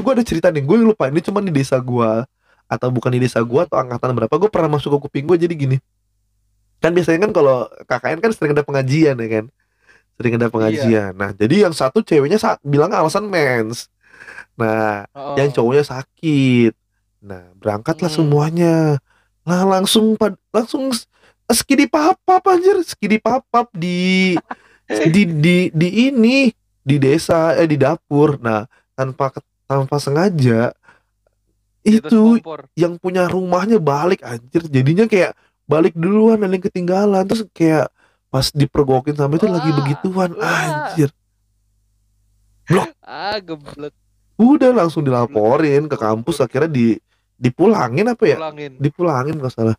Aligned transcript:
gue 0.00 0.12
ada 0.16 0.24
cerita 0.24 0.48
nih 0.48 0.62
gue 0.62 0.76
lupa 0.82 1.08
ini 1.08 1.20
cuma 1.20 1.40
di 1.40 1.50
desa 1.50 1.76
gue 1.76 2.10
atau 2.66 2.88
bukan 2.90 3.10
di 3.14 3.20
desa 3.22 3.38
gue 3.40 3.60
atau 3.62 3.76
angkatan 3.78 4.10
berapa 4.12 4.34
gue 4.34 4.50
pernah 4.50 4.70
masuk 4.72 4.96
ke 4.96 5.08
kuping 5.08 5.24
gue 5.24 5.36
jadi 5.38 5.54
gini. 5.54 5.76
Kan 6.76 6.92
biasanya 6.92 7.24
kan 7.24 7.32
kalau 7.32 7.56
KKN 7.84 8.18
kan 8.20 8.30
sering 8.32 8.52
ada 8.52 8.60
pengajian 8.60 9.16
ya 9.16 9.28
kan? 9.30 9.44
Sering 10.16 10.34
ada 10.36 10.48
pengajian. 10.48 11.12
Nah 11.14 11.30
jadi 11.30 11.68
yang 11.68 11.72
satu 11.72 12.00
ceweknya 12.00 12.36
sa 12.36 12.56
bilang 12.60 12.90
alasan 12.90 13.26
mens. 13.26 13.88
Nah 14.56 15.04
Oh. 15.12 15.36
yang 15.36 15.52
cowoknya 15.52 15.84
sakit. 15.84 16.72
Nah 17.22 17.52
berangkatlah 17.56 18.08
Hmm. 18.08 18.18
semuanya. 18.18 18.74
Nah 19.42 19.62
langsung 19.62 20.16
pad- 20.16 20.40
langsung 20.50 20.90
skidi 21.46 21.86
papap 21.86 22.42
anjir. 22.44 22.82
Skidi 22.82 23.16
papap 23.16 23.70
di 23.72 24.34
di 24.86 25.22
di 25.24 25.56
di 25.70 25.88
ini 26.06 26.50
di 26.80 26.96
desa 26.96 27.54
eh 27.54 27.64
di 27.64 27.76
dapur. 27.76 28.36
Nah 28.38 28.66
tanpa 28.92 29.32
tanpa 29.66 29.98
sengaja 29.98 30.72
itu 31.86 32.42
yang 32.74 32.98
punya 32.98 33.30
rumahnya 33.30 33.78
balik 33.78 34.26
anjir. 34.26 34.66
Jadinya 34.66 35.06
kayak 35.06 35.38
balik 35.70 35.94
duluan 35.94 36.42
dan 36.42 36.50
yang 36.50 36.64
ketinggalan. 36.64 37.22
Terus 37.26 37.46
kayak 37.54 37.90
pas 38.26 38.50
dipergokin 38.50 39.14
sampai 39.14 39.38
itu 39.38 39.46
lagi 39.46 39.70
begituan 39.70 40.30
wah. 40.34 40.50
anjir. 40.50 41.10
Ah, 43.06 43.38
geblek. 43.38 43.94
Udah 44.34 44.74
langsung 44.74 45.06
dilaporin 45.06 45.86
ke 45.86 45.94
kampus 45.94 46.42
akhirnya 46.42 46.68
di 46.68 46.98
dipulangin 47.38 48.10
apa 48.10 48.24
ya? 48.26 48.36
Pulangin. 48.42 48.72
dipulangin 48.82 49.34
kalau 49.38 49.52
salah 49.52 49.76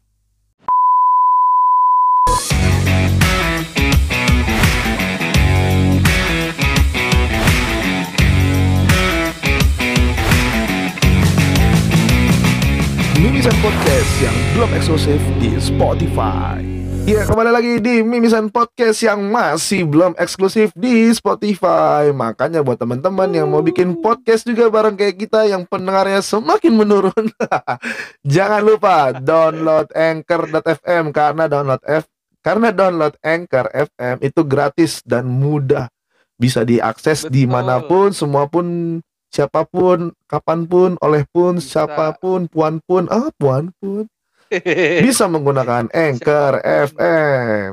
Mimisan 13.47 13.63
Podcast 13.63 14.11
yang 14.19 14.35
belum 14.51 14.69
eksklusif 14.75 15.21
di 15.39 15.49
Spotify. 15.55 16.59
Ya 17.07 17.23
kembali 17.23 17.51
lagi 17.55 17.73
di 17.79 18.03
Mimisan 18.03 18.51
Podcast 18.51 18.99
yang 18.99 19.23
masih 19.23 19.87
belum 19.87 20.19
eksklusif 20.19 20.75
di 20.75 21.07
Spotify. 21.15 22.11
Makanya 22.11 22.59
buat 22.59 22.75
teman-teman 22.75 23.31
yang 23.31 23.47
mau 23.47 23.63
bikin 23.63 24.03
podcast 24.03 24.43
juga 24.43 24.67
bareng 24.67 24.99
kayak 24.99 25.15
kita 25.15 25.47
yang 25.47 25.63
pendengarnya 25.63 26.19
semakin 26.19 26.75
menurun, 26.75 27.31
jangan 28.35 28.67
lupa 28.67 29.15
download 29.15 29.95
Anchor.fm 29.95 31.15
karena 31.15 31.47
download 31.47 31.79
F 31.87 32.03
karena 32.43 32.75
download 32.75 33.15
Anchor 33.23 33.71
FM 33.71 34.27
itu 34.27 34.43
gratis 34.43 34.99
dan 35.07 35.23
mudah 35.23 35.87
bisa 36.35 36.67
diakses 36.67 37.23
Betul. 37.23 37.31
di 37.31 37.43
mana 37.47 37.79
pun, 37.79 38.11
semua 38.11 38.51
pun 38.51 38.99
siapa 39.31 39.67
pun, 39.67 40.11
kapan 40.25 40.65
pun, 40.65 40.95
oleh 41.03 41.23
pun, 41.29 41.59
Bisa. 41.59 41.85
siapa 41.85 42.15
pun, 42.17 42.47
puan 42.47 42.79
pun, 42.83 43.05
ah 43.11 43.29
puan 43.35 43.71
pun 43.79 44.07
bisa 45.05 45.27
menggunakan 45.27 45.91
Anchor 45.91 46.63
Siapa 46.63 46.63
pun. 46.63 46.87
FM, 46.87 47.71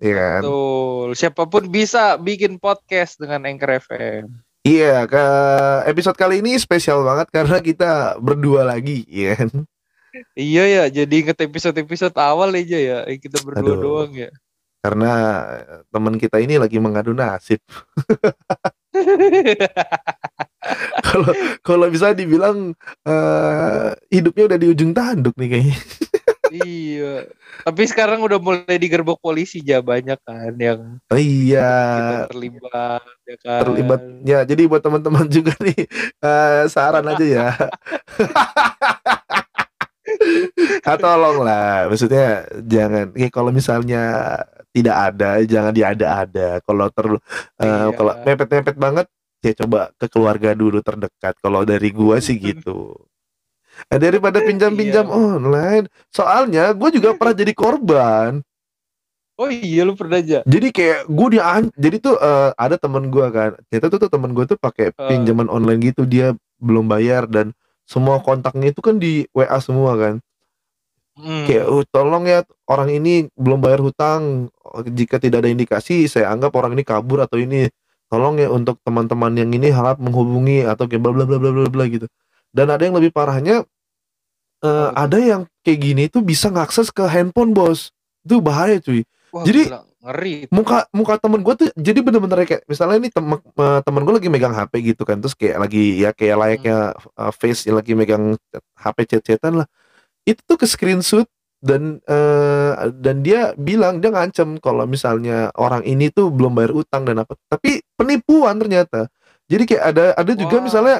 iya 0.00 0.14
kan? 0.16 0.40
Betul. 0.40 1.08
Siapa 1.14 1.42
pun 1.44 1.62
bisa 1.68 2.16
bikin 2.16 2.56
podcast 2.56 3.20
dengan 3.20 3.44
Anchor 3.44 3.70
FM. 3.84 4.24
Iya, 4.64 5.04
ke 5.04 5.24
episode 5.92 6.16
kali 6.16 6.40
ini 6.40 6.56
spesial 6.56 7.04
banget 7.04 7.28
karena 7.28 7.60
kita 7.60 8.16
berdua 8.16 8.64
lagi, 8.64 9.04
ya 9.04 9.36
kan? 9.36 9.68
Iya 10.32 10.64
ya, 10.64 10.84
jadi 10.88 11.14
inget 11.26 11.36
episode-episode 11.36 12.16
awal 12.16 12.54
aja 12.56 12.78
ya, 12.78 12.98
eh, 13.04 13.20
kita 13.20 13.44
berdua 13.44 13.76
Aduh. 13.76 13.82
doang 13.82 14.12
ya. 14.16 14.30
Karena 14.80 15.12
eh, 15.60 15.80
teman 15.92 16.16
kita 16.16 16.40
ini 16.40 16.56
lagi 16.56 16.80
mengadu 16.80 17.12
nasib. 17.12 17.60
Kalau 21.06 21.30
kalau 21.60 21.86
bisa 21.88 22.10
dibilang 22.10 22.72
eh, 23.04 23.88
hidupnya 24.10 24.44
udah 24.48 24.58
di 24.58 24.66
ujung 24.68 24.90
tanduk 24.90 25.34
nih 25.36 25.48
kayaknya. 25.50 25.78
iya. 26.54 27.14
Tapi 27.60 27.82
sekarang 27.84 28.20
udah 28.20 28.38
mulai 28.38 28.76
digerbok 28.76 29.18
polisi 29.18 29.58
ya 29.60 29.78
banyak 29.78 30.18
kan 30.20 30.54
yang 30.54 30.98
Oh 31.06 31.18
iya. 31.18 32.24
terlibat 32.26 33.02
ya 33.24 33.36
kan. 33.38 33.60
terlibat 33.62 34.00
ya 34.22 34.38
jadi 34.42 34.62
buat 34.64 34.80
teman-teman 34.80 35.26
juga 35.26 35.50
nih 35.58 35.86
eh, 36.20 36.62
saran 36.66 37.06
aja 37.06 37.24
ya 37.24 37.48
Ah, 40.84 41.00
tolonglah 41.00 41.88
maksudnya 41.88 42.44
jangan 42.62 43.10
ya 43.16 43.28
kalau 43.32 43.48
misalnya 43.50 44.02
tidak 44.70 44.96
ada 45.10 45.40
jangan 45.42 45.72
diada-ada 45.72 46.60
kalau 46.62 46.86
ter 46.92 47.06
eh, 47.08 47.64
Iya. 47.64 47.96
kalau 47.96 48.12
mepet-mepet 48.22 48.76
banget 48.76 49.06
ya 49.44 49.54
coba 49.54 49.92
ke 49.94 50.06
keluarga 50.08 50.52
dulu 50.52 50.80
terdekat 50.80 51.36
kalau 51.38 51.62
dari 51.62 51.90
gua 51.90 52.18
sih 52.18 52.36
gitu 52.48 52.96
Eh, 53.90 53.98
daripada 53.98 54.38
pinjam-pinjam 54.38 55.02
Iya. 55.02 55.14
online 55.18 55.84
soalnya 56.06 56.70
gue 56.70 56.88
juga 56.94 57.10
pernah 57.18 57.34
jadi 57.34 57.52
korban 57.52 58.38
Oh 59.34 59.50
iya 59.50 59.82
lu 59.82 59.98
pernah 59.98 60.22
aja. 60.22 60.46
jadi 60.46 60.68
kayak 60.70 61.00
gue 61.10 61.28
dia 61.34 61.42
jadi 61.74 61.96
tuh 61.98 62.14
eh, 62.14 62.50
ada 62.54 62.78
temen 62.78 63.10
gue 63.10 63.26
kan 63.28 63.58
ternyata 63.66 63.86
tuh, 63.90 63.98
tuh 64.06 64.10
temen 64.10 64.30
gue 64.30 64.46
tuh 64.46 64.54
pakai 64.54 64.94
Eh. 64.94 65.08
pinjaman 65.10 65.50
online 65.50 65.82
gitu 65.84 66.06
dia 66.06 66.38
belum 66.62 66.86
bayar 66.86 67.26
dan 67.26 67.50
semua 67.82 68.22
kontaknya 68.22 68.70
itu 68.70 68.78
kan 68.78 68.94
di 68.96 69.26
WA 69.34 69.58
semua 69.58 69.98
kan 69.98 70.22
Hmm. 71.14 71.46
kayak 71.46 71.66
"Oh, 71.66 71.86
tolong 71.86 72.26
ya 72.26 72.42
orang 72.66 72.90
ini 72.90 73.30
belum 73.34 73.58
bayar 73.58 73.78
hutang 73.78 74.50
jika 74.90 75.18
tidak 75.18 75.42
ada 75.42 75.50
indikasi 75.50 76.06
saya 76.06 76.30
anggap 76.30 76.50
orang 76.54 76.74
ini 76.74 76.82
kabur 76.82 77.22
atau 77.22 77.38
ini 77.38 77.70
tolong 78.14 78.38
ya 78.38 78.46
untuk 78.46 78.78
teman-teman 78.86 79.34
yang 79.34 79.50
ini 79.50 79.74
harap 79.74 79.98
menghubungi 79.98 80.62
atau 80.62 80.86
kayak 80.86 81.02
bla 81.02 81.10
bla 81.10 81.26
bla 81.26 81.42
bla 81.42 81.50
bla 81.50 81.66
bla 81.66 81.84
gitu. 81.90 82.06
Dan 82.54 82.70
ada 82.70 82.86
yang 82.86 82.94
lebih 82.94 83.10
parahnya 83.10 83.66
eh, 84.62 84.70
tuh? 84.70 84.88
ada 84.94 85.18
yang 85.18 85.42
kayak 85.66 85.78
gini 85.82 86.04
tuh 86.06 86.22
bisa 86.22 86.46
ngakses 86.54 86.94
ke 86.94 87.02
handphone 87.10 87.50
bos. 87.50 87.90
Itu 88.22 88.38
bahaya 88.38 88.78
cuy. 88.78 89.02
Wah, 89.34 89.42
jadi- 89.42 89.66
gila, 89.66 89.82
ngeri. 90.04 90.34
muka 90.52 90.86
muka 90.94 91.16
temen 91.16 91.40
gue 91.40 91.54
tuh 91.58 91.68
jadi 91.74 91.98
bener-bener 92.04 92.44
kayak 92.44 92.62
misalnya 92.68 92.96
ini 93.02 93.08
temen 93.10 93.40
eh, 93.40 93.80
temen 93.82 94.02
gue 94.04 94.14
lagi 94.14 94.28
megang 94.30 94.54
HP 94.54 94.94
gitu 94.94 95.02
kan 95.08 95.16
terus 95.18 95.32
kayak 95.32 95.64
lagi 95.64 95.96
ya 95.96 96.12
kayak 96.12 96.36
layaknya 96.36 96.92
uh, 97.16 97.32
face 97.32 97.66
yang 97.66 97.80
lagi 97.80 97.98
megang 97.98 98.38
HP 98.78 98.96
chat-chatan 99.10 99.64
lah. 99.64 99.68
Itu 100.22 100.40
tuh 100.46 100.56
ke 100.62 100.70
screenshot 100.70 101.26
dan 101.64 101.98
eh, 102.04 102.72
dan 103.00 103.24
dia 103.24 103.56
bilang 103.56 104.04
dia 104.04 104.12
ngancem 104.12 104.60
kalau 104.60 104.84
misalnya 104.84 105.48
orang 105.56 105.80
ini 105.88 106.12
tuh 106.12 106.28
belum 106.28 106.52
bayar 106.52 106.76
utang 106.76 107.08
dan 107.08 107.24
apa. 107.24 107.34
Tapi 107.48 107.80
penipuan 107.96 108.60
ternyata. 108.60 109.08
Jadi 109.48 109.64
kayak 109.68 109.84
ada 109.96 110.04
ada 110.16 110.32
juga 110.36 110.60
Wah. 110.60 110.64
misalnya 110.64 110.96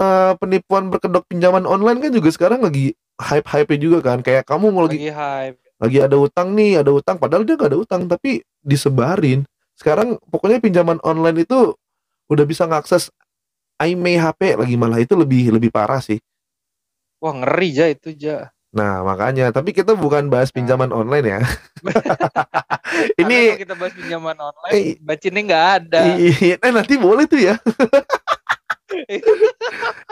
eh, 0.00 0.32
penipuan 0.40 0.92
berkedok 0.92 1.24
pinjaman 1.28 1.64
online 1.64 1.98
kan 2.04 2.12
juga 2.12 2.28
sekarang 2.32 2.60
lagi 2.64 2.92
hype-hype 3.20 3.72
juga 3.80 3.98
kan. 4.04 4.20
Kayak 4.20 4.44
kamu 4.48 4.72
mau 4.72 4.84
lagi 4.86 5.00
Lagi 5.00 5.12
hype. 5.12 5.58
lagi 5.80 5.98
ada 6.04 6.16
utang 6.20 6.48
nih 6.56 6.80
ada 6.84 6.92
utang. 6.92 7.16
Padahal 7.20 7.44
dia 7.48 7.56
gak 7.56 7.70
ada 7.72 7.80
utang 7.80 8.02
tapi 8.08 8.40
disebarin. 8.64 9.44
Sekarang 9.76 10.16
pokoknya 10.32 10.60
pinjaman 10.60 11.00
online 11.04 11.44
itu 11.44 11.76
udah 12.32 12.44
bisa 12.48 12.64
ngakses 12.68 13.12
IMEI 13.80 14.16
HP 14.20 14.56
lagi 14.60 14.76
malah. 14.80 15.00
Itu 15.00 15.16
lebih 15.20 15.52
lebih 15.56 15.68
parah 15.72 16.00
sih. 16.00 16.20
Wah, 17.20 17.32
ngeri 17.36 17.68
ja 17.72 17.86
itu 17.88 18.12
ja. 18.16 18.52
Nah 18.76 19.00
makanya 19.00 19.48
tapi 19.50 19.72
kita 19.72 19.96
bukan 19.96 20.28
bahas 20.28 20.52
pinjaman 20.52 20.92
online 20.92 21.26
ya 21.26 21.40
Karena 22.86 23.18
ini 23.18 23.38
kalau 23.50 23.62
kita 23.62 23.74
bahas 23.74 23.94
pinjaman 23.94 24.36
online, 24.38 24.72
Eh, 24.72 24.84
bacinnya 25.00 25.42
nggak 25.42 25.66
ada. 25.80 26.00
i- 26.14 26.54
eh 26.54 26.70
nanti 26.70 26.94
boleh 26.96 27.24
tuh 27.24 27.40
ya 27.40 27.56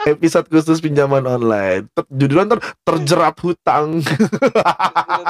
episode 0.05 0.45
khusus 0.47 0.79
pinjaman 0.79 1.23
online 1.23 1.87
Ter- 1.89 2.09
judulnya 2.09 2.45
ntar 2.47 2.59
terjerat 2.83 3.35
hutang 3.39 4.01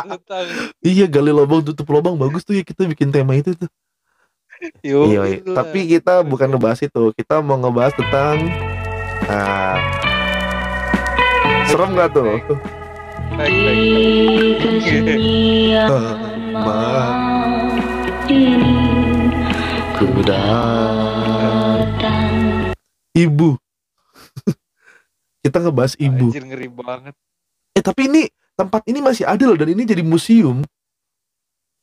Hutang. 0.05 0.47
iya 0.85 1.05
gali 1.05 1.29
lubang 1.29 1.61
tutup 1.61 1.85
lubang 1.87 2.15
bagus 2.15 2.41
tuh 2.41 2.53
ya 2.53 2.63
kita 2.63 2.85
bikin 2.85 3.09
tema 3.09 3.35
itu 3.35 3.51
tuh 3.53 3.69
Yo, 4.79 5.03
Iya, 5.05 5.21
iya. 5.27 5.51
tapi 5.51 5.83
kita 5.85 6.23
bukan 6.23 6.47
ngebahas 6.47 6.79
itu. 6.79 7.11
Kita 7.13 7.43
mau 7.43 7.59
ngebahas 7.59 7.91
tentang 7.91 8.39
ah, 9.27 9.77
serem 11.67 11.91
gak 11.91 12.15
tuh? 12.15 12.39
Baik, 13.35 13.67
baik, 13.67 14.63
ku 19.99 20.07
datang. 20.23 22.31
Ibu. 23.11 23.59
kita 25.43 25.57
ngebahas 25.59 25.99
ibu. 25.99 26.31
Anjir 26.31 26.47
ngeri 26.47 26.71
banget. 26.71 27.11
Eh 27.75 27.83
tapi 27.83 28.07
ini 28.07 28.31
tempat 28.55 28.87
ini 28.87 29.03
masih 29.03 29.27
ada 29.27 29.43
loh 29.43 29.59
dan 29.59 29.67
ini 29.67 29.83
jadi 29.83 29.99
museum. 29.99 30.63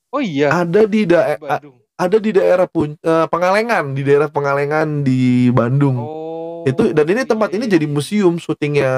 Oh 0.08 0.24
iya, 0.24 0.56
Ada 0.56 0.88
di 0.88 1.04
daerah 1.04 1.60
ada 2.00 2.16
di 2.16 2.32
daerah 2.32 2.64
Pun- 2.64 2.96
eh, 2.96 3.26
Pengalengan, 3.28 3.92
di 3.92 4.00
daerah 4.00 4.32
Pengalengan 4.32 5.04
di 5.04 5.52
Bandung. 5.52 6.00
Oh. 6.00 6.20
itu 6.62 6.94
dan 6.94 7.06
ini 7.10 7.26
tempat 7.26 7.50
iya, 7.50 7.58
ini 7.58 7.66
jadi 7.66 7.86
museum 7.90 8.38
syutingnya 8.38 8.94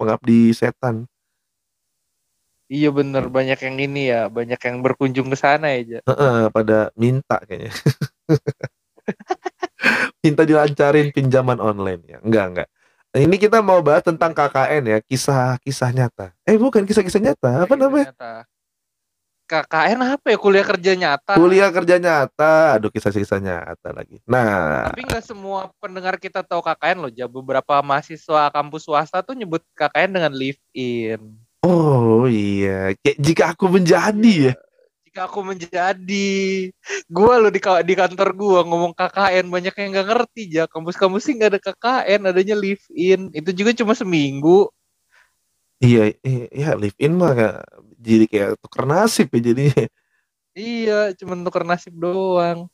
pengabdi 0.00 0.56
setan 0.56 1.04
Iya 2.64 2.88
bener 2.88 3.28
banyak 3.28 3.60
yang 3.60 3.76
ini 3.76 4.08
ya, 4.08 4.32
banyak 4.32 4.56
yang 4.56 4.80
berkunjung 4.80 5.28
ke 5.28 5.36
sana 5.36 5.76
ya. 5.76 5.80
Ja. 5.84 6.00
Heeh, 6.08 6.48
pada 6.48 6.88
minta 6.96 7.36
kayaknya 7.44 7.76
minta 10.24 10.48
dilancarin 10.48 11.12
pinjaman 11.12 11.60
online 11.60 12.00
ya 12.08 12.18
enggak 12.24 12.46
enggak 12.52 12.68
Ini 13.14 13.36
kita 13.38 13.62
mau 13.62 13.78
bahas 13.78 14.02
tentang 14.02 14.34
KKN 14.34 14.90
ya, 14.90 14.98
kisah-kisah 14.98 15.94
nyata. 15.94 16.34
Eh 16.42 16.58
bukan 16.58 16.82
kisah-kisah 16.82 17.22
nyata, 17.22 17.62
apa 17.62 17.78
namanya? 17.78 18.10
Nyata. 18.10 18.42
KKN 19.44 20.16
apa 20.16 20.32
ya 20.32 20.38
kuliah 20.40 20.64
kerja 20.64 20.92
nyata 20.96 21.36
Kuliah 21.36 21.68
kerja 21.68 22.00
nyata. 22.00 22.80
Aduh 22.80 22.88
kisah-kisah 22.88 23.38
nyata 23.38 23.92
lagi. 23.92 24.16
Nah, 24.24 24.88
tapi 24.88 25.04
nggak 25.04 25.20
semua 25.20 25.68
pendengar 25.76 26.16
kita 26.16 26.40
tahu 26.40 26.64
KKN 26.64 26.98
loh 27.04 27.12
ja 27.12 27.28
beberapa 27.28 27.84
mahasiswa 27.84 28.48
kampus 28.48 28.88
swasta 28.88 29.20
tuh 29.20 29.36
nyebut 29.36 29.60
KKN 29.76 30.16
dengan 30.16 30.32
live 30.32 30.60
in 30.72 31.20
oh 31.64 32.28
iya. 32.28 32.92
Kayak 33.00 33.18
jika 33.26 33.44
aku 33.56 33.64
menjadi 33.72 34.34
ya. 34.50 34.54
jika 35.06 35.30
aku 35.30 35.40
menjadi 35.46 36.28
gua 37.06 37.38
lo 37.38 37.48
di 37.48 37.62
di 37.62 37.94
kantor 37.94 38.28
gua 38.34 38.60
ngomong 38.66 38.92
KKN 38.92 39.46
banyak 39.46 39.74
yang 39.78 39.88
nggak 39.94 40.08
ngerti 40.10 40.42
ja 40.50 40.64
kampus-kampus 40.66 41.22
sih 41.22 41.34
nggak 41.38 41.50
ada 41.54 41.60
KKN 41.62 42.20
adanya 42.30 42.56
live 42.58 42.82
in 42.90 43.30
itu 43.30 43.50
juga 43.54 43.70
cuma 43.72 43.94
seminggu 43.94 44.68
Iya, 45.78 46.16
iya, 46.24 46.44
iya, 46.50 46.68
live 46.80 46.96
in 46.98 47.12
mah 47.14 47.30
nggak- 47.36 47.62
jadi 48.00 48.24
kayak 48.30 48.50
tuker 48.62 48.84
nasib 48.88 49.26
ya 49.30 49.40
jadinya. 49.40 49.84
iya 50.56 51.14
cuma 51.18 51.34
tuker 51.46 51.64
nasib 51.66 51.94
doang 51.94 52.66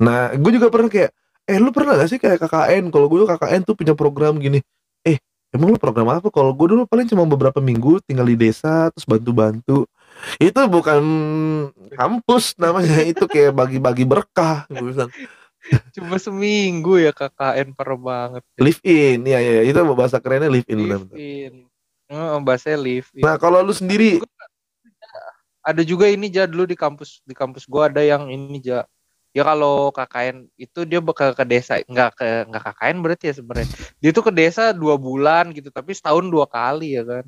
Nah, 0.00 0.32
gue 0.32 0.50
juga 0.56 0.72
pernah 0.72 0.88
kayak, 0.88 1.10
eh 1.44 1.58
lu 1.60 1.68
pernah 1.76 1.92
gak 2.00 2.08
sih 2.08 2.16
kayak 2.16 2.40
KKN? 2.40 2.88
Kalau 2.88 3.06
gue 3.12 3.20
KKN 3.28 3.60
tuh 3.68 3.76
punya 3.76 3.92
program 3.92 4.40
gini. 4.40 4.64
Eh, 5.04 5.20
emang 5.54 5.74
lu 5.74 5.78
program 5.78 6.08
apa? 6.10 6.28
Kalau 6.30 6.54
gue 6.54 6.66
dulu 6.74 6.82
paling 6.86 7.06
cuma 7.10 7.26
beberapa 7.26 7.58
minggu 7.58 8.02
tinggal 8.06 8.26
di 8.26 8.36
desa 8.38 8.90
terus 8.94 9.06
bantu-bantu. 9.06 9.86
Itu 10.36 10.60
bukan 10.66 11.02
kampus 11.94 12.58
namanya, 12.60 13.00
itu 13.12 13.24
kayak 13.24 13.54
bagi-bagi 13.54 14.04
berkah. 14.04 14.66
Gue 14.68 14.92
bilang, 14.92 15.10
cuma 15.94 16.16
seminggu 16.16 16.96
ya 16.98 17.12
KKN 17.12 17.76
parah 17.76 18.00
banget 18.00 18.42
live 18.56 18.80
in, 18.80 19.28
ya 19.28 19.38
ya, 19.38 19.62
itu 19.62 19.76
bahasa 19.92 20.16
kerennya 20.18 20.48
live 20.48 20.66
in. 20.66 20.78
live 20.80 20.88
benar-benar. 20.88 21.16
in 21.20 21.54
oh, 22.10 22.40
bahasanya 22.42 22.78
live 22.80 23.08
in 23.14 23.22
Nah, 23.22 23.36
kalau 23.36 23.60
lu 23.60 23.76
sendiri, 23.76 24.18
ada 25.60 25.82
juga 25.84 26.08
ini 26.08 26.32
ja 26.32 26.48
dulu 26.48 26.64
di 26.64 26.76
kampus 26.76 27.20
di 27.22 27.36
kampus 27.36 27.68
gua 27.68 27.92
ada 27.92 28.00
yang 28.00 28.32
ini 28.32 28.58
ja 28.64 28.88
ya 29.30 29.46
kalau 29.46 29.94
KKN 29.94 30.50
itu 30.58 30.82
dia 30.86 30.98
bakal 30.98 31.30
ke 31.34 31.44
desa 31.46 31.78
nggak 31.86 32.10
ke 32.18 32.26
nggak 32.50 32.62
KKN 32.70 32.96
berarti 33.02 33.24
ya 33.30 33.34
sebenarnya. 33.38 33.68
Dia 34.02 34.10
tuh 34.10 34.24
ke 34.26 34.32
desa 34.34 34.74
dua 34.74 34.98
bulan 34.98 35.54
gitu 35.54 35.70
tapi 35.70 35.94
setahun 35.94 36.26
dua 36.26 36.50
kali 36.50 36.98
ya 36.98 37.06
kan. 37.06 37.26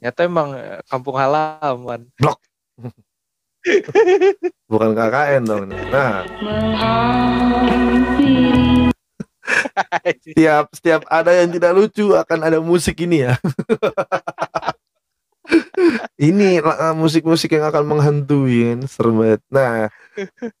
Nyata 0.00 0.20
emang 0.28 0.48
eh, 0.56 0.80
kampung 0.86 1.16
halaman. 1.16 2.06
Bukan 4.70 4.90
KKN 4.96 5.42
dong. 5.44 5.68
Nah, 5.68 6.24
setiap 10.24 10.64
setiap 10.72 11.02
ada 11.10 11.32
yang 11.34 11.50
tidak 11.52 11.72
lucu 11.76 12.16
akan 12.16 12.38
ada 12.40 12.58
musik 12.60 12.96
ini 13.04 13.28
ya. 13.28 13.36
ini 16.20 16.60
lah, 16.60 16.92
musik-musik 16.92 17.50
yang 17.56 17.66
akan 17.70 17.84
menghantui 17.86 18.74
kan 18.74 18.80
serem 18.86 19.16
banget. 19.18 19.40
Nah, 19.48 19.88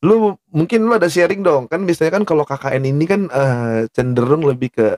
lu 0.06 0.34
mungkin 0.50 0.86
lu 0.86 0.92
ada 0.96 1.08
sharing 1.10 1.44
dong. 1.44 1.68
Kan 1.68 1.84
biasanya 1.84 2.20
kan 2.20 2.24
kalau 2.24 2.44
KKN 2.48 2.84
ini 2.88 3.04
kan 3.04 3.28
eh, 3.28 3.86
cenderung 3.92 4.44
lebih 4.44 4.72
ke 4.72 4.88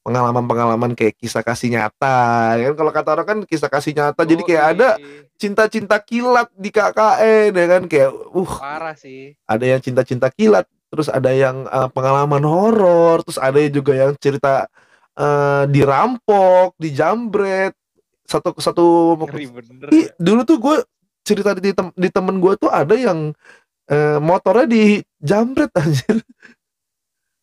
pengalaman-pengalaman 0.00 0.96
kayak 0.96 1.16
kisah 1.20 1.44
kasih 1.44 1.76
nyata. 1.76 2.56
Ya 2.56 2.72
kan? 2.72 2.74
Kalau 2.80 2.92
kata 2.92 3.08
orang 3.14 3.26
kan 3.28 3.38
kisah 3.44 3.70
kasih 3.70 3.92
nyata. 3.94 4.22
Jadi 4.24 4.42
kayak 4.44 4.64
Oh, 4.64 4.72
ada 4.76 4.88
cinta-cinta 5.40 5.96
kilat 6.00 6.48
di 6.56 6.70
KKN 6.72 7.50
ya 7.52 7.66
kan? 7.68 7.82
Kayak 7.86 8.10
uh 8.12 8.52
parah 8.58 8.96
sih. 8.96 9.36
ada 9.44 9.64
yang 9.64 9.80
cinta-cinta 9.80 10.28
kilat, 10.32 10.66
terus 10.90 11.08
ada 11.08 11.30
yang 11.32 11.68
uh, 11.68 11.88
pengalaman 11.92 12.42
horor, 12.44 13.22
terus 13.24 13.38
ada 13.40 13.60
juga 13.70 13.92
yang 13.96 14.12
cerita 14.16 14.66
uh, 15.16 15.64
dirampok, 15.68 16.76
dijambret, 16.80 17.76
satu 18.30 18.54
satu 18.62 18.84
ngeri 19.18 19.50
bener 19.50 19.88
Ih, 19.90 20.06
dulu 20.22 20.46
tuh 20.46 20.58
gue 20.62 20.76
cerita 21.26 21.50
di, 21.58 21.74
tem- 21.74 21.96
di 21.98 22.08
temen 22.08 22.38
gue 22.38 22.54
tuh 22.54 22.70
ada 22.70 22.94
yang 22.94 23.34
uh, 23.90 24.18
motornya 24.22 24.66
dijambret 24.70 25.70
anjir. 25.82 26.22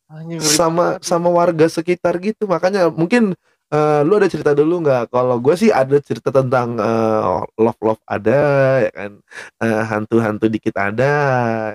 Anjing, 0.08 0.40
ngeri 0.40 0.48
sama 0.56 0.96
banget. 0.96 1.04
sama 1.04 1.28
warga 1.28 1.66
sekitar 1.68 2.16
gitu. 2.24 2.48
Makanya 2.48 2.88
mungkin 2.88 3.36
uh, 3.68 4.00
lu 4.00 4.16
ada 4.16 4.28
cerita 4.32 4.56
dulu 4.56 4.80
nggak? 4.80 5.12
Kalau 5.12 5.36
gue 5.36 5.54
sih 5.60 5.68
ada 5.68 6.00
cerita 6.00 6.32
tentang 6.32 6.80
uh, 6.80 7.44
love 7.60 7.80
love 7.84 8.02
ada 8.08 8.40
ya 8.88 8.90
kan? 8.96 9.12
Uh, 9.60 9.82
hantu-hantu 9.84 10.48
dikit 10.48 10.74
ada 10.80 11.12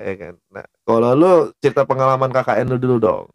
ya 0.02 0.16
kan? 0.18 0.34
Nah 0.50 0.66
kalau 0.84 1.14
lu 1.14 1.32
cerita 1.62 1.86
pengalaman 1.86 2.34
KKN 2.34 2.74
lu 2.74 2.78
dulu 2.82 2.98
dong. 2.98 3.26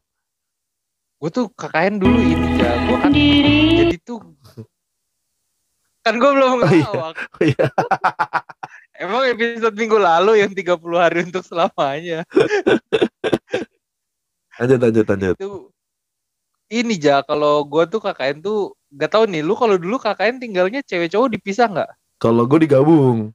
Gue 1.19 1.31
tuh 1.35 1.51
KKN 1.51 1.99
dulu 1.99 2.19
ini 2.19 2.63
ya 2.63 2.73
gue 2.87 2.99
kan 2.99 3.11
jadi 3.11 3.97
tuh 4.07 4.23
kan 6.09 6.17
gue 6.17 6.31
belum 6.33 6.51
Oh, 6.59 6.73
iya. 6.73 6.89
Oh, 6.89 7.13
iya. 7.45 7.67
emang 9.05 9.23
episode 9.29 9.77
minggu 9.77 9.95
lalu 9.95 10.41
yang 10.41 10.51
30 10.51 10.81
hari 10.97 11.29
untuk 11.29 11.45
selamanya? 11.45 12.25
Lanjut 14.57 14.79
lanjut 14.81 15.05
lanjut. 15.07 15.35
Itu 15.37 15.51
ini 16.69 16.97
ja 16.97 17.21
kalau 17.23 17.63
gue 17.65 17.85
tuh 17.87 18.01
KKN 18.01 18.41
tuh 18.41 18.73
gak 18.91 19.13
tahu 19.13 19.25
nih 19.29 19.41
lu 19.41 19.53
kalau 19.53 19.77
dulu 19.77 19.97
KKN 19.97 20.41
tinggalnya 20.41 20.81
cewek 20.83 21.13
cowok 21.13 21.29
dipisah 21.33 21.69
nggak? 21.69 21.91
Kalau 22.19 22.45
gue 22.45 22.59
digabung. 22.65 23.31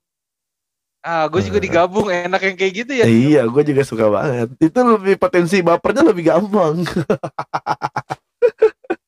Ah 1.00 1.28
gue 1.28 1.40
juga 1.40 1.60
Eh. 1.60 1.64
digabung 1.64 2.08
enak 2.08 2.42
yang 2.42 2.56
kayak 2.56 2.74
gitu 2.74 2.92
ya? 2.96 3.06
Iya 3.06 3.42
gue 3.46 3.62
juga 3.64 3.82
suka 3.84 4.08
banget. 4.08 4.48
Itu 4.58 4.80
lebih 4.84 5.16
potensi 5.16 5.60
bapernya 5.62 6.04
lebih 6.04 6.24
gampang. 6.28 6.84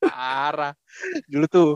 Parah. 0.05 0.71
Dulu 1.27 1.45
tuh 1.47 1.69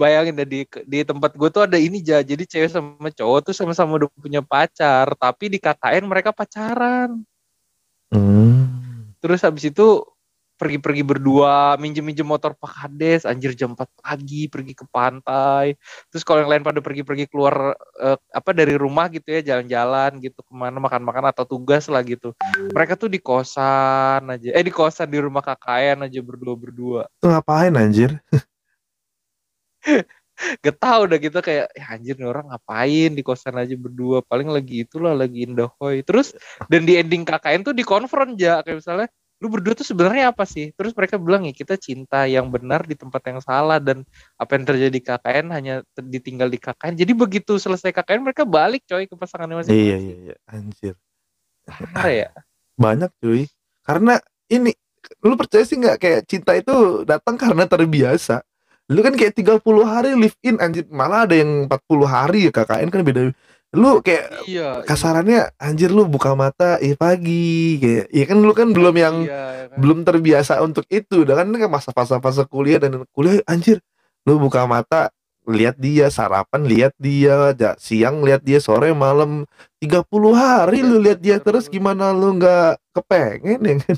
bayangin 0.00 0.32
dah 0.32 0.48
di 0.48 0.64
di 0.88 1.04
tempat 1.04 1.36
gue 1.36 1.48
tuh 1.52 1.68
ada 1.68 1.76
ini 1.76 2.00
ja. 2.00 2.24
Jadi 2.24 2.48
cewek 2.48 2.72
sama 2.72 3.12
cowok 3.12 3.52
tuh 3.52 3.54
sama-sama 3.54 4.00
udah 4.00 4.08
punya 4.16 4.40
pacar 4.40 5.12
tapi 5.20 5.52
di 5.52 5.60
KKN 5.60 6.08
mereka 6.08 6.32
pacaran. 6.32 7.20
Hmm. 8.10 8.66
terus 9.22 9.46
habis 9.46 9.70
itu 9.70 10.02
pergi-pergi 10.60 11.00
berdua 11.00 11.80
minjem-minjem 11.80 12.28
motor 12.28 12.52
Pak 12.52 12.68
Kades 12.68 13.24
anjir 13.24 13.56
jam 13.56 13.72
4 13.72 13.80
pagi 13.96 14.44
pergi 14.52 14.76
ke 14.76 14.84
pantai. 14.92 15.72
Terus 16.12 16.20
kalau 16.20 16.44
yang 16.44 16.52
lain 16.52 16.60
pada 16.60 16.84
pergi-pergi 16.84 17.24
keluar 17.32 17.72
eh, 17.96 18.20
apa 18.28 18.52
dari 18.52 18.76
rumah 18.76 19.08
gitu 19.08 19.24
ya 19.32 19.40
jalan-jalan 19.40 20.20
gitu 20.20 20.44
ke 20.44 20.52
mana 20.52 20.76
makan-makan 20.76 21.32
atau 21.32 21.48
tugas 21.48 21.88
lah 21.88 22.04
gitu. 22.04 22.36
Mereka 22.76 23.00
tuh 23.00 23.08
di 23.08 23.16
kosan 23.16 24.28
aja. 24.28 24.52
Eh 24.52 24.60
di 24.60 24.68
kosan 24.68 25.08
di 25.08 25.16
rumah 25.16 25.40
KKN 25.40 26.04
aja 26.04 26.20
berdua-berdua. 26.20 27.08
Ngapain 27.24 27.72
anjir 27.80 28.20
gak 30.64 30.76
tau 30.80 31.04
udah 31.04 31.18
gitu 31.20 31.38
kayak 31.44 31.68
ya 31.76 31.84
anjir 31.92 32.16
nih 32.16 32.28
orang 32.28 32.48
ngapain 32.48 33.12
di 33.12 33.22
kosan 33.24 33.60
aja 33.60 33.76
berdua? 33.76 34.24
Paling 34.24 34.48
lagi 34.48 34.88
itulah 34.88 35.12
lagi 35.12 35.44
indahoy 35.44 36.00
terus 36.00 36.32
dan 36.72 36.88
di 36.88 36.96
ending 36.96 37.28
KKN 37.28 37.72
tuh 37.72 37.74
dikonfront 37.76 38.40
ya 38.40 38.64
kayak 38.64 38.80
misalnya 38.80 39.08
lu 39.40 39.48
berdua 39.48 39.72
tuh 39.72 39.88
sebenarnya 39.88 40.36
apa 40.36 40.44
sih? 40.44 40.68
Terus 40.76 40.92
mereka 40.92 41.16
bilang 41.16 41.48
ya 41.48 41.52
kita 41.56 41.80
cinta 41.80 42.28
yang 42.28 42.52
benar 42.52 42.84
di 42.84 42.92
tempat 42.92 43.24
yang 43.24 43.40
salah 43.40 43.80
dan 43.80 44.04
apa 44.36 44.52
yang 44.56 44.64
terjadi 44.68 44.92
di 44.92 45.02
KKN 45.04 45.46
hanya 45.52 45.74
ditinggal 45.96 46.48
di 46.52 46.60
KKN 46.60 46.94
jadi 46.96 47.12
begitu 47.16 47.56
selesai 47.56 47.92
KKN 47.92 48.20
mereka 48.20 48.44
balik 48.44 48.84
coy 48.84 49.08
ke 49.08 49.16
pasangannya 49.16 49.64
masing-masing. 49.64 49.80
Iya 49.80 49.96
iya 49.96 50.16
iya. 50.32 50.36
Anjir. 50.48 50.94
Parah 51.68 52.12
ya. 52.12 52.28
Banyak 52.84 53.10
cuy. 53.20 53.48
Karena 53.84 54.20
ini 54.52 54.72
lu 55.24 55.36
percaya 55.36 55.64
sih 55.64 55.80
nggak 55.80 55.96
kayak 55.96 56.20
cinta 56.28 56.52
itu 56.52 57.04
datang 57.08 57.40
karena 57.40 57.64
terbiasa 57.64 58.44
lu 58.90 59.00
kan 59.06 59.14
kayak 59.14 59.38
30 59.38 59.62
hari 59.86 60.10
live 60.18 60.34
in 60.42 60.58
anjir. 60.58 60.84
Malah 60.90 61.30
ada 61.30 61.38
yang 61.38 61.70
40 61.70 62.10
hari 62.10 62.50
ya 62.50 62.52
KKN 62.52 62.88
kan 62.90 63.00
beda. 63.06 63.20
Lu 63.70 64.02
kayak 64.02 64.50
iya 64.50 64.82
kasarannya 64.82 65.54
anjir 65.62 65.94
lu 65.94 66.10
buka 66.10 66.34
mata 66.34 66.82
eh 66.82 66.98
pagi. 66.98 67.78
Kayak 67.78 68.06
ya 68.10 68.24
kan 68.26 68.38
lu 68.42 68.50
kan 68.50 68.68
belum 68.74 68.94
yang 68.98 69.16
iya, 69.22 69.70
kan? 69.70 69.78
belum 69.78 69.98
terbiasa 70.02 70.58
untuk 70.66 70.82
itu. 70.90 71.22
Udah 71.22 71.38
kan 71.38 71.46
kan 71.54 71.70
masa-masa 71.70 72.18
fase 72.18 72.42
kuliah 72.50 72.82
dan 72.82 73.06
kuliah 73.14 73.38
anjir 73.46 73.78
lu 74.26 74.42
buka 74.42 74.66
mata 74.66 75.14
lihat 75.48 75.78
dia 75.80 76.10
sarapan 76.12 76.62
lihat 76.68 76.92
dia 77.00 77.54
ja- 77.56 77.78
siang 77.78 78.26
lihat 78.26 78.42
dia 78.42 78.58
sore 78.58 78.90
malam. 78.90 79.46
30 79.78 80.34
hari 80.34 80.82
lu 80.82 80.98
lihat 80.98 81.22
dia 81.22 81.38
terus 81.38 81.70
gimana 81.70 82.10
lu 82.10 82.36
nggak 82.42 82.74
kepengen 82.90 83.60
ya 83.62 83.74
kan 83.86 83.96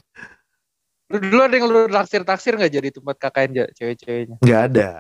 lu 1.13 1.19
dulu 1.21 1.41
ada 1.45 1.55
yang 1.61 1.67
lu 1.69 1.81
taksir 1.93 2.25
taksir 2.25 2.57
nggak 2.57 2.73
jadi 2.73 2.89
tempat 2.89 3.17
KKN 3.21 3.51
cewek-ceweknya? 3.77 4.37
Nggak 4.41 4.63
ada. 4.73 4.91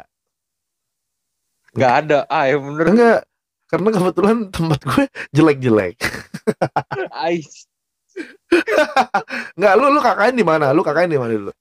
Nggak 1.72 1.92
ada? 2.04 2.18
Ah 2.28 2.44
ya 2.44 2.56
bener. 2.60 2.86
Enggak 2.92 3.20
karena 3.72 3.88
kebetulan 3.88 4.36
tempat 4.52 4.80
gue 4.84 5.04
jelek-jelek. 5.32 5.96
Ais. 7.24 7.64
nggak 9.56 9.72
lu 9.80 9.86
lu 9.88 10.00
KKN 10.04 10.34
di 10.36 10.44
mana? 10.44 10.76
Lu 10.76 10.84
KKN 10.84 11.16
di 11.16 11.20
mana 11.20 11.32
dulu? 11.32 11.52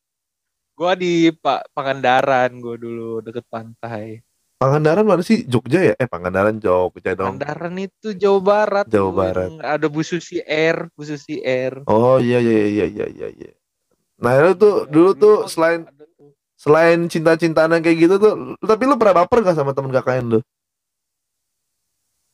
Gua 0.76 0.98
di 1.00 1.32
Pak 1.32 1.72
Pangandaran 1.72 2.52
gua 2.60 2.76
dulu 2.76 3.24
deket 3.24 3.48
pantai. 3.48 4.20
Pangandaran 4.60 5.08
mana 5.08 5.24
sih? 5.24 5.48
Jogja 5.48 5.80
ya? 5.80 5.94
Eh 5.96 6.12
Pangandaran 6.12 6.60
Jogja 6.60 7.16
dong. 7.16 7.40
Pangandaran 7.40 7.80
itu 7.80 8.12
Jawa 8.12 8.40
Barat. 8.44 8.86
Jawa 8.92 9.12
Barat. 9.16 9.50
Ada 9.64 9.88
Bu 9.88 10.04
Susi 10.04 10.44
Air, 10.44 10.92
Bu 10.92 11.08
Susi 11.08 11.40
Air. 11.40 11.88
oh 11.88 12.20
iya 12.20 12.44
iya 12.44 12.68
iya 12.68 12.86
iya 12.92 13.08
iya 13.08 13.28
iya 13.32 13.52
nah 14.22 14.38
lu 14.38 14.54
tuh 14.54 14.86
dulu 14.86 15.18
tuh 15.18 15.36
selain 15.50 15.82
selain 16.54 17.10
cinta-cintaan 17.10 17.74
yang 17.74 17.82
kayak 17.82 17.98
gitu 18.06 18.16
tuh 18.22 18.34
tapi 18.62 18.86
lu 18.86 18.94
pernah 18.94 19.26
baper 19.26 19.42
gak 19.42 19.58
sama 19.58 19.74
temen 19.74 19.90
KKN 19.90 20.38
lu? 20.38 20.40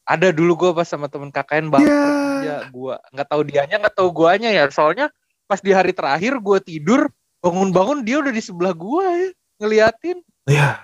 Ada 0.08 0.32
dulu 0.32 0.56
gue 0.56 0.72
pas 0.72 0.88
sama 0.88 1.12
temen 1.12 1.32
KKN 1.32 1.68
baper. 1.68 1.88
Ya. 1.88 2.08
ya 2.44 2.58
gue 2.72 2.96
nggak 3.12 3.28
tahu 3.28 3.42
dianya 3.44 3.76
nggak 3.76 3.96
tahu 3.96 4.10
guanya 4.12 4.52
ya. 4.52 4.68
Soalnya 4.72 5.12
pas 5.48 5.60
di 5.60 5.72
hari 5.76 5.92
terakhir 5.92 6.40
gue 6.40 6.60
tidur 6.64 7.12
bangun-bangun 7.44 8.04
dia 8.04 8.24
udah 8.24 8.32
di 8.32 8.40
sebelah 8.44 8.72
gue 8.72 9.06
ya 9.08 9.30
ngeliatin. 9.60 10.18
Ya 10.48 10.80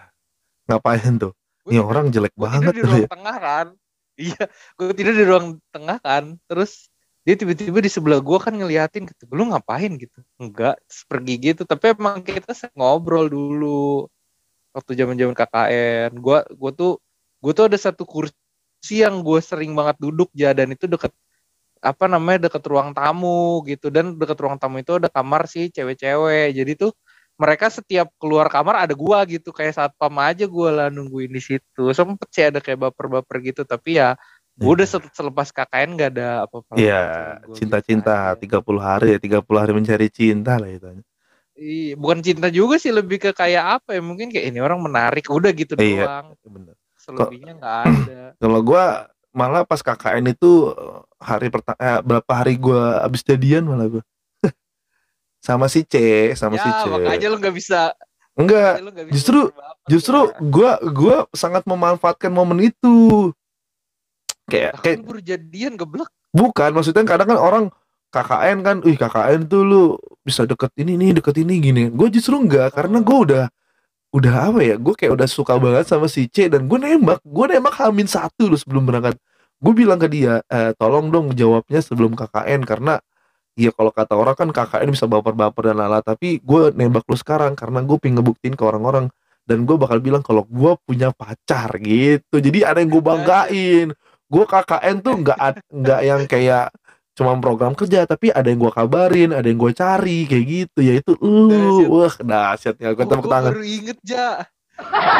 ngapain 0.67 1.19
tuh? 1.19 1.31
Gua 1.63 1.71
ini 1.71 1.79
tidur- 1.79 1.87
orang 1.87 2.05
jelek 2.11 2.33
gue 2.35 2.43
banget 2.43 2.71
tidur 2.71 2.75
di 2.75 2.83
ruang 2.83 3.03
ya. 3.03 3.09
tengah 3.11 3.37
kan. 3.39 3.67
Iya 4.13 4.43
gue 4.77 4.87
tidur 4.93 5.15
di 5.15 5.25
ruang 5.27 5.47
tengah 5.71 5.97
kan. 6.03 6.23
Terus 6.47 6.91
dia 7.23 7.35
tiba-tiba 7.39 7.79
di 7.79 7.87
sebelah 7.87 8.19
gue 8.19 8.35
kan 8.35 8.51
ngeliatin 8.51 9.07
gitu 9.07 9.23
lu 9.31 9.47
ngapain? 9.51 9.95
gitu. 9.95 10.19
Enggak. 10.39 10.75
Pergi 11.07 11.33
gitu. 11.39 11.63
Tapi 11.63 11.95
emang 11.95 12.19
kita 12.19 12.51
ngobrol 12.75 13.31
dulu. 13.31 14.11
Waktu 14.75 14.91
zaman 14.99 15.15
zaman 15.15 15.35
KKN 15.37 16.11
gue 16.19 16.37
gue 16.51 16.71
tuh 16.75 16.91
gue 17.43 17.51
tuh 17.55 17.65
ada 17.71 17.77
satu 17.79 18.03
kursi 18.03 18.95
yang 19.05 19.21
gue 19.23 19.39
sering 19.39 19.71
banget 19.77 19.95
duduk 20.01 20.29
ya 20.35 20.51
dan 20.51 20.73
itu 20.75 20.89
deket 20.89 21.13
apa 21.83 22.05
namanya 22.11 22.47
deket 22.51 22.63
ruang 22.67 22.91
tamu 22.95 23.63
gitu. 23.71 23.87
Dan 23.87 24.19
deket 24.19 24.37
ruang 24.43 24.57
tamu 24.59 24.83
itu 24.83 24.99
ada 24.99 25.07
kamar 25.11 25.47
sih 25.47 25.71
cewek-cewek. 25.71 26.55
Jadi 26.59 26.71
tuh 26.75 26.91
mereka 27.39 27.67
setiap 27.71 28.11
keluar 28.21 28.47
kamar 28.51 28.83
ada 28.87 28.93
gua 28.95 29.23
gitu. 29.27 29.51
Kayak 29.55 29.73
saat 29.79 29.91
pam 29.95 30.15
aja 30.19 30.43
gua 30.47 30.69
lah 30.75 30.87
nungguin 30.91 31.31
di 31.31 31.41
situ. 31.43 31.83
Sempet 31.95 32.27
sih 32.35 32.45
ada 32.51 32.59
kayak 32.63 32.91
baper-baper 32.91 33.37
gitu. 33.43 33.63
Tapi 33.63 33.99
ya 33.99 34.15
gua 34.55 34.71
udah 34.75 34.85
se- 34.85 35.11
selepas 35.11 35.49
KKN 35.49 35.89
gak 35.95 36.09
ada 36.13 36.27
apa-apa 36.43 36.73
Iya, 36.75 37.01
cinta-cinta 37.51 38.13
aja. 38.31 38.37
30 38.37 38.77
hari 38.77 39.07
ya 39.11 39.19
30 39.19 39.59
hari 39.59 39.71
mencari 39.71 40.07
cinta 40.07 40.55
lah 40.55 40.67
itu. 40.67 40.85
Iya, 41.53 41.93
bukan 41.95 42.19
cinta 42.19 42.47
juga 42.47 42.77
sih 42.77 42.89
lebih 42.89 43.17
ke 43.19 43.29
kayak 43.29 43.63
apa 43.79 43.93
ya 43.93 44.01
mungkin 44.01 44.29
kayak 44.29 44.45
ini 44.47 44.57
orang 44.57 44.77
menarik 44.79 45.25
udah 45.27 45.49
gitu 45.49 45.73
Iya. 45.75 46.05
doang 46.05 46.25
Bener. 46.43 46.75
selebihnya 46.95 47.53
nggak 47.55 47.77
ada 47.83 48.21
Kalau 48.41 48.59
gua 48.59 49.05
malah 49.29 49.61
pas 49.61 49.77
KKN 49.77 50.29
itu 50.29 50.69
eh, 50.69 50.99
hari 51.19 51.49
pertama 51.49 51.77
eh, 51.77 51.99
berapa 52.01 52.31
hari 52.31 52.53
gua 52.55 53.01
abis 53.01 53.21
jadian 53.21 53.65
malah 53.65 53.89
gua. 53.89 54.03
sama 55.45 55.65
si 55.67 55.81
C, 55.83 55.95
sama 56.33 56.57
si 56.57 56.65
ya 56.65 56.73
C. 56.79 56.89
makanya 56.89 57.27
lu 57.27 57.37
nggak 57.37 57.53
bisa 57.53 57.93
Enggak, 58.33 58.81
justru- 59.13 59.53
justru 59.85 60.17
ya. 60.25 60.41
gua 60.41 60.71
gua 60.89 61.15
sangat 61.31 61.61
memanfaatkan 61.65 62.29
momen 62.29 62.65
itu. 62.65 63.29
Kayak 64.47 64.83
kayak 64.83 64.97
kan 64.99 65.07
baru 65.07 65.21
jadian 65.23 65.73
geblek 65.79 66.09
bukan 66.33 66.69
maksudnya 66.73 67.05
kadang 67.05 67.29
kan 67.31 67.39
orang 67.39 67.65
KKN 68.13 68.57
kan, 68.61 68.77
wih 68.85 68.93
KKN 68.93 69.49
tuh 69.49 69.61
lu 69.65 69.83
bisa 70.21 70.45
deket 70.45 70.69
ini 70.77 70.93
nih, 71.01 71.17
deket 71.17 71.33
ini 71.41 71.57
gini. 71.57 71.83
Gue 71.89 72.13
justru 72.13 72.37
enggak 72.37 72.77
karena 72.77 73.01
gue 73.01 73.17
udah 73.17 73.45
udah 74.13 74.33
apa 74.53 74.59
ya, 74.61 74.75
gue 74.77 74.93
kayak 74.93 75.17
udah 75.17 75.25
suka 75.25 75.57
banget 75.57 75.89
sama 75.89 76.05
si 76.05 76.29
C 76.29 76.45
dan 76.45 76.69
gue 76.69 76.77
nembak, 76.77 77.25
gue 77.25 77.45
nembak 77.49 77.73
hamin 77.81 78.05
satu 78.05 78.53
lu 78.53 78.53
sebelum 78.53 78.85
berangkat. 78.85 79.17
Gue 79.57 79.73
bilang 79.73 79.97
ke 79.97 80.05
dia, 80.05 80.45
eh, 80.45 80.77
tolong 80.77 81.09
dong 81.09 81.33
jawabnya 81.33 81.81
sebelum 81.81 82.13
KKN 82.13 82.61
karena 82.69 83.01
ya 83.57 83.73
kalau 83.73 83.89
kata 83.89 84.13
orang 84.13 84.37
kan 84.37 84.49
KKN 84.53 84.93
bisa 84.93 85.09
baper-baper 85.09 85.73
dan 85.73 85.81
lala, 85.81 86.05
tapi 86.05 86.37
gue 86.37 86.69
nembak 86.77 87.09
lu 87.09 87.17
sekarang 87.17 87.57
karena 87.57 87.81
gue 87.81 87.97
pengen 87.97 88.21
ngebuktiin 88.21 88.53
ke 88.53 88.61
orang-orang 88.61 89.09
dan 89.49 89.65
gue 89.65 89.73
bakal 89.73 89.97
bilang 89.97 90.21
kalau 90.21 90.45
gue 90.45 90.71
punya 90.85 91.09
pacar 91.09 91.73
gitu. 91.81 92.37
Jadi 92.37 92.61
ada 92.61 92.77
yang 92.77 92.93
gue 92.93 93.01
banggain. 93.01 93.89
Gue 94.33 94.45
KKN 94.49 94.95
tuh 95.05 95.13
nggak 95.21 95.37
nggak 95.69 96.01
yang 96.01 96.21
kayak 96.25 96.73
cuma 97.13 97.37
program 97.37 97.77
kerja 97.77 98.09
tapi 98.09 98.33
ada 98.33 98.49
yang 98.49 98.57
gua 98.57 98.73
kabarin 98.73 99.37
ada 99.37 99.45
yang 99.45 99.61
gua 99.61 99.69
cari 99.69 100.25
kayak 100.25 100.45
gitu. 100.49 100.79
Ya 100.81 100.93
itu 100.97 101.13
lu 101.21 101.45
Dahsyat. 101.53 101.89
wah 101.93 102.15
dahsyat 102.17 102.75
ya 102.81 102.89
gua 102.97 103.05
tepuk 103.05 103.29
tangan. 103.29 103.51
baru 103.53 103.63
inget 103.63 103.99
ja. 104.01 104.29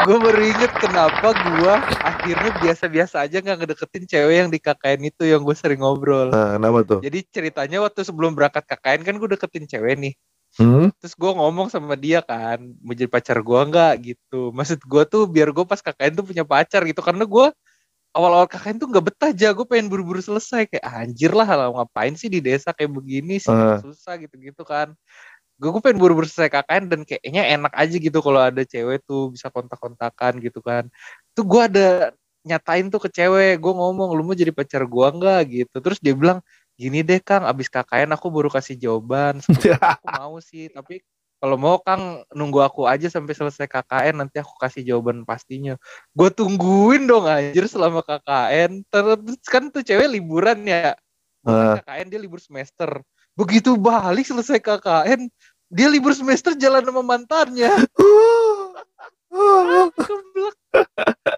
Gue 0.02 0.18
baru 0.18 0.42
inget 0.50 0.72
kenapa 0.82 1.30
gue 1.30 1.74
akhirnya 2.02 2.50
biasa-biasa 2.58 3.22
aja 3.22 3.38
nggak 3.38 3.62
ngedeketin 3.62 4.04
cewek 4.10 4.34
yang 4.34 4.50
di 4.50 4.58
KKN 4.58 5.00
itu 5.14 5.22
yang 5.30 5.46
gue 5.46 5.54
sering 5.54 5.78
ngobrol. 5.78 6.34
Nah 6.34 6.58
kenapa 6.58 6.82
tuh? 6.82 7.00
Jadi 7.06 7.22
ceritanya 7.30 7.78
waktu 7.86 8.02
sebelum 8.02 8.34
berangkat 8.34 8.66
KKN 8.66 9.00
kan 9.06 9.14
gue 9.14 9.28
deketin 9.30 9.64
cewek 9.70 9.94
nih. 9.94 10.14
Hmm? 10.54 10.86
terus 11.02 11.18
gue 11.18 11.32
ngomong 11.34 11.66
sama 11.66 11.98
dia 11.98 12.22
kan 12.22 12.62
mau 12.78 12.94
jadi 12.94 13.10
pacar 13.10 13.38
gue 13.42 13.60
nggak? 13.70 13.94
Gitu. 14.02 14.50
Maksud 14.50 14.82
gue 14.82 15.02
tuh 15.06 15.22
biar 15.30 15.54
gue 15.54 15.64
pas 15.66 15.78
KKN 15.78 16.18
tuh 16.18 16.26
punya 16.26 16.42
pacar 16.42 16.82
gitu 16.82 16.98
karena 16.98 17.22
gue 17.22 17.46
awal-awal 18.14 18.46
KKN 18.46 18.78
tuh 18.78 18.88
nggak 18.88 19.04
betah 19.10 19.30
aja 19.34 19.50
gue 19.50 19.66
pengen 19.66 19.90
buru-buru 19.90 20.22
selesai. 20.22 20.70
Kayak 20.70 20.86
anjir 20.86 21.34
lah 21.34 21.48
lah, 21.50 21.68
ngapain 21.74 22.14
sih 22.14 22.30
di 22.30 22.38
desa 22.38 22.70
kayak 22.70 22.94
begini 22.94 23.42
sih? 23.42 23.50
Ah. 23.50 23.82
susah 23.82 24.14
gitu-gitu 24.22 24.62
kan. 24.62 24.94
Gue 25.58 25.70
gue 25.74 25.82
pengen 25.82 25.98
buru-buru 25.98 26.24
selesai 26.24 26.50
KKN 26.54 26.84
dan 26.88 27.00
kayaknya 27.02 27.42
enak 27.58 27.74
aja 27.74 27.96
gitu 27.98 28.18
kalau 28.22 28.40
ada 28.40 28.62
cewek 28.62 29.02
tuh 29.04 29.34
bisa 29.34 29.50
kontak-kontakan 29.50 30.38
gitu 30.38 30.62
kan. 30.62 30.86
Tuh 31.34 31.44
gue 31.44 31.60
ada 31.60 31.88
nyatain 32.46 32.86
tuh 32.88 33.02
ke 33.02 33.08
cewek 33.10 33.58
gue 33.58 33.72
ngomong 33.74 34.14
lu 34.14 34.22
mau 34.22 34.38
jadi 34.38 34.54
pacar 34.54 34.86
gue 34.86 35.06
nggak? 35.18 35.40
Gitu. 35.50 35.76
Terus 35.82 35.98
dia 35.98 36.14
bilang 36.14 36.38
gini 36.74 37.06
deh 37.06 37.22
Kang 37.22 37.46
abis 37.46 37.70
KKN 37.70 38.10
aku 38.18 38.26
baru 38.34 38.50
kasih 38.50 38.74
jawaban 38.74 39.38
aku 39.46 40.06
mau 40.10 40.42
sih 40.42 40.66
tapi 40.74 41.06
kalau 41.44 41.60
mau 41.60 41.76
Kang 41.76 42.24
nunggu 42.32 42.64
aku 42.64 42.88
aja 42.88 43.04
sampai 43.12 43.36
selesai 43.36 43.68
KKN 43.68 44.24
nanti 44.24 44.40
aku 44.40 44.56
kasih 44.56 44.80
jawaban 44.80 45.28
pastinya. 45.28 45.76
Gue 46.16 46.32
tungguin 46.32 47.04
dong 47.04 47.28
anjir 47.28 47.68
selama 47.68 48.00
KKN 48.00 48.80
terus 48.88 49.44
kan 49.44 49.68
tuh 49.68 49.84
cewek 49.84 50.08
liburan 50.08 50.64
ya. 50.64 50.96
Ah. 51.44 51.76
Bukan 51.76 51.84
KKN 51.84 52.06
dia 52.08 52.20
libur 52.24 52.40
semester. 52.40 53.04
Begitu 53.36 53.76
balik 53.76 54.24
selesai 54.24 54.56
KKN 54.56 55.28
dia 55.68 55.88
libur 55.92 56.16
semester 56.16 56.56
jalan 56.56 56.80
sama 56.80 57.04
mantannya. 57.04 57.68
Keblek. 60.00 60.56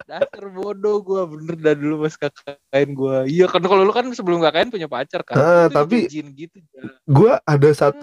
dasar 0.06 0.44
bodoh 0.52 1.00
gue 1.02 1.22
bener 1.34 1.54
dah 1.60 1.74
dulu 1.74 2.06
pas 2.06 2.14
KKN 2.14 2.88
gue 2.92 3.16
iya 3.26 3.48
kan 3.48 3.64
kalau 3.64 3.82
lu 3.82 3.92
kan 3.92 4.06
sebelum 4.12 4.38
KKN 4.38 4.70
punya 4.70 4.86
pacar 4.86 5.26
kan. 5.26 5.66
Itu 5.66 5.74
tapi- 5.74 6.06
gitu 6.14 6.62
gua 7.08 7.42
ada 7.42 7.68
saat 7.74 7.98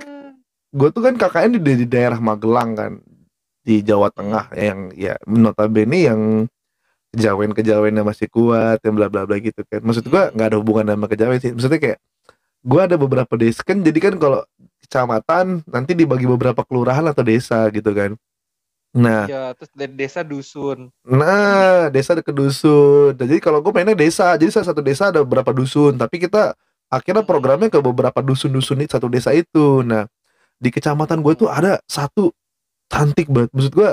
Gua 0.73 0.89
tuh 0.89 1.05
kan 1.05 1.15
KKN 1.15 1.61
di, 1.61 1.85
di 1.85 1.87
daerah 1.87 2.17
Magelang 2.17 2.73
kan 2.73 2.91
di 3.63 3.79
Jawa 3.85 4.11
Tengah 4.11 4.51
yang 4.57 4.91
ya 4.97 5.15
notabene 5.23 5.99
yang 6.03 6.21
kejawen 7.13 7.53
kejawennya 7.53 8.03
masih 8.03 8.27
kuat 8.27 8.81
yang 8.81 8.97
bla 8.97 9.07
bla 9.07 9.23
bla 9.29 9.37
gitu 9.37 9.61
kan 9.69 9.79
maksud 9.85 10.09
gua 10.09 10.33
nggak 10.33 10.47
ada 10.51 10.57
hubungan 10.59 10.85
sama 10.89 11.05
kejawen 11.07 11.39
sih 11.39 11.53
maksudnya 11.53 11.79
kayak 11.79 11.99
gua 12.65 12.89
ada 12.89 12.97
beberapa 12.97 13.33
desa 13.37 13.61
kan 13.61 13.79
jadi 13.85 13.99
kan 14.01 14.13
kalau 14.17 14.41
kecamatan 14.83 15.61
nanti 15.69 15.93
dibagi 15.93 16.25
beberapa 16.27 16.65
kelurahan 16.65 17.05
atau 17.07 17.21
desa 17.23 17.69
gitu 17.71 17.93
kan 17.93 18.17
nah 18.93 19.29
ya 19.29 19.53
terus 19.57 19.71
dari 19.73 19.93
desa 19.93 20.21
dusun 20.25 20.89
Nah, 21.03 21.89
desa 21.91 22.15
ke 22.17 22.31
dusun. 22.31 23.13
Dan 23.17 23.25
Jadi 23.29 23.41
kalau 23.43 23.59
gue 23.59 23.73
mainnya 23.75 23.97
desa, 23.97 24.37
jadi 24.39 24.49
salah 24.53 24.71
satu 24.71 24.81
desa 24.85 25.11
ada 25.11 25.19
beberapa 25.25 25.51
dusun, 25.51 25.99
tapi 25.99 26.21
kita 26.21 26.55
akhirnya 26.87 27.25
programnya 27.27 27.67
ke 27.67 27.79
beberapa 27.83 28.21
dusun-dusun 28.23 28.85
itu 28.85 28.93
satu 28.95 29.11
desa 29.11 29.33
itu. 29.35 29.83
Nah, 29.83 30.07
di 30.57 30.69
kecamatan 30.69 31.19
gue 31.21 31.33
tuh 31.35 31.49
ada 31.49 31.79
satu 31.85 32.31
cantik 32.91 33.29
banget. 33.29 33.49
Maksud 33.53 33.73
gue 33.73 33.91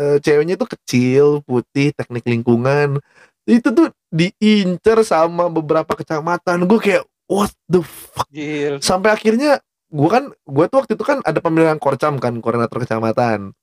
eh, 0.00 0.18
ceweknya 0.20 0.54
tuh 0.60 0.68
kecil, 0.76 1.26
putih, 1.44 1.92
teknik 1.96 2.24
lingkungan. 2.26 3.00
Itu 3.48 3.72
tuh 3.72 3.90
diincer 4.12 5.02
sama 5.06 5.48
beberapa 5.48 5.92
kecamatan. 5.96 6.68
Gue 6.68 6.78
kayak 6.78 7.04
what 7.30 7.52
the 7.66 7.80
fuck. 7.80 8.28
Gil. 8.30 8.78
Sampai 8.82 9.14
akhirnya 9.14 9.62
gue 9.90 10.08
kan 10.10 10.30
gue 10.30 10.64
tuh 10.70 10.76
waktu 10.84 10.92
itu 10.94 11.04
kan 11.06 11.18
ada 11.26 11.42
pemilihan 11.42 11.78
korcam 11.78 12.20
kan, 12.22 12.38
koordinator 12.38 12.82
kecamatan. 12.82 13.56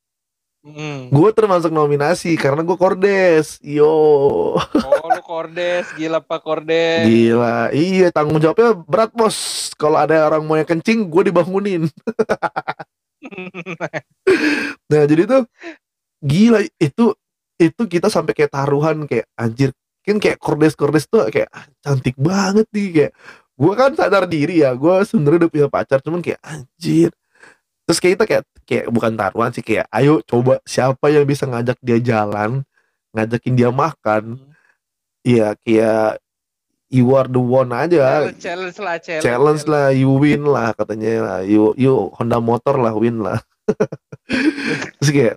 Mm. 0.67 1.13
Gue 1.15 1.29
termasuk 1.31 1.71
nominasi 1.71 2.35
karena 2.35 2.65
gue 2.65 2.75
kordes. 2.75 3.61
Yo. 3.63 3.87
Oh 4.59 4.96
kordes, 5.27 5.91
gila 5.99 6.23
pak 6.23 6.39
kordes. 6.39 7.03
Gila. 7.03 7.75
Iya, 7.75 8.07
tanggung 8.15 8.39
jawabnya 8.39 8.71
berat, 8.87 9.11
Bos. 9.11 9.69
Kalau 9.75 9.99
ada 9.99 10.23
orang 10.31 10.47
mau 10.47 10.55
yang 10.55 10.65
kencing, 10.65 11.11
gue 11.11 11.27
dibangunin. 11.27 11.91
Nah, 14.87 15.03
jadi 15.09 15.25
tuh 15.25 15.43
gila 16.21 16.63
itu 16.79 17.05
itu 17.57 17.81
kita 17.89 18.07
sampai 18.07 18.33
kayak 18.37 18.53
taruhan 18.53 19.03
kayak 19.09 19.25
anjir. 19.35 19.73
Kan 20.05 20.21
kayak 20.21 20.39
kordes-kordes 20.39 21.09
tuh 21.09 21.27
kayak 21.27 21.49
ah, 21.51 21.65
cantik 21.83 22.15
banget 22.15 22.69
nih 22.71 22.87
kayak 22.93 23.11
gue 23.57 23.73
kan 23.73 23.91
sadar 23.97 24.29
diri 24.29 24.61
ya, 24.63 24.71
gue 24.77 25.01
sebenarnya 25.03 25.43
udah 25.43 25.51
punya 25.51 25.67
pacar 25.67 25.99
cuman 25.99 26.21
kayak 26.21 26.39
anjir. 26.45 27.09
Terus 27.89 27.99
kayak 27.99 28.13
kita 28.15 28.25
kayak 28.29 28.43
kayak 28.67 28.85
bukan 28.93 29.11
taruhan 29.17 29.51
sih 29.51 29.65
kayak 29.65 29.87
ayo 29.91 30.21
coba 30.23 30.61
siapa 30.63 31.09
yang 31.09 31.25
bisa 31.25 31.49
ngajak 31.49 31.77
dia 31.81 31.97
jalan, 31.99 32.61
ngajakin 33.17 33.53
dia 33.57 33.69
makan. 33.73 34.37
Iya 35.27 35.59
kayak 35.59 36.23
you 36.87 37.11
are 37.11 37.27
the 37.27 37.35
one 37.37 37.67
aja. 37.69 38.23
Challenge, 38.23 38.39
challenge 38.39 38.77
lah, 38.79 38.95
challenge, 38.97 39.25
challenge 39.27 39.63
lah 39.67 39.87
you 39.91 40.15
win 40.15 40.47
lah 40.47 40.71
katanya. 40.71 41.11
Lah 41.19 41.39
you 41.43 41.75
you 41.75 42.07
Honda 42.15 42.39
motor 42.39 42.79
lah 42.79 42.95
win 42.95 43.19
lah. 43.19 43.43
Terus 44.97 45.11
kayak 45.11 45.35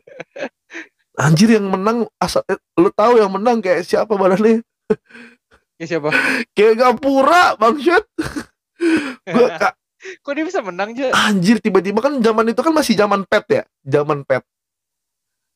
anjir 1.19 1.59
yang 1.59 1.67
menang 1.67 2.07
asal 2.17 2.47
eh, 2.47 2.55
lu 2.79 2.89
tahu 2.89 3.19
yang 3.19 3.35
menang 3.35 3.59
kayak 3.59 3.83
siapa 3.83 4.15
badannya? 4.15 4.63
Ya 5.81 5.89
siapa? 5.89 6.13
kayak 6.53 6.77
Gapura 6.77 7.57
bangsat 7.57 8.05
gua 9.33 9.49
ka- 9.57 9.77
Kok 10.21 10.33
dia 10.37 10.45
bisa 10.45 10.61
menang 10.61 10.93
aja? 10.93 11.09
anjir 11.25 11.57
tiba-tiba 11.57 12.05
kan 12.05 12.21
zaman 12.21 12.53
itu 12.53 12.61
kan 12.61 12.77
masih 12.77 12.93
zaman 12.93 13.25
pet 13.25 13.45
ya? 13.49 13.63
Zaman 13.83 14.21
pet. 14.23 14.45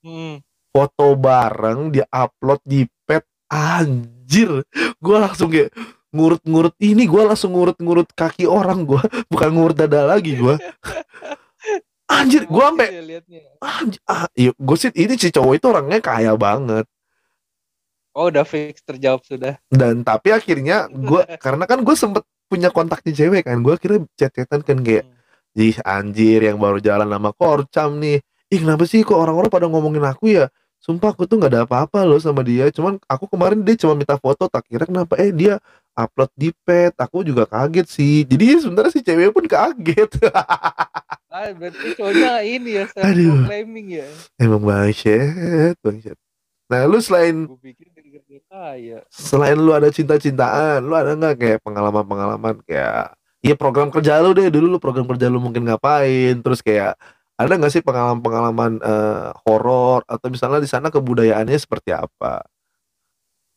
Hmm. 0.00 0.40
foto 0.68 1.12
bareng 1.12 1.92
dia 1.92 2.08
upload 2.08 2.56
di 2.64 2.88
pet. 3.04 3.20
Anjir 3.46 4.23
gue 4.98 5.16
langsung 5.16 5.48
kayak 5.54 5.70
ngurut-ngurut 6.14 6.74
ini 6.78 7.06
gue 7.06 7.22
langsung 7.22 7.54
ngurut-ngurut 7.54 8.10
kaki 8.14 8.46
orang 8.46 8.86
gue 8.86 9.02
bukan 9.32 9.50
ngurut 9.50 9.76
dada 9.78 10.06
lagi 10.06 10.34
gue 10.34 10.54
anjir 12.14 12.46
gue 12.46 12.64
sampai 12.64 12.88
liatnya. 13.02 13.40
anjir 13.58 14.00
ah, 14.06 14.26
iya, 14.34 14.50
gue 14.54 14.76
sih 14.78 14.90
ini 14.94 15.14
si 15.18 15.34
cowok 15.34 15.52
itu 15.58 15.66
orangnya 15.70 15.98
kaya 16.02 16.34
banget 16.34 16.86
Oh 18.14 18.30
udah 18.30 18.46
fix 18.46 18.78
terjawab 18.86 19.26
sudah. 19.26 19.58
dan 19.74 20.06
tapi 20.06 20.30
akhirnya 20.30 20.86
gue 20.86 21.18
karena 21.44 21.66
kan 21.66 21.82
gue 21.82 21.96
sempet 21.98 22.22
punya 22.46 22.70
kontaknya 22.70 23.10
cewek 23.10 23.42
kan 23.42 23.58
gue 23.58 23.74
akhirnya 23.74 24.06
chat-chatan 24.14 24.62
kan 24.62 24.78
kayak 24.82 25.04
Hmm. 25.54 25.70
Ih 25.70 25.78
anjir 25.86 26.42
yang 26.42 26.58
baru 26.58 26.82
jalan 26.82 27.06
sama 27.06 27.30
Korcam 27.30 28.02
nih 28.02 28.18
Ih 28.50 28.58
kenapa 28.58 28.90
sih 28.90 29.06
kok 29.06 29.14
orang-orang 29.14 29.46
pada 29.46 29.70
ngomongin 29.70 30.02
aku 30.02 30.34
ya 30.34 30.50
Sumpah 30.84 31.16
aku 31.16 31.24
tuh 31.24 31.40
gak 31.40 31.48
ada 31.48 31.64
apa-apa 31.64 32.04
loh 32.04 32.20
sama 32.20 32.44
dia. 32.44 32.68
Cuman 32.68 33.00
aku 33.08 33.24
kemarin 33.24 33.64
dia 33.64 33.72
cuma 33.80 33.96
minta 33.96 34.20
foto 34.20 34.44
Tak 34.52 34.68
kira 34.68 34.84
kenapa. 34.84 35.16
Eh 35.16 35.32
dia 35.32 35.56
upload 35.96 36.28
di 36.36 36.52
pet. 36.52 36.92
Aku 37.00 37.24
juga 37.24 37.48
kaget 37.48 37.88
sih. 37.88 38.20
Jadi 38.28 38.60
sebenarnya 38.60 38.92
si 38.92 39.00
cewek 39.00 39.32
pun 39.32 39.48
kaget. 39.48 40.12
Ah, 41.34 41.50
berarti 41.50 41.98
cowoknya 41.98 42.46
ini 42.46 42.78
ya 42.78 42.86
Aduh. 42.94 43.50
claiming 43.50 43.98
ya. 43.98 44.06
Emang 44.38 44.62
bangset 44.62 45.74
bangset 45.82 46.14
Nah 46.70 46.86
lu 46.86 47.02
selain 47.02 47.50
pikir 47.58 47.90
kaya. 48.46 49.02
Selain 49.10 49.58
lu 49.58 49.74
ada 49.74 49.90
cinta-cintaan 49.90 50.78
Lu 50.86 50.94
ada 50.94 51.18
nggak 51.18 51.34
kayak 51.34 51.58
pengalaman-pengalaman 51.66 52.62
Kayak 52.62 53.18
Iya 53.42 53.58
program 53.58 53.90
kerja 53.90 54.22
lu 54.22 54.30
deh. 54.30 54.46
Dulu 54.46 54.66
lu 54.72 54.78
program 54.78 55.10
kerja 55.10 55.26
lu 55.26 55.42
mungkin 55.42 55.66
ngapain 55.66 56.38
Terus 56.38 56.62
kayak 56.62 56.94
ada 57.34 57.52
nggak 57.58 57.72
sih 57.72 57.82
pengalaman-pengalaman 57.82 58.78
eh, 58.78 59.30
horor 59.42 60.06
atau 60.06 60.26
misalnya 60.30 60.62
di 60.62 60.70
sana 60.70 60.88
kebudayaannya 60.90 61.58
seperti 61.58 61.90
apa? 61.90 62.46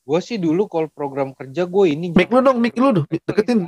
Gue 0.07 0.19
sih 0.23 0.39
dulu 0.39 0.65
kalau 0.71 0.87
program 0.89 1.35
kerja 1.35 1.67
gue 1.67 1.85
ini. 1.91 2.07
Mic 2.15 2.31
lu 2.31 2.39
dong, 2.39 2.57
mic 2.63 2.73
lu 2.79 2.95
dong, 2.95 3.05
deketin. 3.05 3.67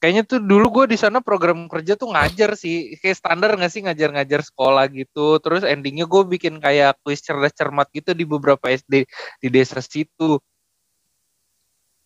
Kayaknya 0.00 0.24
tuh 0.24 0.40
dulu 0.40 0.80
gue 0.80 0.96
di 0.96 0.98
sana 0.98 1.20
program 1.20 1.68
kerja 1.68 1.92
tuh 1.92 2.16
ngajar 2.16 2.56
sih, 2.56 2.96
kayak 3.04 3.20
standar 3.20 3.52
nggak 3.52 3.68
sih 3.68 3.84
ngajar-ngajar 3.84 4.40
sekolah 4.40 4.88
gitu. 4.88 5.36
Terus 5.44 5.60
endingnya 5.68 6.08
gue 6.08 6.24
bikin 6.24 6.56
kayak 6.56 6.96
kuis 7.04 7.20
cerdas 7.20 7.52
cermat 7.52 7.84
gitu 7.92 8.16
di 8.16 8.24
beberapa 8.24 8.72
SD 8.72 9.04
di 9.44 9.48
desa 9.52 9.84
situ. 9.84 10.40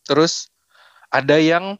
Terus 0.03 0.51
ada 1.15 1.39
yang 1.39 1.79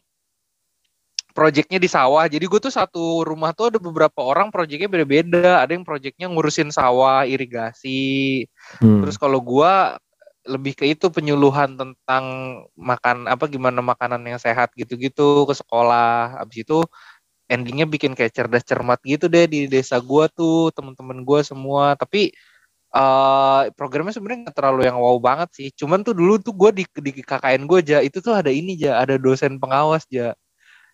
proyeknya 1.35 1.77
di 1.83 1.89
sawah. 1.91 2.25
Jadi 2.31 2.45
gue 2.47 2.59
tuh 2.63 2.73
satu 2.73 3.27
rumah 3.27 3.51
tuh 3.51 3.75
ada 3.75 3.79
beberapa 3.83 4.23
orang 4.23 4.49
proyeknya 4.55 4.87
beda-beda. 4.87 5.59
Ada 5.63 5.75
yang 5.75 5.83
proyeknya 5.83 6.31
ngurusin 6.31 6.71
sawah, 6.71 7.27
irigasi, 7.27 8.47
Hmm. 8.81 9.03
Terus 9.05 9.15
kalau 9.21 9.39
gua 9.43 9.97
lebih 10.45 10.77
ke 10.77 10.85
itu 10.85 11.09
penyuluhan 11.09 11.73
tentang 11.73 12.25
makan 12.77 13.25
apa 13.25 13.49
gimana 13.49 13.81
makanan 13.81 14.21
yang 14.29 14.39
sehat 14.41 14.73
gitu-gitu 14.77 15.45
ke 15.49 15.53
sekolah. 15.57 16.37
Habis 16.41 16.65
itu 16.65 16.85
endingnya 17.51 17.85
bikin 17.89 18.13
kayak 18.17 18.33
cerdas 18.35 18.65
cermat 18.65 18.99
gitu 19.05 19.29
deh 19.29 19.45
di 19.49 19.67
desa 19.69 19.97
gua 20.01 20.27
tuh 20.31 20.71
temen-temen 20.77 21.21
gua 21.27 21.41
semua. 21.45 21.85
Tapi 21.97 22.33
eh 22.95 23.63
programnya 23.77 24.15
sebenarnya 24.15 24.49
nggak 24.49 24.57
terlalu 24.57 24.81
yang 24.89 24.97
wow 25.01 25.17
banget 25.19 25.49
sih. 25.57 25.69
Cuman 25.75 26.01
tuh 26.07 26.15
dulu 26.17 26.39
tuh 26.41 26.53
gua 26.55 26.71
di 26.75 26.85
di 26.87 27.11
KKN 27.23 27.63
gua 27.69 27.79
aja 27.83 27.99
itu 28.05 28.19
tuh 28.23 28.33
ada 28.37 28.51
ini 28.53 28.77
aja 28.79 29.01
ada 29.03 29.15
dosen 29.19 29.57
pengawas 29.61 30.05
aja. 30.11 30.33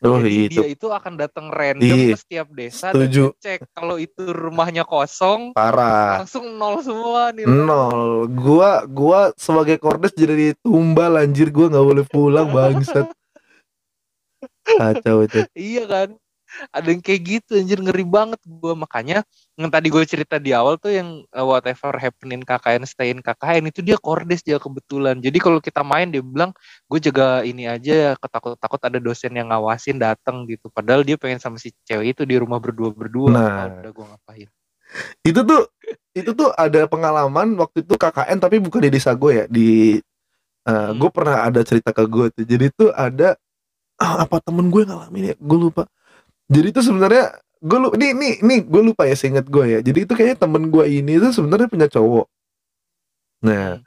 Oh 0.01 0.17
Jadi 0.17 0.50
itu 0.50 0.62
dia 0.65 0.74
itu 0.74 0.88
akan 0.89 1.13
datang 1.13 1.53
random 1.53 1.86
Iya, 1.86 2.17
ke 2.17 2.17
setiap 2.17 2.48
desa 2.58 2.89
dan 2.89 3.05
setuju. 3.05 3.38
cek 3.38 3.70
kalau 3.70 4.01
itu 4.01 4.34
rumahnya 4.34 4.81
kosong 4.81 5.53
parah. 5.53 6.25
langsung 6.25 6.58
nol 6.58 6.81
semua 6.81 7.29
nih. 7.29 7.46
Nol. 7.46 8.25
Gua 8.34 8.81
gua 8.89 9.29
sebagai 9.38 9.77
kordes 9.77 10.18
jadi 10.18 10.57
tumbal 10.66 11.22
anjir 11.22 11.53
gua 11.53 11.70
nggak 11.70 11.85
boleh 11.85 12.05
pulang 12.09 12.50
bangsat. 12.50 13.14
Kacau 14.81 15.22
itu. 15.22 15.46
Iya 15.53 15.85
kan? 15.85 16.09
Ada 16.74 16.87
yang 16.98 17.01
kayak 17.05 17.22
gitu 17.22 17.51
anjir 17.61 17.77
ngeri 17.77 18.03
banget 18.03 18.42
gua 18.44 18.74
makanya 18.74 19.22
yang 19.59 19.68
tadi 19.68 19.92
gue 19.92 20.03
cerita 20.07 20.40
di 20.40 20.55
awal 20.55 20.79
tuh 20.79 20.96
yang 20.96 21.27
uh, 21.35 21.44
whatever 21.44 21.92
happening 22.00 22.40
KKN 22.40 22.87
stay 22.87 23.11
in 23.11 23.20
KKN 23.20 23.68
itu 23.68 23.83
dia 23.83 24.00
kordes 24.00 24.42
dia 24.42 24.57
kebetulan. 24.57 25.20
Jadi 25.20 25.37
kalau 25.44 25.59
kita 25.59 25.83
main 25.83 26.07
dia 26.07 26.24
bilang 26.24 26.55
gue 26.87 27.00
jaga 27.03 27.44
ini 27.44 27.68
aja 27.68 28.16
ketakut-takut 28.16 28.81
ada 28.87 28.98
dosen 29.03 29.35
yang 29.35 29.51
ngawasin 29.51 30.00
datang 30.00 30.48
gitu. 30.48 30.72
Padahal 30.72 31.03
dia 31.03 31.20
pengen 31.20 31.44
sama 31.44 31.59
si 31.59 31.75
cewek 31.83 32.16
itu 32.16 32.24
di 32.24 32.40
rumah 32.40 32.64
berdua-berdua. 32.64 33.29
Nah. 33.29 33.51
Ah, 33.68 33.68
udah 33.83 33.92
gue 33.92 34.05
ngapain. 34.07 34.50
Itu 35.24 35.40
tuh 35.44 35.61
itu 36.16 36.31
tuh 36.31 36.50
ada 36.55 36.87
pengalaman 36.87 37.55
waktu 37.59 37.83
itu 37.83 38.00
KKN 38.00 38.40
tapi 38.40 38.64
bukan 38.64 38.87
di 38.87 38.92
desa 38.92 39.11
gue 39.16 39.31
ya 39.35 39.46
di 39.51 40.00
Hmm. 40.61 40.94
gue 40.94 41.09
pernah 41.09 41.42
ada 41.42 41.66
cerita 41.66 41.90
ke 41.90 42.05
gue 42.05 42.29
tuh 42.29 42.46
jadi 42.46 42.70
tuh 42.70 42.94
ada 42.94 43.33
ah, 43.98 44.22
apa 44.22 44.37
temen 44.46 44.70
gue 44.70 44.85
ngalamin 44.85 45.33
ya 45.33 45.35
gue 45.42 45.57
lupa 45.57 45.90
jadi 46.46 46.70
itu 46.70 46.85
sebenarnya 46.85 47.33
gue 47.61 47.77
lu 47.77 47.89
ini 47.97 48.07
ini 48.17 48.29
ini 48.41 48.55
gue 48.65 48.81
lupa 48.81 49.05
ya 49.05 49.15
seingat 49.17 49.45
gue 49.47 49.65
ya 49.77 49.79
jadi 49.85 50.05
itu 50.05 50.13
kayaknya 50.17 50.37
temen 50.41 50.69
gue 50.74 50.85
ini 50.89 51.21
tuh 51.21 51.31
sebenarnya 51.33 51.69
punya 51.69 51.87
cowok 51.89 52.25
nah 53.41 53.81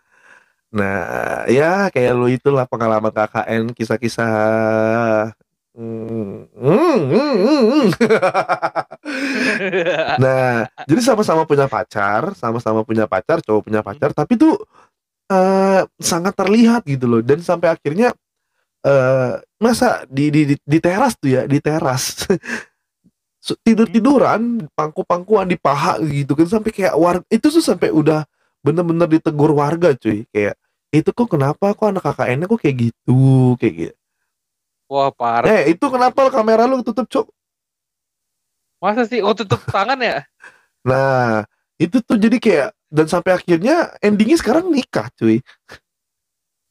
Hmm. 0.74 0.74
nah 0.74 1.46
ya 1.46 1.86
kayak 1.94 2.12
lu 2.18 2.26
itulah 2.30 2.66
pengalaman 2.66 3.14
KKN 3.14 3.70
kisah-kisah 3.78 5.30
Hmm, 5.74 6.46
hmm, 6.54 6.98
hmm, 7.10 7.34
hmm, 7.42 7.62
hmm. 7.66 7.86
Nah, 10.22 10.70
jadi 10.86 11.00
sama-sama 11.02 11.42
punya 11.50 11.66
pacar, 11.66 12.30
sama-sama 12.38 12.86
punya 12.86 13.10
pacar, 13.10 13.42
cowok 13.42 13.62
punya 13.66 13.82
pacar, 13.82 14.14
tapi 14.14 14.38
tuh 14.38 14.54
eh 15.32 15.82
sangat 16.00 16.34
terlihat 16.36 16.82
gitu 16.86 17.06
loh. 17.10 17.20
Dan 17.24 17.40
sampai 17.44 17.72
akhirnya 17.74 18.12
eh 18.86 19.32
masa 19.62 20.04
di, 20.10 20.30
di 20.34 20.42
di 20.54 20.56
di 20.62 20.78
teras 20.82 21.14
tuh 21.18 21.30
ya, 21.32 21.42
di 21.48 21.58
teras. 21.62 22.26
tidur 23.60 23.88
tiduran, 23.90 24.64
pangku-pangkuan 24.72 25.44
di 25.44 25.60
paha 25.60 26.00
gitu 26.00 26.32
kan 26.32 26.48
sampai 26.48 26.70
kayak 26.72 26.94
warga 26.96 27.24
itu 27.28 27.46
tuh 27.52 27.60
sampai 27.60 27.92
udah 27.92 28.24
bener-bener 28.64 29.04
ditegur 29.20 29.52
warga 29.52 29.92
cuy 29.92 30.24
kayak 30.32 30.56
itu 30.94 31.10
kok 31.12 31.28
kenapa 31.28 31.76
kok 31.76 31.90
anak 31.90 32.06
KKN-nya 32.06 32.46
kok 32.48 32.60
kayak 32.62 32.76
gitu 32.88 33.20
kayak 33.60 33.74
gitu. 33.76 33.96
Wah 34.88 35.10
parah. 35.10 35.48
Eh 35.50 35.74
itu 35.74 35.84
kenapa 35.90 36.30
kamera 36.30 36.64
lu 36.64 36.80
tutup 36.80 37.04
cok? 37.10 37.26
Masa 38.78 39.04
sih? 39.08 39.20
Oh 39.20 39.34
tutup 39.34 39.60
tangan 39.68 39.98
ya? 39.98 40.22
Nah, 40.84 41.48
itu 41.80 41.98
tuh 42.04 42.20
jadi 42.20 42.36
kayak 42.36 42.68
dan 42.92 43.10
sampai 43.10 43.34
akhirnya 43.34 43.90
endingnya 43.98 44.38
sekarang 44.38 44.70
nikah, 44.70 45.10
cuy. 45.18 45.42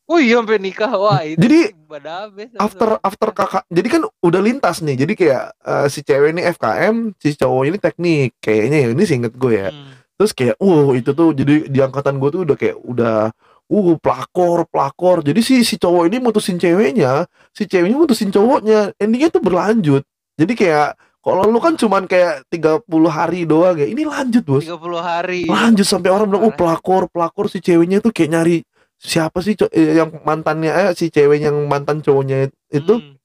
Oh 0.04 0.20
iya 0.20 0.36
sampai 0.44 0.60
nikah. 0.60 0.92
Wah 0.92 1.24
itu 1.24 1.40
Jadi, 1.40 1.72
badabes. 1.88 2.52
After 2.60 3.00
after 3.00 3.30
kakak, 3.32 3.64
jadi 3.72 3.88
kan 3.88 4.02
udah 4.20 4.42
lintas 4.44 4.84
nih. 4.84 5.00
Jadi 5.00 5.14
kayak 5.16 5.44
eh, 5.64 5.88
si 5.88 6.04
cewek 6.04 6.36
ini 6.36 6.42
FKM, 6.44 6.96
si 7.16 7.36
cowok 7.40 7.64
ini 7.72 7.78
teknik. 7.80 8.30
Kayaknya 8.44 8.78
ya 8.84 8.88
ini 8.92 9.04
seinget 9.08 9.34
gue 9.40 9.54
ya. 9.56 9.70
Hmm. 9.72 9.96
Terus 10.20 10.32
kayak, 10.36 10.56
wow 10.60 10.94
itu 10.94 11.12
tuh 11.16 11.32
jadi 11.32 11.72
di 11.72 11.80
angkatan 11.80 12.20
gue 12.20 12.30
tuh 12.30 12.42
udah 12.44 12.58
kayak 12.60 12.78
udah 12.84 13.32
uh 13.72 13.90
pelakor 14.04 14.68
pelakor. 14.68 15.24
Jadi 15.24 15.40
si 15.40 15.56
si 15.64 15.80
cowok 15.80 16.12
ini 16.12 16.20
mutusin 16.20 16.60
ceweknya, 16.60 17.24
si 17.56 17.64
ceweknya 17.64 17.96
mutusin 17.96 18.28
cowoknya. 18.28 18.92
Endingnya 19.00 19.32
tuh 19.32 19.40
berlanjut. 19.40 20.04
Jadi 20.36 20.54
kayak 20.60 21.00
kalau 21.24 21.48
lu 21.48 21.56
kan 21.64 21.80
cuman 21.80 22.04
kayak 22.04 22.44
30 22.52 22.84
hari 23.08 23.48
doang 23.48 23.80
ya. 23.80 23.88
Ini 23.88 24.04
lanjut, 24.04 24.44
Bos. 24.44 24.68
30 24.68 24.76
hari. 25.00 25.48
lanjut 25.48 25.88
sampai 25.88 26.12
orang 26.12 26.28
bilang 26.28 26.52
oh 26.52 26.54
pelakor 26.54 27.08
pelakor 27.08 27.48
si 27.48 27.64
ceweknya 27.64 28.04
tuh 28.04 28.12
kayak 28.12 28.30
nyari 28.36 28.58
siapa 29.04 29.44
sih 29.44 29.54
eh, 29.70 30.00
yang 30.00 30.24
mantannya 30.24 30.72
eh, 30.72 30.92
si 30.96 31.12
cewek 31.12 31.44
yang 31.44 31.68
mantan 31.68 32.00
cowoknya 32.00 32.48
itu 32.70 32.94
Hmm. 32.96 33.20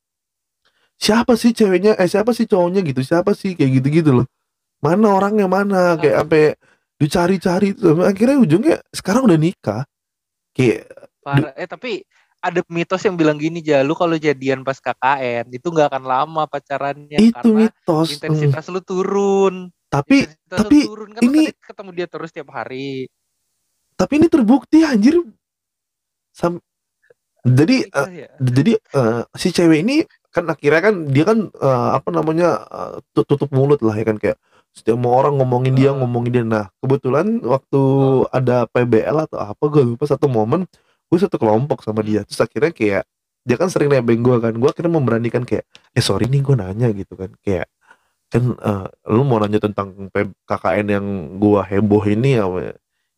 siapa 0.99 1.33
sih 1.33 1.55
ceweknya 1.55 1.95
eh 1.95 2.05
siapa 2.05 2.35
sih 2.35 2.45
cowoknya 2.45 2.83
gitu 2.83 3.01
siapa 3.01 3.31
sih 3.33 3.55
kayak 3.55 3.71
gitu 3.79 3.89
gitu 3.93 4.11
loh 4.13 4.27
mana 4.79 5.15
orangnya 5.15 5.47
mana 5.47 5.95
kayak 5.95 6.15
Ah. 6.15 6.21
sampai 6.21 6.45
dicari-cari 6.99 7.69
Sampai 7.73 8.05
akhirnya 8.05 8.37
ujungnya 8.37 8.77
sekarang 8.91 9.23
udah 9.25 9.39
nikah 9.39 9.83
kayak 10.51 10.91
Parah. 11.19 11.53
Eh 11.55 11.69
tapi 11.69 12.03
ada 12.39 12.63
mitos 12.69 13.03
yang 13.03 13.15
bilang 13.15 13.35
gini 13.37 13.59
ja, 13.61 13.83
lu 13.83 13.93
kalau 13.93 14.15
jadian 14.15 14.63
pas 14.63 14.79
KKN 14.79 15.51
itu 15.51 15.67
nggak 15.69 15.91
akan 15.91 16.05
lama 16.05 16.43
pacarannya 16.47 17.19
itu 17.21 17.35
karena 17.35 17.67
mitos 17.67 18.07
Hmm. 18.09 18.15
intensitas 18.17 18.67
lu 18.67 18.81
turun. 18.81 19.71
tapi 19.89 20.27
Intensitas 20.27 20.51
lu 20.51 20.59
tapi 20.59 20.79
turun 20.85 21.09
kan 21.13 21.23
ini- 21.23 21.55
ketemu 21.55 21.91
dia 21.93 22.07
terus 22.07 22.31
tiap 22.31 22.49
hari. 22.51 23.07
tapi 23.95 24.13
ini 24.15 24.27
terbukti 24.27 24.83
anjir 24.83 25.19
Sam- 26.39 26.63
jadi 27.43 27.77
Nikah 27.89 28.11
ya? 28.13 28.29
jadi 28.39 28.73
eh, 28.79 29.23
si 29.35 29.49
cewek 29.51 29.79
ini 29.83 29.97
kan 30.31 30.45
akhirnya 30.47 30.81
kan 30.87 30.95
dia 31.11 31.25
kan 31.27 31.39
eh, 31.51 31.89
apa 31.99 32.09
namanya 32.15 32.49
tut- 33.15 33.27
tutup 33.27 33.51
mulut 33.51 33.81
lah 33.83 33.95
ya 33.99 34.05
kan 34.07 34.19
kayak 34.23 34.39
setiap 34.77 34.99
mau 35.01 35.17
orang 35.19 35.35
ngomongin 35.41 35.75
dia 35.75 35.91
Ah. 35.91 35.99
ngomongin 35.99 36.31
dia. 36.31 36.45
Nah 36.47 36.65
kebetulan 36.79 37.43
waktu 37.43 37.81
ada 38.31 38.69
PBL 38.71 39.27
atau 39.27 39.39
apa 39.43 39.65
gue 39.67 39.83
lupa 39.83 40.05
satu 40.07 40.31
momen 40.31 40.69
gue 41.09 41.19
satu 41.19 41.35
kelompok 41.41 41.83
sama 41.83 42.05
dia. 42.07 42.23
Terus 42.23 42.39
akhirnya 42.39 42.71
kayak 42.71 43.03
dia 43.49 43.57
kan 43.57 43.69
sering 43.73 43.89
nebeng 43.91 44.21
gue 44.23 44.37
kan 44.39 44.53
gue 44.55 44.69
akhirnya 44.69 44.93
memberanikan 44.93 45.43
kayak 45.43 45.65
eh 45.97 46.05
sorry 46.05 46.29
nih 46.31 46.45
gue 46.45 46.55
nanya 46.55 46.89
gitu 46.95 47.19
kan. 47.19 47.33
Kayak 47.43 47.67
kan 48.29 48.45
eh, 48.55 48.87
lu 49.11 49.23
mau 49.25 49.41
nanya 49.41 49.59
tentang 49.59 49.89
KKN 50.45 50.87
yang 50.93 51.07
gua 51.41 51.65
heboh 51.65 52.05
ini 52.07 52.37
ya 52.37 52.45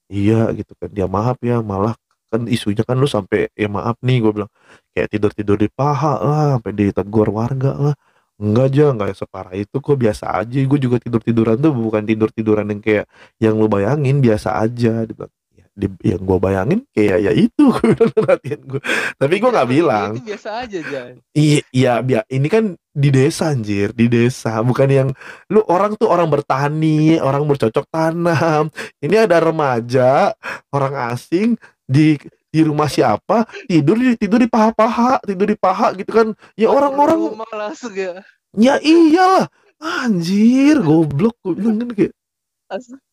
iya 0.08 0.40
gitu 0.54 0.72
kan. 0.78 0.88
Dia 0.94 1.10
maaf 1.10 1.36
ya 1.42 1.60
malah 1.60 1.98
kan 2.32 2.46
isunya 2.46 2.82
kan 2.86 2.96
lu 2.96 3.10
sampai 3.10 3.50
ya 3.52 3.66
maaf 3.66 3.98
nih 4.06 4.16
gua 4.22 4.32
bilang. 4.36 4.52
Kayak 4.94 5.08
tidur 5.12 5.30
tidur 5.34 5.56
di 5.58 5.68
paha 5.68 6.12
lah 6.22 6.44
sampai 6.58 6.72
ditegur 6.72 7.28
warga 7.34 7.72
lah. 7.74 7.94
Enggak 8.40 8.66
aja 8.72 8.84
enggak 8.96 9.12
separah 9.20 9.52
itu 9.52 9.76
kok 9.76 9.96
biasa 10.00 10.24
aja. 10.40 10.58
Gue 10.64 10.78
juga 10.80 10.96
tidur 10.96 11.20
tiduran 11.20 11.60
tuh 11.60 11.76
bukan 11.76 12.02
tidur 12.08 12.32
tiduran 12.32 12.72
yang 12.72 12.80
kayak 12.80 13.04
yang 13.36 13.54
lu 13.60 13.68
bayangin 13.68 14.24
biasa 14.24 14.56
aja. 14.64 15.04
Dia 15.04 15.12
bilang 15.12 15.32
ya, 15.52 15.66
di- 15.76 16.00
yang 16.08 16.22
gua 16.24 16.38
bayangin 16.40 16.80
kayak 16.96 17.18
ya 17.20 17.32
itu. 17.36 17.64
Gue 17.68 18.22
latihan 18.24 18.60
gue 18.64 18.80
tapi 19.20 19.34
gue 19.36 19.50
nggak 19.52 19.68
Iya, 19.68 19.74
bilang. 19.76 20.10
Itu 20.16 20.24
biasa 20.24 20.48
aja, 20.64 20.78
Jan. 20.80 21.12
Iya, 21.36 21.60
iya, 21.70 21.92
bia- 22.00 22.28
ini 22.32 22.48
kan 22.48 22.64
di 22.90 23.08
desa 23.12 23.52
anjir, 23.52 23.92
di 23.94 24.08
desa, 24.10 24.64
bukan 24.64 24.88
yang 24.90 25.08
lu 25.52 25.60
orang 25.68 25.94
tuh 26.00 26.08
orang 26.10 26.26
bertani, 26.26 27.20
orang 27.20 27.44
bercocok 27.44 27.84
tanam. 27.92 28.72
Ini 29.04 29.28
ada 29.28 29.36
remaja, 29.38 30.32
orang 30.72 31.12
asing 31.12 31.60
di 31.90 32.14
di 32.50 32.60
rumah 32.62 32.86
siapa 32.86 33.46
tidur 33.66 33.98
di 33.98 34.14
tidur 34.14 34.38
di 34.38 34.46
paha-paha, 34.46 35.22
tidur 35.26 35.50
di 35.50 35.58
paha 35.58 35.90
gitu 35.98 36.10
kan. 36.14 36.28
Ya 36.54 36.70
orang-orang 36.70 37.34
Rumah 37.34 37.50
langsung 37.54 37.94
ya. 37.94 38.22
ya 38.54 38.78
iyalah. 38.78 39.50
Anjir, 39.80 40.76
goblok 40.84 41.40
gue 41.40 41.56
bilang 41.56 41.80
kan 41.80 41.90
kayak 41.96 42.12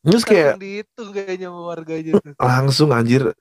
terus 0.06 0.24
kayak 0.28 0.54
langsung 0.54 0.62
dihitung 0.62 1.10
kayaknya 1.10 1.48
sama 1.50 1.62
warganya 1.66 2.12
tuh. 2.22 2.34
langsung 2.38 2.90
anjir 2.94 3.34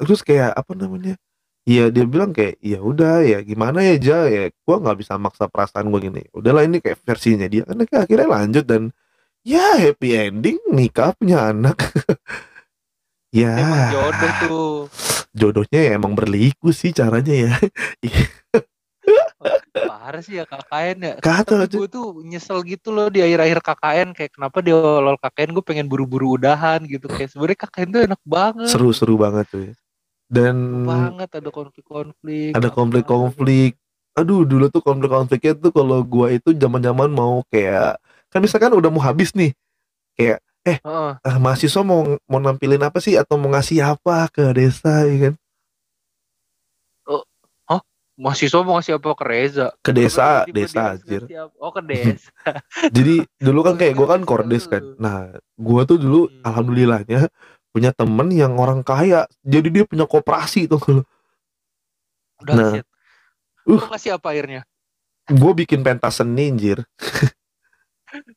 terus 0.00 0.20
kayak 0.24 0.56
apa 0.56 0.72
namanya 0.72 1.20
Iya 1.68 1.92
dia 1.92 2.08
bilang 2.08 2.32
kayak 2.32 2.56
ya 2.64 2.80
udah 2.80 3.20
ya 3.20 3.44
gimana 3.44 3.84
ya 3.84 3.94
Ja 4.00 4.18
ya 4.32 4.48
gua 4.64 4.80
nggak 4.80 4.96
bisa 5.04 5.20
maksa 5.20 5.44
perasaan 5.44 5.92
gue 5.92 6.00
gini 6.08 6.24
udahlah 6.32 6.64
ini 6.64 6.80
kayak 6.80 7.04
versinya 7.04 7.44
dia 7.44 7.68
kan 7.68 7.76
kayak 7.84 8.08
akhirnya 8.08 8.28
lanjut 8.32 8.64
dan 8.64 8.82
ya 9.44 9.76
happy 9.76 10.16
ending 10.16 10.56
nikah 10.72 11.12
punya 11.12 11.52
anak 11.52 11.76
ya 13.30 13.50
Emang 13.54 13.82
jodoh 13.90 14.32
tuh. 14.42 14.74
jodohnya 15.32 15.80
ya 15.80 15.92
emang 15.94 16.12
berliku 16.12 16.70
sih 16.70 16.90
caranya 16.90 17.34
ya 17.48 17.52
Parah 19.70 20.20
sih 20.20 20.36
ya 20.36 20.44
KKN 20.44 20.96
ya. 21.00 21.14
kata 21.18 21.64
gue 21.64 21.86
tuh 21.86 22.20
nyesel 22.22 22.60
gitu 22.62 22.90
loh 22.90 23.08
di 23.08 23.20
akhir-akhir 23.20 23.58
KKN 23.62 24.08
kayak 24.12 24.32
kenapa 24.34 24.58
di 24.58 24.70
awal 24.70 25.14
KKN 25.16 25.50
gue 25.52 25.64
pengen 25.64 25.86
buru-buru 25.86 26.34
udahan 26.34 26.82
gitu 26.84 27.06
kayak 27.06 27.30
sebenarnya 27.30 27.58
KKN 27.60 27.88
tuh 27.88 28.02
enak 28.04 28.20
banget. 28.22 28.68
seru-seru 28.68 29.14
banget 29.14 29.46
tuh 29.48 29.62
ya. 29.62 29.74
dan 30.26 30.56
banget 30.84 31.30
ada 31.32 31.50
konflik-konflik. 31.50 32.52
ada 32.52 32.68
konflik-konflik 32.68 33.72
aduh 34.12 34.42
dulu 34.42 34.66
tuh 34.68 34.82
konflik-konfliknya 34.82 35.54
tuh 35.54 35.70
kalau 35.70 36.02
gua 36.02 36.28
itu 36.28 36.50
zaman-zaman 36.52 37.08
mau 37.08 37.46
kayak 37.46 37.96
kan 38.28 38.42
misalkan 38.42 38.74
udah 38.74 38.90
mau 38.90 39.00
habis 39.00 39.30
nih 39.32 39.54
kayak 40.14 40.42
Heeh. 40.60 41.10
ah, 41.16 41.36
mahasiswa 41.40 41.80
mau 41.80 42.04
mau 42.28 42.36
nampilin 42.38 42.80
apa 42.80 43.00
sih 43.00 43.16
atau 43.16 43.40
mau 43.40 43.48
ngasih 43.48 43.80
apa 43.80 44.28
ke 44.28 44.44
desa 44.52 45.08
ya 45.08 45.30
kan 45.30 45.34
Mahasiswa 48.20 48.60
mau 48.60 48.76
ngasih 48.76 49.00
apa 49.00 49.16
ke 49.16 49.24
Reza? 49.24 49.72
ke 49.80 49.96
desa 49.96 50.44
Tiba-tiba 50.44 50.52
desa 50.60 50.80
anjir? 50.92 51.22
Oh 51.56 51.72
ke 51.72 51.80
desa. 51.80 52.28
jadi 52.96 53.24
dulu 53.40 53.64
kan 53.64 53.74
Oh, 53.74 53.78
kayak 53.80 53.94
gua 53.96 54.06
kan 54.12 54.20
kordes 54.28 54.68
kan 54.68 54.84
nah 55.00 55.32
gua 55.56 55.88
tuh 55.88 55.96
dulu 55.96 56.28
Hmm. 56.28 56.44
alhamdulillahnya 56.44 57.32
punya 57.72 57.96
temen 57.96 58.28
yang 58.28 58.60
orang 58.60 58.84
kaya 58.84 59.24
jadi 59.40 59.72
dia 59.72 59.84
punya 59.88 60.04
koperasi 60.04 60.68
tuh 60.68 60.76
kalau 60.76 61.02
Udah 62.44 62.52
Nah. 62.52 62.72
shit. 62.76 62.84
Uh. 63.64 63.80
Ngasih 63.88 64.20
apa 64.20 64.36
akhirnya? 64.36 64.68
gue 65.24 65.52
bikin 65.56 65.80
pentas 65.80 66.20
seni 66.20 66.52
anjir. 66.52 66.84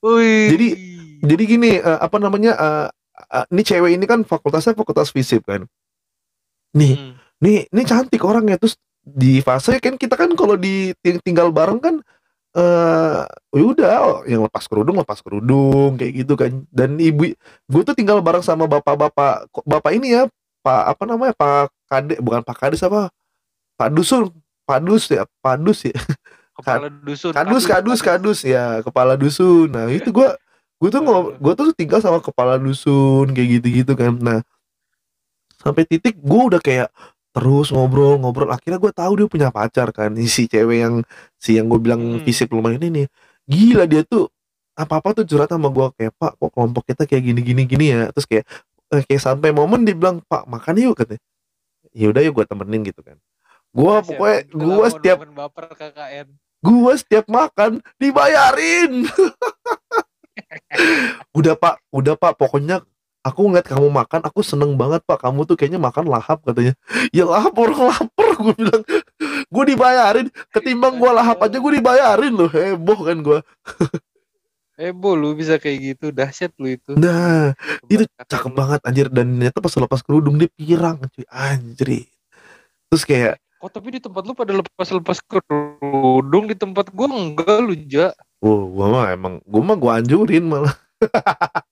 Jadi- 0.53 0.79
jadi 1.23 1.43
gini 1.47 1.79
eh, 1.79 1.99
apa 2.03 2.19
namanya 2.19 2.53
eh, 2.59 2.87
eh, 3.31 3.45
ini 3.55 3.61
cewek 3.63 3.91
ini 3.95 4.05
kan 4.05 4.27
fakultasnya 4.27 4.75
fakultas 4.75 5.09
fisip 5.09 5.47
kan. 5.47 5.63
Nih 6.75 6.99
Hmm. 6.99 7.13
nih 7.39 7.65
ini 7.71 7.81
cantik 7.87 8.19
orangnya. 8.21 8.59
Terus 8.59 8.75
di 9.03 9.39
fase 9.39 9.79
kan 9.79 9.95
kita 9.95 10.19
kan 10.19 10.35
kalau 10.35 10.59
di 10.59 10.91
ting- 10.99 11.23
tinggal 11.23 11.49
bareng 11.49 11.79
kan 11.79 11.95
eh 12.53 13.25
ya 13.55 13.63
udah 13.65 14.21
yang 14.29 14.45
lepas 14.45 14.69
kerudung 14.69 15.01
lepas 15.01 15.23
kerudung 15.23 15.97
kayak 15.97 16.13
gitu 16.21 16.33
kan. 16.35 16.51
Dan 16.69 16.99
ibu 16.99 17.31
gue 17.65 17.81
tuh 17.81 17.95
tinggal 17.97 18.19
bareng 18.21 18.43
sama 18.45 18.67
bapak-bapak 18.69 19.49
bapak 19.63 19.91
ini 19.95 20.13
ya 20.19 20.29
pak 20.63 20.95
apa 20.95 21.03
namanya 21.07 21.33
pak 21.35 21.71
kade 21.89 22.19
bukan 22.19 22.43
pak 22.43 22.55
kades 22.59 22.83
apa? 22.83 23.09
Pak 23.79 23.89
dusun 23.89 24.29
pak 24.67 24.79
dus 24.83 25.07
ya 25.09 25.23
pak 25.41 25.55
dus 25.59 25.87
ya. 25.87 25.97
Kepala 26.53 26.85
dusun. 26.85 27.33
kadus 27.33 27.63
kadus 27.65 27.99
kadus 28.05 28.39
ya 28.45 28.85
kepala 28.85 29.17
dusun. 29.17 29.73
Nah 29.73 29.89
itu 29.89 30.13
gua 30.13 30.37
gue 30.83 30.89
tuh 30.91 30.99
ngob 30.99 31.39
gue 31.39 31.53
tuh 31.55 31.71
tinggal 31.71 32.03
sama 32.03 32.19
kepala 32.19 32.59
dusun 32.59 33.31
kayak 33.31 33.63
gitu 33.63 33.67
gitu 33.71 33.93
kan. 33.95 34.19
Nah 34.19 34.43
sampai 35.63 35.87
titik 35.87 36.19
gue 36.19 36.41
udah 36.51 36.59
kayak 36.59 36.91
terus 37.31 37.71
ngobrol 37.71 38.19
ngobrol. 38.19 38.51
Akhirnya 38.51 38.83
gue 38.83 38.91
tahu 38.91 39.11
dia 39.15 39.27
punya 39.31 39.47
pacar 39.47 39.95
kan 39.95 40.11
si 40.27 40.51
cewek 40.51 40.83
yang 40.83 40.95
si 41.39 41.55
yang 41.55 41.71
gue 41.71 41.79
bilang 41.79 42.03
Hmm. 42.03 42.21
fisik 42.27 42.51
lumayan 42.51 42.83
ini. 42.83 43.07
Gila 43.47 43.87
dia 43.87 44.03
tuh 44.03 44.27
apa 44.75 44.99
apa 44.99 45.15
tuh 45.15 45.23
curhat 45.23 45.47
sama 45.47 45.71
gue 45.71 45.87
kayak 45.95 46.11
pak 46.19 46.35
kok 46.35 46.51
kelompok 46.51 46.83
kita 46.83 47.07
kayak 47.07 47.23
gini 47.31 47.39
gini 47.39 47.63
gini 47.63 47.85
ya? 47.95 48.11
Terus 48.11 48.27
kayak 48.27 48.45
eh, 48.91 49.03
kayak 49.07 49.21
sampai 49.23 49.55
momen 49.55 49.87
dia 49.87 49.95
bilang 49.95 50.19
pak 50.27 50.43
makan 50.51 50.83
yuk 50.83 50.99
katanya. 50.99 51.23
Ya 51.95 52.11
udah 52.11 52.21
yuk 52.27 52.43
gue 52.43 52.45
temenin 52.51 52.83
gitu 52.83 52.99
kan. 52.99 53.15
Gue 53.71 53.87
Siap, 53.87 54.05
pokoknya 54.11 54.39
gue 54.51 54.87
setiap 54.91 55.17
gue 56.63 56.93
setiap 56.95 57.25
makan 57.27 57.71
dibayarin 57.99 59.03
udah 61.37 61.53
pak. 61.57 61.79
Udah 61.89 62.15
pak. 62.17 62.37
Pokoknya 62.37 62.81
aku 63.23 63.47
ngeliat 63.47 63.67
kamu 63.67 63.87
makan 63.87 64.21
aku 64.25 64.41
seneng 64.43 64.75
banget 64.75 65.01
pak. 65.05 65.23
Kamu 65.23 65.47
tuh 65.47 65.55
kayaknya 65.55 65.79
makan 65.79 66.09
lahap 66.09 66.43
katanya. 66.43 66.73
Ya 67.15 67.23
lahap 67.27 67.53
orang 67.57 67.91
lapar 67.91 68.27
gue 68.43 68.53
bilang. 68.57 68.81
Gue 69.47 69.63
dibayarin. 69.69 70.27
Ketimbang 70.51 70.97
gue 70.97 71.11
lahap 71.11 71.39
aja 71.41 71.57
gue 71.57 71.71
dibayarin 71.77 72.33
loh. 72.33 72.49
Heboh 72.49 72.99
kan 73.05 73.17
gue 73.21 73.39
bo, 74.99 75.13
lu 75.13 75.37
bisa 75.37 75.61
kayak 75.61 75.77
gitu. 75.95 76.05
Dahsyat 76.09 76.51
lu 76.59 76.73
itu. 76.73 76.97
nah 76.97 77.53
itu 77.87 78.03
cakep 78.25 78.51
lu. 78.51 78.57
banget 78.57 78.79
anjir. 78.83 79.07
Dan 79.07 79.37
ternyata 79.37 79.61
pas 79.61 79.73
lepas 79.77 80.01
kerudung 80.01 80.35
dia 80.41 80.49
pirang 80.49 80.97
cuy. 81.07 81.25
Anjir. 81.29 82.09
Terus 82.89 83.05
kayak 83.05 83.35
Oh, 83.63 83.71
tapi 83.71 83.95
di 83.95 84.03
tempat 84.03 84.27
lu 84.27 84.35
pada 84.35 84.51
lepas-lepas 84.59 85.23
kerudung, 85.23 86.51
di 86.51 86.55
tempat 86.59 86.91
gua 86.91 87.07
enggak 87.07 87.63
lu, 87.63 87.71
Ja. 87.87 88.11
Oh 88.43 88.61
gua 88.75 88.85
mah 88.93 89.05
emang 89.15 89.33
gua 89.47 89.61
mah 89.63 89.77
gua 89.79 89.91
anjurin 90.03 90.43
malah 90.43 90.75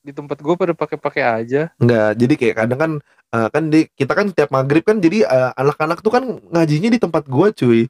Di 0.00 0.16
tempat 0.16 0.40
gua 0.40 0.56
pada 0.56 0.72
pakai-pakai 0.72 1.22
aja. 1.44 1.68
Enggak, 1.76 2.16
jadi 2.16 2.34
kayak 2.40 2.56
kadang 2.64 2.78
kan 2.80 2.92
eh, 3.36 3.48
kan 3.52 3.64
di 3.68 3.84
kita 3.92 4.12
kan 4.16 4.26
tiap 4.32 4.48
maghrib 4.48 4.80
kan 4.80 4.96
jadi 4.96 5.28
eh, 5.28 5.50
anak-anak 5.60 6.00
tuh 6.00 6.12
kan 6.12 6.24
ngajinya 6.52 6.88
di 6.88 6.96
tempat 6.96 7.28
gua 7.28 7.52
cuy. 7.52 7.84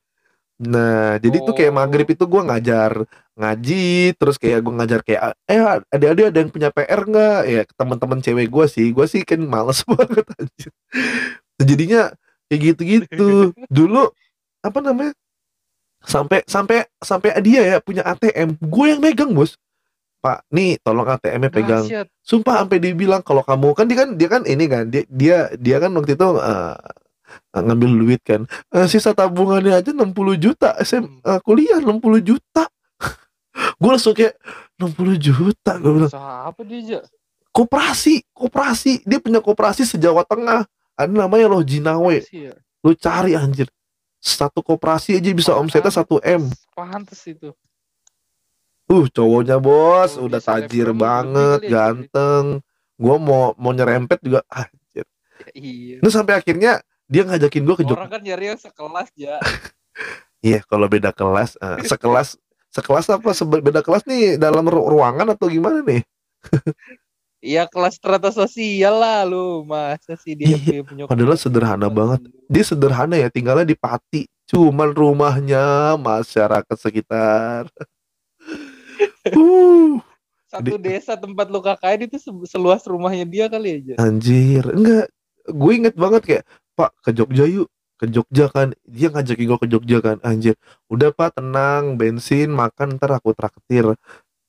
Nah, 0.61 1.17
jadi 1.23 1.39
tuh 1.47 1.55
kayak 1.57 1.73
Oh. 1.73 1.79
maghrib 1.79 2.09
itu 2.11 2.25
gua 2.27 2.43
ngajar 2.51 3.07
ngaji, 3.39 4.13
terus 4.19 4.37
kayak 4.43 4.61
gua 4.67 4.75
ngajar 4.83 5.01
kayak 5.07 5.23
eh 5.49 5.61
adik-adik 5.95 6.25
ada 6.35 6.39
yang 6.43 6.51
punya 6.53 6.69
PR 6.75 7.01
nggak? 7.07 7.39
Ya 7.47 7.63
teman-teman 7.79 8.19
cewek 8.21 8.49
gua 8.51 8.67
sih, 8.67 8.91
gua 8.91 9.07
sih 9.07 9.23
kan 9.23 9.41
males 9.47 9.81
banget 9.91 10.27
anjir. 10.37 10.71
Jadinya 11.63 12.03
kayak 12.51 12.61
gitu-gitu. 12.75 13.31
Dulu 13.77 14.11
apa 14.67 14.79
namanya? 14.83 15.15
Sampai 16.01 16.41
sampai 16.49 16.89
sampai 17.01 17.37
dia 17.45 17.61
ya 17.65 17.77
punya 17.79 18.03
ATM, 18.05 18.57
gue 18.57 18.87
yang 18.89 19.01
megang 19.01 19.33
bos. 19.37 19.57
Pak, 20.21 20.45
nih 20.53 20.77
tolong 20.85 21.09
ATM-nya 21.09 21.49
pegang. 21.49 21.85
Dahsyat. 21.89 22.07
Sumpah 22.21 22.61
sampai 22.61 22.77
dia 22.77 22.93
bilang 22.93 23.25
kalau 23.25 23.41
kamu 23.41 23.73
kan 23.73 23.89
dia 23.89 23.99
kan 24.05 24.09
dia 24.21 24.29
kan 24.29 24.43
ini 24.45 24.65
kan 24.69 24.85
dia 24.93 25.03
dia 25.09 25.49
dia 25.57 25.77
kan 25.81 25.89
waktu 25.97 26.13
itu 26.13 26.29
eh, 26.37 26.77
ngambil 27.57 27.91
duit 28.05 28.21
kan. 28.21 28.45
Eh, 28.69 28.85
sisa 28.85 29.17
tabungannya 29.17 29.81
aja 29.81 29.91
60 29.97 30.13
juta 30.37 30.77
SM 30.77 31.25
eh, 31.25 31.41
kuliah 31.41 31.81
60 31.81 32.21
juta. 32.21 32.69
gue 33.81 33.91
langsung 33.91 34.13
kayak 34.13 34.37
60 34.81 35.21
juta 35.21 35.73
gue 35.77 35.93
bilang 35.93 36.13
apa 36.17 36.61
dia, 36.65 37.05
koperasi 37.53 38.25
koperasi 38.33 39.05
dia 39.05 39.21
punya 39.21 39.45
koperasi 39.45 39.85
sejawa 39.85 40.25
tengah 40.25 40.65
ada 40.97 41.13
namanya 41.13 41.49
loh 41.49 41.61
Jinawe 41.61 42.25
ya. 42.29 42.57
lu 42.85 42.93
cari 42.97 43.37
anjir 43.37 43.69
satu 44.21 44.61
koperasi 44.61 45.17
aja 45.17 45.33
bisa 45.33 45.57
omsetnya 45.57 45.89
1 45.91 46.21
m 46.21 46.53
Pantes 46.77 47.25
itu. 47.25 47.51
uh 48.91 49.07
cowoknya 49.09 49.57
bos 49.57 50.15
Kalau 50.15 50.29
udah 50.29 50.41
tajir 50.41 50.93
banget 50.93 51.59
ya, 51.65 51.69
ganteng 51.73 52.61
gua 53.01 53.17
mau 53.17 53.57
mau 53.57 53.73
nyerempet 53.73 54.21
juga 54.21 54.45
ah 54.47 54.69
Ya, 54.93 55.05
iya. 55.57 55.97
Terus 56.05 56.13
sampai 56.13 56.37
akhirnya 56.37 56.85
dia 57.09 57.25
ngajakin 57.25 57.65
gue 57.65 57.77
ke 57.81 57.85
Jogja. 57.89 57.97
Orang 57.97 58.13
kan 58.13 58.21
nyari 58.21 58.53
yang 58.53 58.61
sekelas, 58.61 59.09
Ja. 59.17 59.41
Iya, 60.45 60.61
kalau 60.69 60.85
beda 60.85 61.13
kelas, 61.13 61.57
eh, 61.61 61.85
sekelas, 61.85 62.37
sekelas 62.73 63.09
apa? 63.09 63.33
Beda 63.61 63.81
kelas 63.81 64.05
nih 64.05 64.37
dalam 64.37 64.69
ru- 64.69 64.89
ruangan 64.89 65.33
atau 65.33 65.49
gimana 65.49 65.81
nih? 65.81 66.01
Iya 67.41 67.65
kelas 67.65 67.97
strata 67.97 68.29
sosial 68.29 69.01
lah 69.01 69.25
lu. 69.25 69.65
Masa 69.65 70.13
sih 70.21 70.37
dia 70.37 70.61
Iya, 70.61 70.85
punya 70.85 71.09
padahal 71.09 71.41
sederhana 71.41 71.89
banget. 71.89 72.29
Dia 72.53 72.65
sederhana 72.65 73.17
ya, 73.17 73.33
tinggalnya 73.33 73.65
di 73.65 73.77
Pati. 73.77 74.29
Cuman 74.45 74.93
rumahnya 74.93 75.97
masyarakat 75.97 76.77
sekitar. 76.77 77.65
uh. 79.41 79.97
Satu 80.51 80.77
desa 80.83 81.15
tempat 81.15 81.47
lu 81.47 81.63
KKN 81.63 82.11
itu 82.11 82.19
se- 82.19 82.47
seluas 82.51 82.83
rumahnya 82.83 83.23
dia 83.23 83.47
kali 83.47 83.81
aja. 83.81 83.95
anjir. 84.03 84.67
Enggak. 84.67 85.07
Gue 85.47 85.73
inget 85.79 85.95
banget 85.95 86.23
kayak 86.27 86.45
pak 86.75 86.91
ke 87.07 87.11
Jogja 87.15 87.47
yuk. 87.47 87.71
Ke 87.95 88.11
Jogja 88.11 88.51
kan. 88.51 88.75
Dia 88.83 89.15
ngajakin 89.15 89.47
gue 89.47 89.59
ke 89.63 89.69
Jogja 89.71 89.99
kan. 90.03 90.19
Anjir. 90.27 90.59
Udah 90.91 91.15
pak 91.15 91.39
tenang. 91.39 91.95
Bensin 91.95 92.51
makan 92.51 92.99
ntar 92.99 93.15
aku 93.15 93.31
traktir 93.33 93.95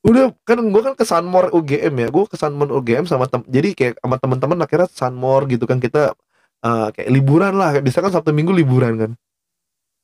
udah 0.01 0.33
kan 0.41 0.57
gue 0.57 0.81
kan 0.81 0.93
ke 0.97 1.05
Sunmore 1.05 1.53
UGM 1.53 1.93
ya 1.93 2.07
gue 2.09 2.23
ke 2.25 2.33
Sunmore 2.33 2.73
UGM 2.73 3.05
sama 3.05 3.29
tem 3.29 3.45
jadi 3.45 3.69
kayak 3.77 3.93
sama 4.01 4.17
teman-teman 4.17 4.57
akhirnya 4.65 4.89
Sunmore 4.89 5.45
gitu 5.45 5.69
kan 5.69 5.77
kita 5.77 6.17
eh, 6.65 6.87
kayak 6.89 7.09
liburan 7.13 7.53
lah 7.53 7.77
bisa 7.85 8.01
kan 8.01 8.09
Sabtu 8.09 8.33
Minggu 8.33 8.49
liburan 8.49 8.93
kan 8.97 9.11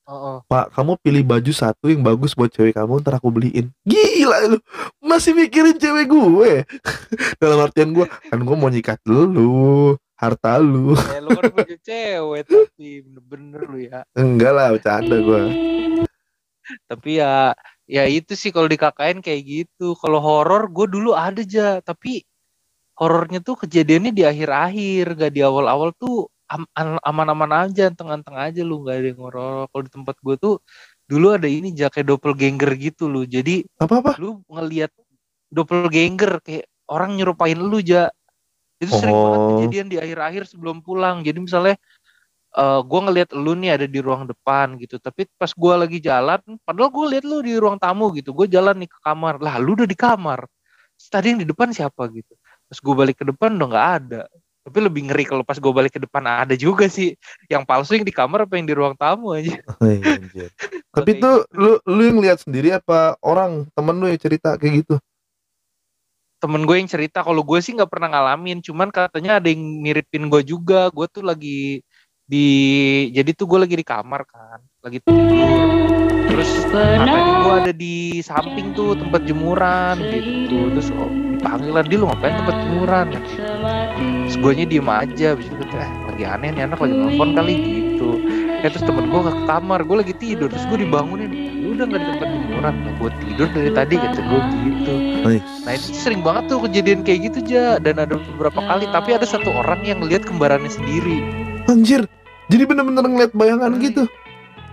Oh, 0.08 0.16
oh. 0.16 0.38
Pak, 0.48 0.72
kamu 0.72 0.96
pilih 1.04 1.24
baju 1.28 1.52
satu 1.52 1.92
yang 1.92 2.00
bagus 2.00 2.32
buat 2.32 2.48
cewek 2.48 2.80
kamu, 2.80 3.04
ntar 3.04 3.20
aku 3.20 3.28
beliin. 3.28 3.76
Gila 3.84 4.56
lu, 4.56 4.58
masih 5.04 5.36
mikirin 5.36 5.76
cewek 5.76 6.08
gue. 6.08 6.64
Dalam 7.44 7.60
artian 7.60 7.92
gue, 7.92 8.08
kan 8.08 8.40
gue 8.40 8.56
mau 8.56 8.72
nyikat 8.72 9.04
lu, 9.04 10.00
harta 10.16 10.64
lu. 10.64 10.96
Eh, 11.12 11.20
lu 11.20 11.36
kan 11.36 11.52
punya 11.52 11.76
cewek 11.84 12.48
tapi 12.48 13.04
bener-bener 13.04 13.62
lu 13.68 13.78
ya. 13.84 14.08
Enggak 14.16 14.52
lah, 14.56 14.72
bercanda 14.72 15.20
gue. 15.20 15.42
Tapi 16.88 17.10
ya 17.20 17.52
ya 17.88 18.04
itu 18.06 18.36
sih 18.36 18.52
kalau 18.52 18.68
di 18.68 18.78
KKN 18.78 19.24
kayak 19.24 19.42
gitu. 19.48 19.96
Kalau 19.98 20.20
horor 20.20 20.68
gue 20.70 20.86
dulu 20.92 21.16
ada 21.16 21.40
aja, 21.42 21.80
tapi 21.82 22.22
horornya 23.00 23.40
tuh 23.40 23.56
kejadiannya 23.64 24.12
di 24.12 24.24
akhir-akhir, 24.28 25.06
gak 25.16 25.32
di 25.34 25.42
awal-awal 25.42 25.96
tuh 25.96 26.28
am- 26.52 26.70
an- 26.76 27.02
aman-aman 27.02 27.72
aja, 27.72 27.90
tengah-tengah 27.90 28.52
aja 28.52 28.62
lu 28.68 28.84
gak 28.86 29.00
ada 29.02 29.08
yang 29.16 29.22
horor. 29.24 29.66
Kalau 29.72 29.84
di 29.88 29.92
tempat 29.92 30.16
gue 30.20 30.36
tuh 30.36 30.56
dulu 31.08 31.28
ada 31.34 31.48
ini 31.48 31.72
jaket 31.72 32.04
doppelganger 32.04 32.72
gitu 32.76 33.08
lu. 33.08 33.24
Jadi 33.24 33.64
Apa-apa? 33.80 34.20
lu 34.20 34.44
ngelihat 34.52 34.92
doppelganger 35.48 36.44
kayak 36.44 36.68
orang 36.92 37.16
nyerupain 37.16 37.56
lu 37.56 37.80
ja 37.80 38.12
itu 38.78 38.94
sering 38.94 39.16
banget 39.16 39.40
Oh. 39.42 39.48
kejadian 39.58 39.88
di 39.90 39.98
akhir-akhir 39.98 40.44
sebelum 40.46 40.86
pulang 40.86 41.26
jadi 41.26 41.40
misalnya 41.42 41.76
eh 42.58 42.82
gue 42.82 43.00
ngelihat 43.06 43.30
lu 43.38 43.54
nih 43.54 43.78
ada 43.78 43.86
di 43.86 44.00
ruang 44.02 44.26
depan 44.26 44.82
gitu. 44.82 44.98
Tapi 44.98 45.30
pas 45.38 45.54
gue 45.54 45.74
lagi 45.78 46.02
jalan 46.02 46.42
padahal 46.66 46.90
gue 46.90 47.06
lihat 47.14 47.26
lu 47.26 47.38
di 47.46 47.54
ruang 47.54 47.78
tamu 47.78 48.10
gitu. 48.18 48.34
Gue 48.34 48.50
jalan 48.50 48.74
nih 48.82 48.90
ke 48.90 49.00
kamar. 49.06 49.38
Lah 49.38 49.62
lu 49.62 49.78
udah 49.78 49.86
di 49.86 49.98
kamar. 49.98 50.50
Tadi 50.98 51.38
yang 51.38 51.40
di 51.46 51.48
depan 51.48 51.70
siapa 51.70 52.10
gitu? 52.10 52.34
Pas 52.66 52.78
gue 52.82 52.96
balik 52.98 53.22
ke 53.22 53.26
depan 53.30 53.54
udah 53.54 53.68
nggak 53.70 53.90
ada. 54.02 54.22
Tapi 54.68 54.84
lebih 54.84 55.08
ngeri 55.08 55.24
kalau 55.24 55.48
pas 55.48 55.56
gue 55.56 55.72
balik 55.72 55.96
ke 55.96 56.02
depan 56.02 56.26
ada 56.26 56.58
juga 56.58 56.90
sih. 56.90 57.14
Yang 57.48 57.64
palsu 57.70 57.96
yang 57.96 58.04
di 58.04 58.12
kamar 58.12 58.50
apa 58.50 58.58
yang 58.58 58.68
di 58.68 58.74
ruang 58.76 58.98
tamu 58.98 59.38
aja. 59.38 59.54
Hai, 59.80 60.02
anjir. 60.18 60.50
Tapi 60.92 61.12
Kayak 61.14 61.22
itu 61.22 61.32
lu 61.56 61.72
lu 61.86 62.02
yang 62.04 62.20
lihat 62.20 62.42
sendiri 62.42 62.76
apa 62.76 63.16
orang? 63.22 63.70
Temen 63.72 63.96
lu 64.02 64.10
yang 64.10 64.20
cerita 64.20 64.58
kayak 64.58 64.84
gitu? 64.84 64.98
temen 66.38 66.70
gue 66.70 66.78
yang 66.78 66.90
cerita. 66.90 67.26
Kalau 67.26 67.42
gue 67.42 67.60
sih 67.62 67.74
nggak 67.74 67.90
pernah 67.90 68.14
ngalamin. 68.14 68.62
Cuman 68.62 68.94
katanya 68.94 69.42
ada 69.42 69.50
yang 69.50 69.62
miripin 69.82 70.30
gue 70.30 70.42
juga. 70.46 70.90
Gue 70.94 71.10
tuh 71.10 71.26
lagi 71.26 71.82
di 72.28 72.48
jadi 73.16 73.32
tuh 73.32 73.48
gue 73.48 73.60
lagi 73.64 73.76
di 73.80 73.88
kamar 73.88 74.28
kan 74.28 74.60
lagi 74.84 75.00
tidur. 75.00 75.64
Terus 76.28 76.52
katanya 76.68 77.24
gue 77.40 77.54
ada 77.56 77.74
di 77.74 78.20
samping 78.20 78.76
tuh 78.76 79.00
tempat 79.00 79.24
jemuran 79.24 79.96
gitu. 80.12 80.76
Terus 80.76 80.92
oh, 80.92 81.08
dipanggil 81.08 81.72
lah 81.72 81.84
dia 81.88 81.98
lu 82.04 82.06
ngapain 82.12 82.36
tempat 82.36 82.56
jemuran? 82.68 83.06
Terus 84.28 84.36
gue 84.44 84.52
nya 84.60 84.66
diem 84.68 84.90
aja 84.92 85.28
abis 85.40 85.48
itu 85.48 85.64
eh 85.72 85.92
lagi 86.12 86.24
aneh 86.28 86.50
nih 86.52 86.64
anak 86.68 86.84
lagi 86.84 86.96
nelfon 87.00 87.32
kali 87.32 87.54
gitu. 87.56 88.10
Ya 88.60 88.68
terus 88.76 88.84
temen 88.84 89.08
gue 89.08 89.22
ke 89.24 89.32
kamar 89.48 89.80
gue 89.88 89.98
lagi 90.04 90.14
tidur. 90.20 90.52
Terus 90.52 90.68
gue 90.68 90.84
dibangunin 90.84 91.32
lu 91.64 91.80
udah 91.80 91.86
nggak 91.88 92.02
di 92.04 92.08
tempat 92.12 92.28
jemuran? 92.28 92.74
Nah, 92.76 92.94
gue 93.00 93.10
tidur 93.24 93.48
dari 93.56 93.72
tadi 93.72 93.96
kata 93.96 94.20
gue 94.20 94.42
gitu. 94.68 94.94
Hai. 95.24 95.40
Nah 95.64 95.72
itu 95.80 95.88
sering 95.96 96.22
banget 96.28 96.52
tuh 96.52 96.60
kejadian 96.68 97.08
kayak 97.08 97.32
gitu 97.32 97.38
aja 97.48 97.80
dan 97.80 98.04
ada 98.04 98.20
beberapa 98.36 98.60
kali 98.60 98.84
tapi 98.92 99.16
ada 99.16 99.24
satu 99.24 99.48
orang 99.48 99.80
yang 99.88 100.04
lihat 100.04 100.28
kembarannya 100.28 100.68
sendiri. 100.68 101.47
Anjir. 101.68 102.08
Jadi 102.48 102.64
bener-bener 102.64 103.04
ngeliat 103.04 103.34
bayangan 103.36 103.76
gitu. 103.78 104.08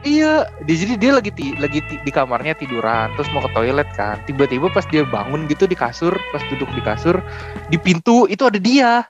Iya, 0.04 0.46
di 0.61 0.76
jadi 0.76 0.94
dia 1.00 1.12
lagi 1.16 1.33
ti- 1.33 1.57
lagi 1.57 1.80
ti- 1.80 1.96
di 1.96 2.12
kamarnya 2.12 2.52
tiduran 2.54 3.09
terus 3.16 3.26
mau 3.33 3.40
ke 3.40 3.50
toilet 3.50 3.88
kan. 3.96 4.20
Tiba-tiba 4.22 4.68
pas 4.68 4.85
dia 4.85 5.00
bangun 5.02 5.48
gitu 5.48 5.64
di 5.64 5.72
kasur, 5.72 6.12
pas 6.28 6.44
duduk 6.46 6.68
di 6.70 6.83
kasur, 6.85 7.24
di 7.66 7.80
pintu 7.80 8.28
itu 8.28 8.44
ada 8.44 8.61
dia. 8.61 9.09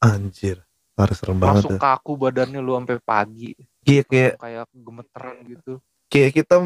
Anjir. 0.00 0.64
Harus 0.96 1.20
serem 1.20 1.38
banget 1.38 1.62
Langsung 1.62 1.76
ya. 1.76 1.80
kaku 1.94 2.12
badannya 2.18 2.58
lu 2.58 2.74
sampai 2.74 2.98
pagi. 2.98 3.52
Kayak 3.84 4.04
kayak 4.08 4.32
Kayak 4.36 4.64
gemeteran 4.74 5.36
gitu. 5.46 5.72
kayak 6.08 6.30
kita 6.34 6.56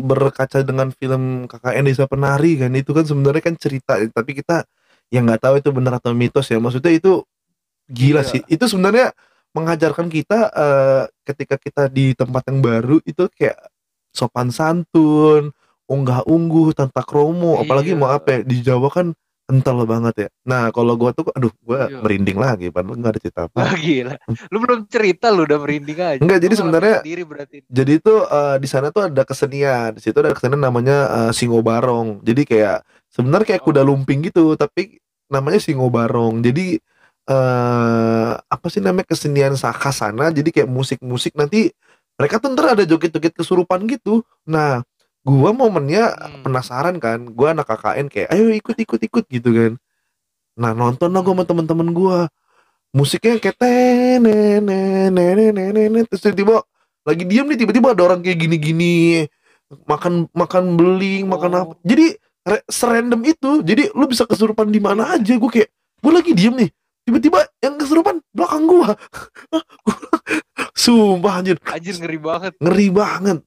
berkaca 0.00 0.58
dengan 0.64 0.88
film 0.90 1.44
KKN 1.44 1.84
Desa 1.84 2.08
Penari 2.08 2.56
kan 2.56 2.72
itu 2.72 2.96
kan 2.96 3.04
sebenarnya 3.04 3.44
kan 3.44 3.52
cerita 3.52 4.00
tapi 4.08 4.32
kita 4.32 4.64
yang 5.12 5.28
nggak 5.28 5.44
tahu 5.44 5.60
itu 5.60 5.68
benar 5.68 6.00
atau 6.00 6.16
mitos 6.16 6.48
ya 6.48 6.56
maksudnya 6.56 6.96
itu 6.96 7.20
gila 7.84 8.24
Iya. 8.24 8.28
sih 8.32 8.40
itu 8.48 8.64
sebenarnya 8.64 9.12
mengajarkan 9.52 10.06
kita 10.06 10.38
eh, 10.50 11.02
ketika 11.24 11.56
kita 11.56 11.82
di 11.86 12.12
tempat 12.12 12.44
yang 12.46 12.60
baru 12.60 13.00
itu 13.02 13.26
kayak 13.30 13.56
sopan 14.10 14.48
santun 14.48 15.52
unggah 15.84 16.24
ungguh 16.24 16.72
tanpa 16.72 17.00
kromo 17.00 17.56
apalagi 17.56 17.92
Iya. 17.92 17.98
mau 17.98 18.10
apa 18.10 18.28
ya 18.28 18.40
di 18.42 18.60
Jawa 18.60 18.88
kan 18.88 19.16
kental 19.48 19.88
banget 19.88 20.14
ya 20.18 20.28
nah 20.44 20.68
kalau 20.68 20.92
gua 20.94 21.16
tuh 21.16 21.32
aduh 21.32 21.48
gua 21.62 21.88
Iya. 21.88 22.04
merinding 22.04 22.36
lagi 22.36 22.66
padahal 22.68 23.00
nggak 23.00 23.12
ada 23.14 23.20
cerita 23.20 23.40
apa 23.48 23.56
Wah 23.58 23.72
gila. 23.74 24.14
Lu 24.52 24.56
belum 24.60 24.80
cerita 24.84 25.26
lu 25.32 25.40
udah 25.42 25.58
merinding 25.58 25.96
aja. 25.98 26.20
Enggak, 26.20 26.38
jadi 26.38 26.54
sebenarnya-. 26.54 27.00
Jadi 27.64 27.92
itu 27.94 28.14
eh, 28.20 28.56
di 28.58 28.68
sana 28.68 28.92
tuh 28.92 29.08
ada 29.08 29.22
kesenian. 29.24 29.96
Di 29.96 30.04
situ 30.04 30.16
ada 30.20 30.36
kesenian 30.36 30.60
namanya 30.60 30.96
eh, 31.08 31.32
Singo 31.32 31.64
Barong. 31.64 32.20
Jadi 32.20 32.44
kayak 32.44 32.84
sebenarnya 33.08 33.56
kayak 33.56 33.62
kuda 33.64 33.80
Oh. 33.80 33.88
lumping 33.88 34.20
gitu, 34.22 34.52
tapi 34.54 35.00
namanya 35.26 35.56
Singo 35.58 35.88
Barong. 35.88 36.44
Jadi 36.44 36.76
eh 37.28 38.30
apa 38.40 38.66
sih 38.72 38.80
namanya 38.80 39.06
kesenian 39.12 39.52
saka 39.54 39.92
sana. 39.92 40.32
Jadi 40.32 40.48
kayak 40.54 40.68
musik-musik 40.68 41.36
nanti 41.36 41.70
mereka 42.18 42.40
tuh 42.42 42.50
ntar 42.56 42.74
ada 42.74 42.84
joget-joget 42.88 43.32
kesurupan 43.36 43.84
gitu. 43.86 44.24
Nah, 44.48 44.82
gua 45.22 45.52
momennya 45.52 46.16
Hmm. 46.16 46.42
penasaran 46.44 46.96
kan. 46.98 47.28
Gua 47.30 47.52
anak 47.54 47.68
KKN 47.68 48.06
kayak 48.08 48.28
ayo 48.32 48.48
ikut 48.50 48.76
ikut 48.76 49.00
ikut 49.04 49.24
gitu 49.28 49.50
kan. 49.54 49.72
Nah, 50.58 50.72
nonton 50.74 51.12
lah 51.12 51.20
gua 51.22 51.34
sama 51.36 51.44
teman-teman 51.46 51.88
gua. 51.92 52.18
Musiknya 52.90 53.36
kayak 53.38 53.56
tenenenenenenen 53.60 56.08
terus 56.08 56.24
tiba-tiba 56.24 56.64
lagi 57.04 57.24
diam 57.24 57.48
nih 57.48 57.58
tiba-tiba 57.60 57.92
ada 57.92 58.02
orang 58.04 58.20
kayak 58.20 58.38
gini-gini 58.40 59.28
makan 59.84 60.28
makan 60.32 60.76
beling 60.76 61.28
makan 61.28 61.50
Oh. 61.52 61.60
apa 61.64 61.72
jadi 61.84 62.16
re- 62.44 62.64
serandom 62.68 63.20
itu 63.24 63.60
jadi 63.60 63.92
lu 63.92 64.08
bisa 64.08 64.24
kesurupan 64.24 64.68
di 64.68 64.80
mana 64.80 65.16
aja 65.16 65.36
gue 65.36 65.50
kayak 65.52 65.68
gue 66.00 66.12
lagi 66.12 66.32
diem 66.32 66.56
nih 66.56 66.70
tiba-tiba 67.08 67.40
yang 67.64 67.80
kesurupan 67.80 68.20
belakang 68.36 68.68
gua? 68.68 68.92
Gua- 69.48 69.64
sumpah 70.76 71.40
anjir. 71.40 71.56
Anjir 71.64 71.96
ngeri 71.96 72.18
banget. 72.20 72.52
ngeri 72.60 72.88
banget. 72.92 73.38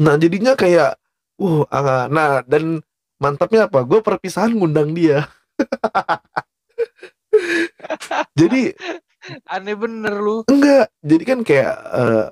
Nah 0.00 0.16
jadinya 0.16 0.56
kayak 0.56 0.96
uh 1.40 1.64
ah, 1.68 2.08
nah 2.08 2.40
dan 2.48 2.80
mantapnya 3.20 3.68
apa? 3.68 3.84
Gue 3.84 4.00
perpisahan 4.00 4.56
ngundang 4.56 4.96
dia. 4.96 5.28
Jadi 8.40 8.72
Aneh 9.54 9.76
bener 9.76 10.16
lu. 10.16 10.48
enggak. 10.48 10.88
Jadi 11.04 11.24
kan 11.28 11.38
kayak 11.44 11.72
eh, 11.76 12.26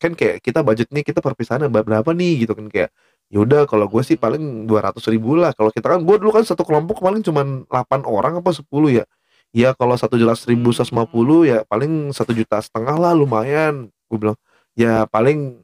kan 0.00 0.12
kayak 0.16 0.40
kita 0.40 0.64
budget 0.64 0.88
nih 0.88 1.04
kita 1.04 1.20
perpisahan 1.20 1.68
berapa 1.68 2.08
nih 2.16 2.48
gitu 2.48 2.56
kan 2.56 2.72
kayak 2.72 2.90
yaudah 3.28 3.68
kalau 3.68 3.84
gue 3.92 4.00
sih 4.00 4.16
paling 4.16 4.64
200 4.64 4.96
ribu 5.12 5.36
lah. 5.36 5.52
Kalau 5.52 5.68
kita 5.68 5.92
kan 5.92 6.00
gue 6.00 6.16
dulu 6.16 6.32
kan 6.32 6.48
satu 6.48 6.64
kelompok 6.64 7.04
paling 7.04 7.20
cuman 7.20 7.68
8 7.68 8.08
orang 8.08 8.40
apa 8.40 8.50
10 8.50 8.64
ya 8.88 9.04
ya 9.52 9.72
kalau 9.76 9.94
satu 9.96 10.16
jelas 10.20 10.44
ribu 10.48 10.70
Hmm. 10.72 10.84
150 10.84 11.44
ya 11.48 11.58
paling 11.66 12.12
satu 12.12 12.32
juta 12.36 12.60
setengah 12.60 12.96
lah 12.98 13.12
lumayan. 13.16 13.88
Gue 14.10 14.18
bilang 14.20 14.38
ya 14.78 15.04
paling 15.08 15.60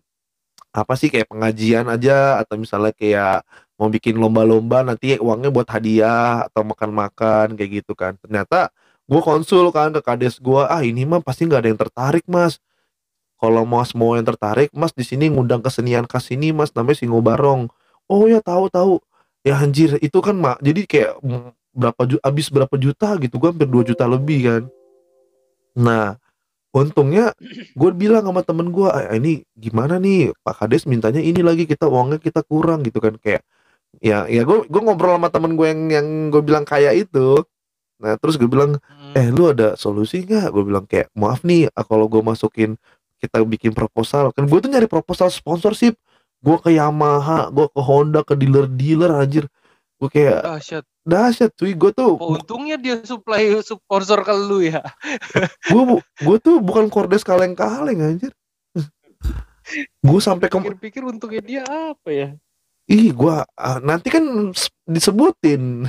apa 0.75 0.95
sih 0.99 1.09
kayak 1.13 1.31
pengajian 1.31 1.87
aja 1.87 2.43
atau 2.43 2.59
misalnya 2.59 2.91
kayak 2.97 3.47
mau 3.79 3.87
bikin 3.91 4.19
lomba-lomba 4.19 4.83
nanti 4.87 5.15
uangnya 5.19 5.51
buat 5.55 5.69
hadiah 5.71 6.47
atau 6.51 6.63
makan-makan 6.67 7.55
kayak 7.59 7.71
gitu 7.85 7.93
kan. 7.95 8.19
Ternyata 8.23 8.71
gue 9.07 9.21
konsul 9.23 9.71
kan 9.75 9.93
ke 9.95 10.01
kades 10.03 10.41
gue 10.43 10.63
ah 10.65 10.83
ini 10.83 11.05
mah 11.07 11.21
pasti 11.23 11.47
nggak 11.47 11.61
ada 11.63 11.69
yang 11.71 11.81
tertarik 11.81 12.25
mas. 12.27 12.59
Kalau 13.41 13.63
mas 13.69 13.93
mau 13.95 14.17
yang 14.17 14.27
tertarik 14.27 14.71
mas 14.75 14.93
di 14.97 15.05
sini 15.07 15.29
ngundang 15.31 15.61
kesenian 15.63 16.07
khas 16.09 16.31
ini 16.33 16.51
mas 16.55 16.73
namanya 16.75 16.99
Singo 17.03 17.21
Barong. 17.23 17.69
Oh 18.11 18.27
ya 18.31 18.41
tahu 18.43 18.71
tahu. 18.73 18.95
Ya 19.45 19.61
anjir 19.61 20.01
itu 20.01 20.19
kan 20.25 20.37
mak 20.41 20.59
jadi 20.65 20.81
kayak 20.89 21.13
berapa 21.75 22.01
habis 22.23 22.47
berapa 22.49 22.75
juta 22.79 23.19
gitu 23.19 23.37
gue 23.43 23.49
hampir 23.51 23.67
2 23.69 23.91
juta 23.91 24.07
lebih 24.07 24.39
kan. 24.47 24.63
Nah 25.75 26.17
untungnya 26.75 27.35
gue 27.75 27.91
bilang 27.95 28.27
sama 28.27 28.43
temen 28.43 28.71
gue 28.71 28.89
ah, 28.89 29.15
ini 29.15 29.43
gimana 29.55 29.99
nih? 29.99 30.35
Pak 30.43 30.65
Kades 30.65 30.87
mintanya 30.87 31.23
ini 31.23 31.43
lagi 31.43 31.67
kita 31.67 31.87
uangnya 31.91 32.19
kita 32.23 32.43
kurang 32.47 32.83
gitu 32.87 32.99
kan 33.03 33.15
kayak 33.19 33.43
ya 34.03 34.27
ya 34.27 34.43
gue 34.43 34.67
gue 34.67 34.81
ngobrol 34.83 35.19
sama 35.19 35.31
temen 35.31 35.55
gue 35.55 35.67
yang 35.71 35.83
yang 35.91 36.07
gue 36.31 36.43
bilang 36.43 36.63
kaya 36.67 36.95
itu. 36.95 37.43
Nah 38.03 38.15
terus 38.19 38.39
gue 38.39 38.47
bilang 38.51 38.79
Hmm. 39.15 39.15
eh 39.19 39.31
lu 39.31 39.47
ada 39.51 39.79
solusi 39.79 40.27
nggak? 40.27 40.51
Gue 40.51 40.65
bilang 40.67 40.87
kayak 40.91 41.11
maaf 41.15 41.43
nih 41.47 41.71
ah, 41.75 41.87
kalau 41.87 42.07
gue 42.11 42.23
masukin 42.23 42.75
kita 43.23 43.43
bikin 43.47 43.71
proposal. 43.75 44.31
Kan 44.35 44.47
gue 44.51 44.59
tuh 44.59 44.71
nyari 44.71 44.87
proposal 44.91 45.31
sponsorship. 45.31 45.95
Gue 46.43 46.59
ke 46.61 46.75
Yamaha 46.75 47.49
gue 47.55 47.67
ke 47.71 47.81
Honda 47.81 48.21
ke 48.27 48.35
dealer 48.37 48.67
dealer 48.69 49.15
anjir 49.15 49.47
gue 50.05 50.11
kayak 50.11 50.45
Dahsyat. 50.45 50.85
dahsyat 51.03 51.51
cuy 51.55 51.73
gue 51.73 51.91
tuh 51.91 52.15
Oh, 52.15 52.37
untungnya 52.37 52.77
dia 52.77 53.01
supply 53.01 53.57
sponsor 53.59 54.21
ke 54.21 54.33
lu 54.33 54.61
ya. 54.61 54.85
gue 55.73 55.83
gue 55.97 56.37
tuh 56.39 56.61
bukan 56.61 56.87
kordes 56.87 57.25
kaleng-kaleng 57.25 58.05
anjir 58.05 58.37
gue 59.99 60.21
sampai 60.21 60.47
ke 60.47 60.61
Pikir-pikir 60.61 61.03
untungnya 61.03 61.41
dia 61.41 61.63
apa 61.65 62.09
ya? 62.09 62.29
ih 62.85 63.09
gue 63.11 63.37
nanti 63.81 64.13
kan 64.13 64.53
disebutin 64.85 65.89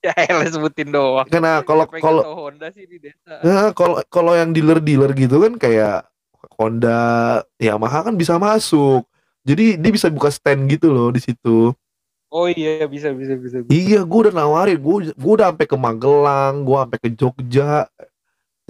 Ya 0.00 0.16
elah 0.16 0.48
sebutin 0.48 0.88
doang. 0.88 1.28
karena 1.28 1.60
kalau 1.60 1.84
yang 1.84 2.00
kalau 2.00 2.22
tahu 2.24 2.36
Honda 2.48 2.72
sih 2.72 2.88
di 2.88 2.96
desa. 2.96 3.36
Nah, 3.44 3.68
kalau 3.70 4.00
kalau 4.08 4.32
yang 4.32 4.48
dealer-dealer 4.48 5.12
gitu 5.12 5.44
kan 5.44 5.60
kayak 5.60 6.08
Honda, 6.56 7.00
Yamaha 7.60 8.08
kan 8.08 8.16
bisa 8.16 8.40
masuk. 8.40 9.04
Jadi 9.44 9.76
dia 9.76 9.92
bisa 9.92 10.08
buka 10.08 10.32
stand 10.32 10.72
gitu 10.72 10.88
loh 10.88 11.12
di 11.12 11.20
situ. 11.20 11.76
Oh 12.30 12.46
iya 12.46 12.86
bisa 12.86 13.10
bisa 13.10 13.34
bisa. 13.34 13.58
bisa. 13.66 13.74
Iya, 13.74 14.06
gue 14.06 14.18
udah 14.30 14.34
nawarin, 14.34 14.78
gue 14.78 14.96
gue 15.10 15.32
udah 15.34 15.50
sampai 15.50 15.66
ke 15.66 15.74
Magelang, 15.74 16.62
gue 16.62 16.76
sampai 16.78 16.98
ke 17.02 17.08
Jogja 17.18 17.90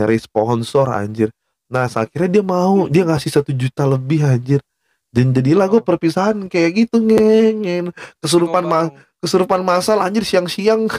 nyari 0.00 0.16
sponsor 0.16 0.88
anjir. 0.88 1.28
Nah, 1.68 1.84
akhirnya 1.86 2.40
dia 2.40 2.44
mau, 2.44 2.88
dia 2.88 3.04
ngasih 3.04 3.30
satu 3.30 3.52
juta 3.52 3.84
lebih 3.84 4.24
anjir. 4.24 4.64
Dan 5.12 5.36
jadilah 5.36 5.68
gue 5.68 5.84
perpisahan 5.84 6.48
kayak 6.48 6.88
gitu 6.88 7.04
ngeng, 7.04 7.92
kesurupan 8.24 8.64
ma 8.64 8.88
kesurupan 9.20 9.60
masal 9.60 10.00
anjir 10.00 10.24
siang-siang. 10.24 10.88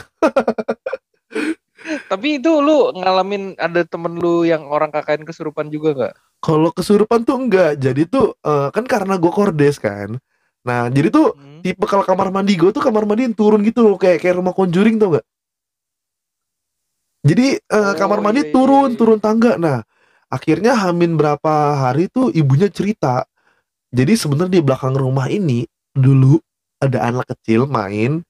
Tapi 1.82 2.38
itu 2.38 2.62
lu 2.62 2.94
ngalamin 2.94 3.58
ada 3.58 3.82
temen 3.82 4.14
lu 4.22 4.46
yang 4.46 4.70
orang 4.70 4.94
KKN 4.94 5.26
kesurupan 5.26 5.66
juga 5.66 5.90
nggak? 5.98 6.14
Kalau 6.38 6.70
kesurupan 6.70 7.26
tuh 7.26 7.42
enggak. 7.42 7.74
Jadi 7.82 8.06
tuh 8.06 8.38
eh, 8.38 8.68
kan 8.70 8.86
karena 8.86 9.18
gue 9.18 9.32
kordes 9.34 9.82
kan. 9.82 10.14
Nah, 10.62 10.86
jadi 10.90 11.10
tuh 11.10 11.34
Hmm. 11.34 11.60
tipe 11.62 11.84
kalau 11.86 12.06
kamar 12.06 12.30
mandi 12.30 12.54
gue 12.54 12.70
tuh 12.70 12.82
kamar 12.82 13.06
mandi 13.06 13.26
yang 13.26 13.34
turun 13.34 13.62
gitu 13.66 13.82
loh 13.86 13.98
kayak 13.98 14.22
kayak 14.22 14.38
rumah 14.38 14.54
conjuring 14.54 14.98
tuh 14.98 15.14
enggak? 15.14 15.26
Jadi 17.22 17.46
eh, 17.58 17.60
Oh, 17.70 17.94
kamar 17.94 18.18
mandi 18.18 18.42
iya, 18.42 18.50
iya, 18.50 18.54
turun 18.54 18.90
iya. 18.94 18.98
turun 18.98 19.18
tangga. 19.22 19.54
Nah, 19.58 19.86
akhirnya 20.26 20.74
Hamin 20.74 21.14
berapa 21.14 21.78
hari 21.78 22.10
tuh 22.10 22.34
ibunya 22.34 22.66
cerita. 22.66 23.26
Jadi 23.92 24.18
sebenarnya 24.18 24.58
di 24.58 24.62
belakang 24.64 24.96
rumah 24.96 25.28
ini 25.30 25.68
dulu 25.92 26.40
ada 26.82 26.98
anak 27.06 27.30
kecil 27.36 27.70
main. 27.70 28.26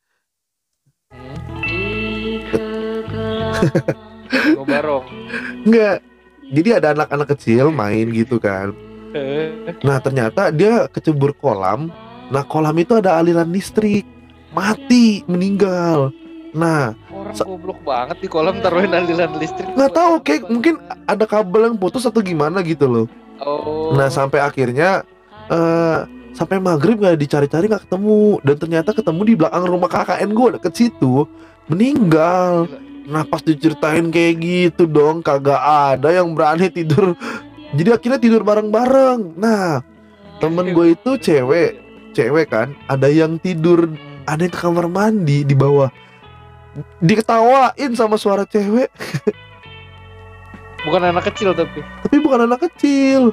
Enggak. 5.64 6.04
Jadi 6.52 6.68
ada 6.68 6.92
anak-anak 6.92 7.32
kecil 7.32 7.72
main 7.72 8.12
gitu 8.12 8.36
kan. 8.36 8.76
Eh, 9.16 9.72
Nah, 9.84 10.00
ternyata 10.04 10.52
dia 10.52 10.84
kecebur 10.88 11.32
kolam. 11.36 11.92
Nah, 12.32 12.42
kolam 12.48 12.76
itu 12.80 12.96
ada 12.96 13.20
aliran 13.20 13.52
listrik. 13.52 14.08
Mati, 14.52 15.20
meninggal. 15.28 16.12
Nah, 16.52 16.92
Orang 17.08 17.32
goblok 17.32 17.80
banget 17.80 18.16
di 18.20 18.28
kolam 18.28 18.60
taruhin 18.60 18.92
aliran 18.92 19.36
listrik. 19.40 19.68
nggak 19.72 19.92
tahu 19.92 20.20
kayak 20.20 20.48
mungkin 20.52 20.76
ada 21.08 21.24
kabel 21.24 21.72
yang 21.72 21.76
putus 21.80 22.04
atau 22.04 22.20
gimana 22.20 22.60
gitu 22.60 22.84
loh. 22.84 23.06
Oh. 23.40 23.96
Nah 23.96 24.12
sampai 24.12 24.44
akhirnya 24.44 25.02
eh 25.48 25.98
sampai 26.32 26.60
maghrib 26.60 27.00
nggak 27.00 27.16
dicari-cari 27.16 27.72
nggak 27.72 27.88
ketemu 27.88 28.40
dan 28.44 28.56
ternyata 28.56 28.90
ketemu 28.92 29.20
di 29.24 29.34
belakang 29.36 29.64
rumah 29.64 29.88
KKN 29.90 30.30
gue 30.32 30.48
deket 30.60 30.72
situ 30.76 31.24
meninggal. 31.66 32.68
Nah 33.08 33.24
pas 33.26 33.40
diceritain 33.40 34.12
kayak 34.12 34.34
gitu 34.38 34.84
dong 34.86 35.24
kagak 35.24 35.58
ada 35.58 36.08
yang 36.12 36.36
berani 36.36 36.68
tidur. 36.68 37.16
Jadi 37.72 37.88
akhirnya 37.88 38.20
tidur 38.20 38.44
bareng-bareng. 38.44 39.40
Nah 39.40 39.80
temen 40.38 40.74
gue 40.74 40.94
itu 40.94 41.10
cewek, 41.16 41.81
cewek 42.12 42.52
kan. 42.52 42.76
Ada 42.86 43.08
yang 43.08 43.40
tidur, 43.40 43.88
ada 44.28 44.44
yang 44.44 44.52
ke 44.52 44.60
kamar 44.60 44.86
mandi 44.86 45.42
di 45.42 45.56
bawah. 45.56 45.88
Diketawain 47.04 47.92
sama 47.92 48.16
suara 48.16 48.48
cewek, 48.48 48.88
Bukan 50.82 51.02
anak 51.04 51.30
kecil 51.30 51.54
tapi 51.54 51.78
tapi 52.02 52.16
bukan 52.18 52.48
anak 52.48 52.66
kecil. 52.66 53.30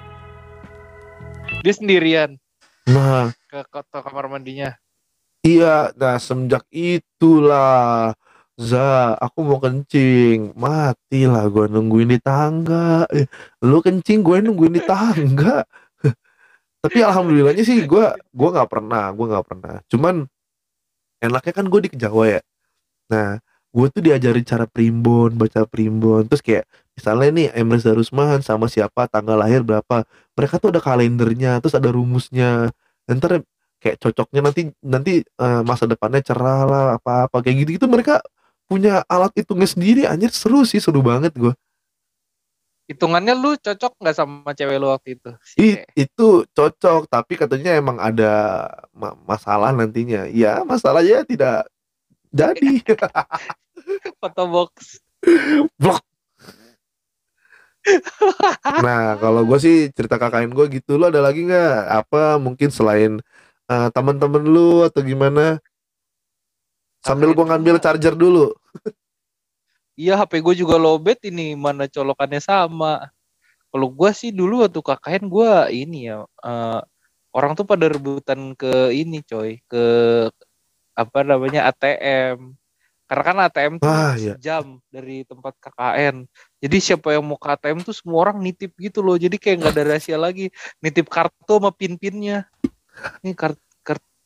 dia 1.66 1.74
sendirian 1.74 2.38
Nah 2.86 3.34
ke 3.50 3.66
kota 3.74 4.06
kamar 4.06 4.30
mandinya. 4.30 4.78
Iya, 5.40 5.96
nah 5.96 6.20
semenjak 6.20 6.68
itulah 6.70 8.14
Za, 8.60 9.16
aku 9.16 9.40
mau 9.48 9.56
kencing 9.64 10.52
Matilah 10.52 11.48
gue 11.48 11.72
nungguin 11.72 12.12
di 12.12 12.20
tangga 12.20 13.08
Eh, 13.08 13.24
Lu 13.64 13.80
kencing 13.80 14.20
gue 14.20 14.44
nungguin 14.44 14.76
di 14.76 14.84
tangga 14.84 15.64
Tapi 16.80 17.04
alhamdulillahnya 17.04 17.64
sih 17.68 17.84
gue 17.84 18.06
gua 18.32 18.50
nggak 18.56 18.70
pernah 18.72 19.12
Gue 19.12 19.26
nggak 19.28 19.46
pernah. 19.48 19.76
Cuman 19.92 20.16
enaknya 21.20 21.54
kan 21.56 21.66
gue 21.68 21.80
di 21.88 21.90
Jawa 21.96 22.40
ya. 22.40 22.42
Nah 23.12 23.40
gue 23.70 23.88
tuh 23.94 24.02
diajarin 24.02 24.46
cara 24.48 24.66
primbon 24.66 25.36
Baca 25.36 25.68
primbon. 25.68 26.26
Terus 26.32 26.42
kayak 26.44 26.66
misalnya 26.96 27.30
nih 27.36 27.48
Emres 27.56 27.84
Darusman 27.84 28.40
sama 28.44 28.72
siapa 28.72 29.12
tanggal 29.12 29.36
lahir 29.36 29.62
berapa. 29.68 30.08
Mereka 30.36 30.60
tuh 30.64 30.72
ada 30.72 30.82
kalendernya 30.84 31.60
Terus 31.60 31.76
ada 31.76 31.92
rumusnya. 31.92 32.72
Ntar 33.10 33.44
kayak 33.80 33.98
cocoknya 34.00 34.42
nanti 34.44 34.62
nanti 34.84 35.14
eh, 35.24 35.62
masa 35.64 35.88
depannya 35.88 36.20
cerah 36.24 36.68
lah 36.68 36.84
apa 37.00 37.32
apa 37.32 37.38
kayak 37.40 37.64
gitu 37.64 37.70
gitu 37.80 37.88
mereka 37.88 38.20
punya 38.72 39.04
alat 39.12 39.36
hitungnya 39.36 39.68
sendiri. 39.68 40.08
Anjir 40.08 40.32
seru 40.32 40.64
sih 40.64 40.80
seru 40.80 41.04
banget 41.04 41.36
gue 41.36 41.52
Hitungannya 42.90 43.38
lu 43.38 43.54
cocok 43.54 44.02
nggak 44.02 44.18
sama 44.18 44.50
cewek 44.58 44.82
lu 44.82 44.90
waktu 44.90 45.14
itu? 45.14 45.30
Si 45.46 45.62
I- 45.62 45.86
itu 45.94 46.42
cocok 46.58 47.06
tapi 47.06 47.38
katanya 47.38 47.78
emang 47.78 48.02
ada 48.02 48.66
ma- 48.98 49.14
masalah 49.30 49.70
nantinya. 49.70 50.26
Ya 50.26 50.66
masalahnya 50.66 51.22
tidak 51.22 51.70
jadi. 52.34 52.82
Foto 54.22 54.44
box. 54.50 55.06
Blok. 55.78 56.02
nah 58.82 59.18
kalau 59.22 59.46
gue 59.46 59.60
sih 59.62 59.76
cerita 59.94 60.18
KKN 60.18 60.50
gue 60.58 60.66
gitu. 60.82 60.98
Lo 60.98 61.14
ada 61.14 61.22
lagi 61.22 61.46
nggak? 61.46 61.74
Apa 61.94 62.42
mungkin 62.42 62.74
selain 62.74 63.22
eh, 63.70 63.90
teman-teman 63.94 64.42
lu 64.50 64.82
atau 64.82 65.06
gimana? 65.06 65.62
Sambil 67.06 67.38
gue 67.38 67.46
ngambil 67.46 67.78
charger 67.78 68.18
dulu 68.18 68.58
Iya 70.00 70.16
HP 70.16 70.40
gue 70.40 70.56
juga 70.64 70.80
lobet 70.80 71.20
ini 71.28 71.60
mana 71.60 71.84
colokannya 71.92 72.40
sama. 72.40 73.12
Kalau 73.68 73.88
gue 73.92 74.10
sih 74.16 74.32
dulu 74.32 74.64
waktu 74.64 74.80
KKN 74.80 75.24
gue 75.28 75.52
ini 75.76 76.08
ya 76.08 76.24
eh, 76.24 76.80
orang 77.36 77.52
tuh 77.60 77.68
pada 77.68 77.92
rebutan 77.92 78.56
ke 78.56 78.96
ini 78.96 79.20
coy 79.28 79.60
ke 79.68 79.84
apa 80.96 81.20
namanya 81.28 81.68
ATM. 81.68 82.56
Karena 83.10 83.24
kan 83.26 83.38
ATM 83.50 83.74
tuh 83.82 83.90
Ah, 83.90 84.14
iya. 84.16 84.38
sejam 84.40 84.80
dari 84.88 85.28
tempat 85.28 85.52
KKN. 85.60 86.24
Jadi 86.64 86.78
siapa 86.80 87.12
yang 87.12 87.26
mau 87.28 87.36
ke 87.36 87.50
ATM 87.52 87.84
tuh 87.84 87.92
semua 87.92 88.24
orang 88.30 88.40
nitip 88.40 88.72
gitu 88.80 89.04
loh. 89.04 89.20
Jadi 89.20 89.36
kayak 89.36 89.68
nggak 89.68 89.74
ada 89.76 89.84
rahasia 89.84 90.16
lagi. 90.16 90.48
Nitip 90.80 91.12
kartu 91.12 91.60
sama 91.60 91.76
pin-pinnya. 91.76 92.48
Ini 93.26 93.36
kartu 93.36 93.69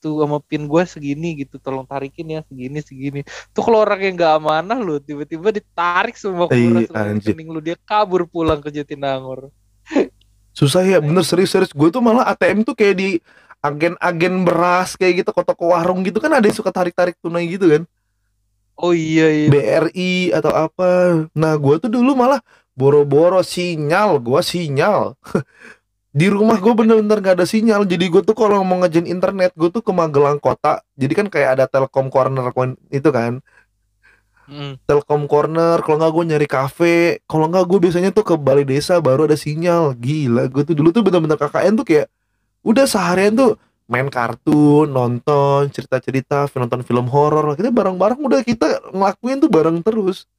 kartu 0.04 0.20
sama 0.20 0.38
pin 0.44 0.68
gue 0.68 0.84
segini 0.84 1.30
gitu. 1.40 1.56
Tolong 1.64 1.88
tarikin 1.88 2.28
ya 2.28 2.40
segini 2.44 2.80
segini. 2.84 3.22
Tuh 3.56 3.64
kalau 3.64 3.80
orang 3.80 4.04
yang 4.04 4.16
nggak 4.20 4.34
amanah 4.44 4.80
loh, 4.84 5.00
tiba-tiba 5.00 5.56
ditarik 5.56 6.20
semua 6.20 6.52
Iya, 6.52 6.92
kuras 6.92 6.92
anjir. 6.92 7.32
rekening 7.32 7.48
lu 7.48 7.64
dia 7.64 7.80
kabur 7.80 8.28
pulang 8.28 8.60
ke 8.60 8.68
Jatinangor. 8.68 9.48
Susah 10.52 10.84
ya, 10.84 11.00
bener 11.00 11.24
serius-serius. 11.24 11.72
Gue 11.72 11.88
tuh 11.88 12.04
malah 12.04 12.28
ATM 12.36 12.68
tuh 12.68 12.76
kayak 12.76 12.96
di 13.00 13.10
agen-agen 13.64 14.44
beras 14.44 15.00
kayak 15.00 15.24
gitu, 15.24 15.32
toko 15.32 15.72
warung 15.72 16.04
gitu 16.04 16.20
kan 16.20 16.36
ada 16.36 16.44
yang 16.44 16.58
suka 16.60 16.68
tarik-tarik 16.68 17.16
tunai 17.24 17.48
gitu 17.48 17.72
kan. 17.72 17.88
Oh 18.76 18.92
iya 18.92 19.32
iya. 19.32 19.48
BRI 19.48 20.36
atau 20.36 20.52
apa. 20.52 20.90
Nah, 21.32 21.54
gue 21.56 21.76
tuh 21.80 21.88
dulu 21.88 22.12
malah 22.12 22.44
boro-boro 22.76 23.40
sinyal, 23.40 24.20
gue 24.20 24.42
sinyal. 24.44 25.16
di 26.14 26.30
rumah 26.30 26.62
gue 26.62 26.74
bener-bener 26.78 27.18
gak 27.26 27.42
ada 27.42 27.48
sinyal. 27.50 27.90
Jadi 27.90 28.06
gue 28.06 28.22
tuh 28.22 28.38
kalau 28.38 28.62
mau 28.62 28.78
ngejin 28.86 29.10
internet, 29.10 29.58
gue 29.58 29.74
tuh 29.74 29.82
ke 29.82 29.90
Magelang 29.90 30.38
kota. 30.38 30.86
Jadi 30.94 31.14
kan 31.18 31.28
kayak 31.28 31.58
ada 31.58 31.66
Telkom 31.66 32.14
Corner 32.14 32.54
itu 32.94 33.10
kan. 33.10 33.42
Mm. 34.46 34.78
Telkom 34.86 35.26
Corner, 35.26 35.82
kalau 35.82 35.98
nggak 35.98 36.14
gue 36.14 36.24
nyari 36.30 36.48
kafe, 36.48 36.98
kalau 37.26 37.50
nggak 37.50 37.66
gue 37.66 37.80
biasanya 37.90 38.14
tuh 38.14 38.22
ke 38.22 38.36
balai 38.38 38.62
desa 38.62 39.02
baru 39.02 39.26
ada 39.26 39.34
sinyal. 39.34 39.98
Gila, 39.98 40.54
gue 40.54 40.62
tuh 40.62 40.76
dulu 40.78 40.94
tuh 40.94 41.02
bener-bener 41.02 41.40
KKN 41.42 41.74
tuh 41.82 41.86
kayak 41.88 42.08
udah 42.62 42.86
seharian 42.86 43.34
tuh 43.34 43.58
main 43.90 44.08
kartun, 44.08 44.88
nonton, 44.88 45.68
cerita-cerita, 45.74 46.46
nonton 46.56 46.86
film 46.86 47.10
horor. 47.10 47.58
Kita 47.58 47.74
bareng-bareng 47.74 48.22
udah 48.22 48.42
kita 48.46 48.94
ngelakuin 48.94 49.42
tuh 49.42 49.50
bareng 49.50 49.82
terus. 49.82 50.30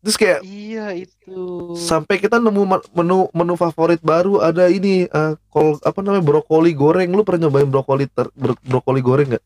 Terus 0.00 0.16
kayak 0.16 0.40
Iya 0.42 0.96
itu. 0.96 1.76
sampai 1.76 2.16
kita 2.16 2.40
nemu 2.40 2.64
menu 2.96 3.28
menu 3.30 3.54
favorit 3.54 4.00
baru 4.00 4.40
ada 4.40 4.72
ini 4.72 5.04
eh, 5.04 5.32
kol 5.52 5.76
apa 5.84 6.00
namanya 6.00 6.24
brokoli 6.24 6.72
goreng. 6.72 7.12
Lu 7.12 7.20
pernah 7.20 7.46
nyobain 7.46 7.68
brokoli 7.68 8.08
ter, 8.08 8.32
bro- 8.32 8.60
brokoli 8.64 9.04
goreng 9.04 9.28
nggak? 9.36 9.44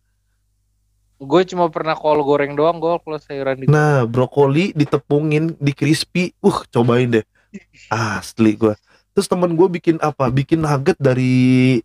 Gue 1.19 1.43
cuma 1.47 1.67
pernah 1.71 1.99
kol 1.99 2.23
goreng 2.23 2.55
doang 2.55 2.79
gue 2.79 2.95
kalau 3.03 3.19
sayuran 3.19 3.57
di 3.57 3.65
Nah, 3.67 4.07
brokoli 4.07 4.71
ditepungin, 4.75 5.59
di 5.59 5.73
crispy. 5.75 6.31
Uh, 6.39 6.63
cobain 6.71 7.11
deh. 7.11 7.25
Asli 7.91 8.55
gua. 8.55 8.75
Terus 9.15 9.27
temen 9.27 9.55
gue 9.55 9.69
bikin 9.71 9.99
apa? 10.03 10.31
Bikin 10.31 10.63
nugget 10.63 10.99
dari 10.99 11.79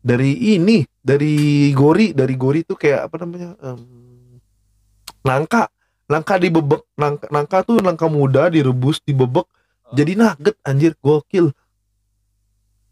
dari 0.00 0.56
ini 0.56 0.86
dari 1.02 1.68
gori 1.74 2.14
dari 2.14 2.34
gori 2.38 2.62
tuh 2.62 2.78
kayak 2.78 3.10
apa 3.10 3.16
namanya 3.26 3.58
em, 3.58 3.80
nangka 5.26 5.66
nangka 6.06 6.38
dibebek 6.38 6.82
nangka, 6.94 7.26
nangka 7.28 7.56
tuh 7.66 7.82
nangka 7.82 8.06
muda 8.06 8.46
direbus 8.46 9.02
dibebek 9.02 9.46
jadi 9.94 10.18
nugget 10.18 10.56
anjir 10.66 10.98
gokil. 10.98 11.54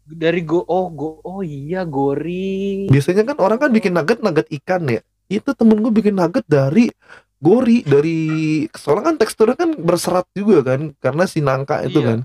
Dari 0.05 0.45
go 0.45 0.61
oh 0.69 0.87
go 0.93 1.19
oh 1.25 1.41
iya 1.41 1.81
gori. 1.81 2.85
biasanya 2.87 3.33
kan 3.33 3.37
orang 3.41 3.57
kan 3.57 3.71
bikin 3.73 3.91
nugget 3.91 4.21
nugget 4.21 4.47
ikan 4.61 4.85
ya. 4.85 5.01
Itu 5.25 5.57
temen 5.57 5.81
gue 5.81 5.89
bikin 5.89 6.13
nugget 6.13 6.45
dari 6.45 6.93
gori 7.41 7.81
dari 7.81 8.19
soalnya 8.71 9.11
kan 9.11 9.15
teksturnya 9.19 9.57
kan 9.57 9.75
berserat 9.75 10.29
juga 10.31 10.61
kan 10.61 10.93
karena 11.01 11.23
si 11.25 11.41
nangka 11.41 11.81
itu 11.83 11.99
Iya. 11.99 12.07
kan. 12.07 12.19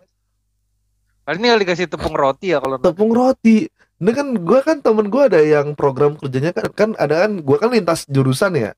Paling 1.24 1.40
tinggal 1.40 1.60
dikasih 1.62 1.86
tepung 1.88 2.14
roti 2.14 2.52
ya 2.52 2.58
kalau 2.60 2.76
tepung 2.78 3.12
roti. 3.16 3.66
Ini 4.00 4.10
kan 4.16 4.26
gue 4.32 4.60
kan 4.64 4.80
temen 4.80 5.12
gue 5.12 5.22
ada 5.28 5.40
yang 5.40 5.76
program 5.76 6.16
kerjanya 6.16 6.56
kan 6.56 6.68
kan 6.72 6.90
ada 6.96 7.26
kan 7.28 7.40
gue 7.40 7.56
kan 7.60 7.68
lintas 7.68 8.08
jurusan 8.08 8.56
ya 8.56 8.70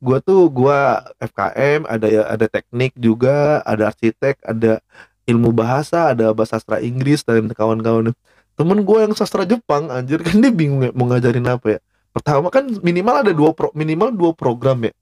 gue 0.00 0.18
tuh 0.24 0.48
gue 0.48 0.78
FKM 1.20 1.84
ada 1.84 2.06
ya 2.08 2.22
ada 2.24 2.48
teknik 2.48 2.96
juga 2.96 3.60
ada 3.68 3.92
arsitek 3.92 4.40
ada 4.40 4.80
ilmu 5.28 5.52
bahasa 5.52 6.16
ada 6.16 6.32
bahasa 6.32 6.56
sastra 6.56 6.80
Inggris 6.80 7.20
dan 7.22 7.52
kawan-kawan. 7.52 8.16
Temen 8.56 8.78
gue 8.82 8.98
yang 9.04 9.12
sastra 9.12 9.44
Jepang 9.44 9.92
anjir 9.92 10.20
kan 10.26 10.40
dia 10.40 10.50
bingung 10.50 10.82
ya 10.82 10.90
mau 10.96 11.06
ngajarin 11.06 11.46
apa 11.46 11.76
ya. 11.76 11.80
Pertama 12.10 12.50
kan 12.50 12.66
minimal 12.82 13.22
ada 13.22 13.32
dua 13.36 13.54
pro, 13.54 13.70
minimal 13.76 14.10
dua 14.10 14.32
program 14.34 14.88
ya. 14.88 14.92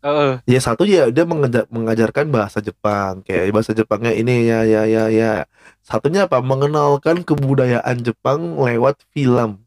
Heeh. 0.00 0.40
ya 0.48 0.60
satu 0.64 0.88
ya 0.88 1.12
dia 1.12 1.28
mengeja- 1.28 1.68
mengajarkan 1.68 2.32
bahasa 2.32 2.64
Jepang 2.64 3.20
kayak 3.20 3.52
bahasa 3.52 3.76
Jepangnya 3.76 4.16
ini 4.16 4.48
ya 4.48 4.64
ya 4.64 4.88
ya 4.88 5.12
ya. 5.12 5.44
Satunya 5.84 6.24
apa? 6.24 6.40
Mengenalkan 6.40 7.20
kebudayaan 7.20 8.00
Jepang 8.00 8.56
lewat 8.56 9.04
film. 9.12 9.60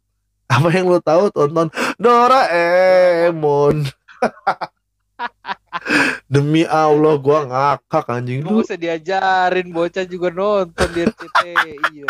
Apa 0.50 0.74
yang 0.74 0.90
lo 0.90 0.98
tahu? 0.98 1.30
Tonton 1.30 1.70
Doraemon 2.02 3.86
demi 6.26 6.64
Allah 6.64 7.16
gua 7.18 7.40
ngakak 7.46 8.06
anjing. 8.10 8.42
Lu 8.42 8.62
usah 8.62 8.76
diajarin 8.76 9.70
bocah 9.70 10.06
juga 10.06 10.30
nonton 10.30 10.88
di 10.90 11.00
RCTI 11.02 11.54
iya 11.92 12.10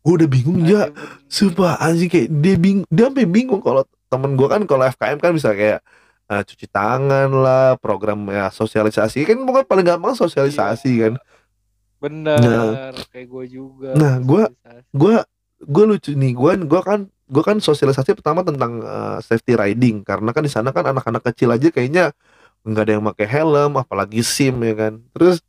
gua 0.00 0.12
udah 0.14 0.28
bingung 0.28 0.60
ya. 0.62 0.90
Sumpah 1.26 1.78
anjing 1.78 2.08
kayak 2.08 2.28
dia 2.32 2.54
bingung 2.56 2.86
dia 2.88 3.06
sampai 3.06 3.24
bingung 3.24 3.60
kalau 3.60 3.82
temen 4.06 4.34
gua 4.34 4.48
kan 4.50 4.62
kalau 4.64 4.84
FKM 4.84 5.18
kan 5.18 5.32
bisa 5.32 5.52
kayak 5.52 5.80
eh, 6.26 6.42
cuci 6.42 6.66
tangan 6.66 7.30
lah 7.30 7.76
program 7.76 8.26
ya 8.26 8.48
sosialisasi. 8.48 9.24
Kan 9.24 9.42
bukan 9.42 9.62
paling 9.62 9.86
gampang 9.86 10.12
sosialisasi 10.12 10.90
kan. 11.00 11.14
Bener 11.96 12.36
Nah. 12.36 12.92
kayak 13.08 13.24
gue 13.26 13.44
juga 13.48 13.96
Nah, 13.96 14.20
gua- 14.20 14.52
gue 14.92 15.16
gue 15.58 15.84
lucu 15.86 16.12
nih 16.12 16.36
gue 16.36 16.52
gue 16.62 16.80
kan 16.84 17.08
gue 17.26 17.42
kan 17.42 17.58
sosialisasi 17.58 18.14
pertama 18.18 18.46
tentang 18.46 18.82
eh, 18.82 19.18
safety 19.22 19.58
riding. 19.58 20.06
Karena 20.06 20.30
kan 20.30 20.42
di 20.46 20.52
sana 20.52 20.70
kan 20.70 20.86
anak-anak 20.86 21.22
kecil 21.32 21.52
aja 21.54 21.68
kayaknya 21.74 22.14
nggak 22.66 22.82
ada 22.82 22.92
yang 22.98 23.04
pakai 23.14 23.26
helm 23.30 23.72
apalagi 23.78 24.22
sim 24.22 24.54
ya 24.62 24.74
kan. 24.74 24.94
Terus 25.14 25.42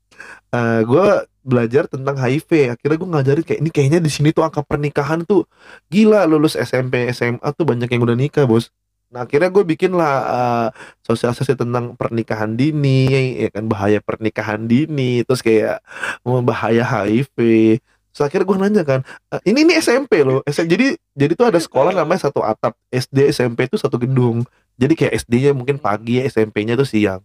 eh 0.54 0.82
gue 0.86 1.08
belajar 1.46 1.84
tentang 1.90 2.16
HIV. 2.18 2.50
Akhirnya 2.76 2.98
gue 3.00 3.10
ngajarin 3.10 3.44
kayak 3.46 3.60
ini 3.64 3.70
kayaknya 3.74 4.00
di 4.04 4.12
sini 4.12 4.30
tuh 4.36 4.44
angka 4.46 4.62
pernikahan 4.66 5.24
tuh 5.24 5.46
gila 5.94 6.26
lulus 6.30 6.58
SMP 6.58 7.10
SMA 7.14 7.48
tuh 7.54 7.66
banyak 7.66 7.90
yang 7.94 8.02
udah 8.06 8.18
nikah 8.18 8.46
bos. 8.50 8.74
Nah 9.08 9.24
akhirnya 9.24 9.48
gue 9.54 9.64
bikin 9.64 9.96
lah 9.96 10.14
eh, 10.28 10.68
sosialisasi 11.08 11.56
tentang 11.56 11.96
pernikahan 11.96 12.58
dini 12.60 13.08
ya 13.40 13.50
kan 13.54 13.70
bahaya 13.70 14.02
pernikahan 14.04 14.66
dini. 14.68 15.24
Terus 15.24 15.42
kayak 15.46 15.82
bahaya 16.26 16.84
HIV 16.84 17.38
Terus 18.18 18.34
akhirnya 18.34 18.46
gue 18.50 18.58
nanya 18.58 18.82
kan 18.82 19.00
"Eh, 19.30 19.42
ini 19.54 19.62
ini 19.62 19.78
SMP 19.78 20.26
loh 20.26 20.42
SM, 20.50 20.66
jadi 20.66 20.98
jadi 21.14 21.38
tuh 21.38 21.54
ada 21.54 21.62
sekolah 21.62 21.94
namanya 21.94 22.26
satu 22.26 22.42
atap 22.42 22.74
SD 22.90 23.30
SMP 23.30 23.70
itu 23.70 23.78
satu 23.78 24.02
gedung. 24.02 24.42
Jadi 24.82 24.94
kayak 24.98 25.14
SD-nya 25.22 25.54
mungkin 25.54 25.78
pagi 25.78 26.18
SMP-nya 26.26 26.74
tuh 26.74 26.90
siang. 26.90 27.22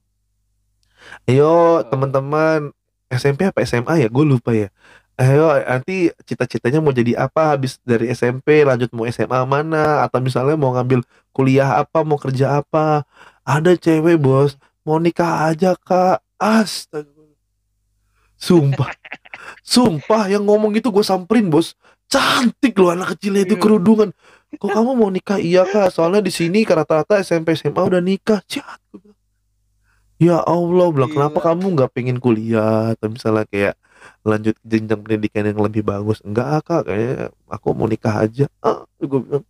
Ayo 1.28 1.82
teman-teman 1.88 2.70
SMP 3.12 3.49
apa 3.49 3.64
SMA 3.64 4.05
ya? 4.05 4.09
Gue 4.12 4.24
lupa 4.28 4.53
ya. 4.53 4.68
Ayo 5.20 5.53
nanti 5.64 6.11
cita-citanya 6.28 6.80
mau 6.84 6.93
jadi 6.93 7.16
apa? 7.20 7.57
Habis 7.57 7.78
dari 7.84 8.12
SMP 8.12 8.64
lanjut 8.64 8.90
mau 8.93 9.05
SMA 9.09 9.45
mana? 9.49 10.05
Atau 10.05 10.20
misalnya 10.24 10.57
mau 10.61 10.72
ngambil 10.76 11.05
kuliah 11.32 11.80
apa 11.80 12.05
mau 12.05 12.16
kerja 12.20 12.61
apa? 12.61 13.05
Ada 13.45 13.76
cewek 13.80 14.20
bos. 14.20 14.57
Mau 14.84 14.99
nikah 15.01 15.49
aja 15.53 15.72
kak. 15.78 16.20
Astaga. 16.40 17.22
Sumpah 18.36 18.90
sumpah 19.62 20.28
yang 20.28 20.45
ngomong 20.45 20.74
itu 20.74 20.88
gue 20.88 21.05
samperin 21.05 21.49
bos. 21.49 21.74
Cantik 22.07 22.76
loh 22.76 22.93
anak 22.93 23.16
kecilnya 23.16 23.49
itu 23.49 23.57
Iya. 23.57 23.62
kerudungan. 23.62 24.11
Kok 24.53 24.68
kamu 24.68 24.90
mau 24.93 25.09
nikah? 25.09 25.40
Iya 25.40 25.64
kak. 25.64 25.88
Soalnya 25.88 26.20
di 26.20 26.28
sini 26.28 26.61
rata-rata 26.68 27.16
SMP 27.18 27.57
SMA 27.57 27.80
udah 27.80 28.05
nikah. 28.05 28.45
Bilang. 28.93 29.16
ya 30.20 30.38
Allah 30.38 30.86
bilang 30.93 31.11
kenapa 31.11 31.40
Gila. 31.40 31.47
kamu 31.51 31.64
nggak 31.74 31.90
pengen 31.97 32.18
kuliah? 32.20 32.93
Atau 32.93 33.11
misalnya 33.11 33.49
kayak 33.49 33.74
lanjut 34.22 34.55
jenjang 34.62 35.01
pendidikan 35.01 35.49
yang 35.49 35.59
lebih 35.59 35.82
bagus. 35.82 36.20
Enggak 36.20 36.68
kak. 36.68 36.82
Kayaknya 36.86 37.32
aku 37.49 37.66
mau 37.72 37.88
nikah 37.88 38.14
aja. 38.28 38.47
Ah 38.61 38.84
gue 39.01 39.20
bilang. 39.24 39.45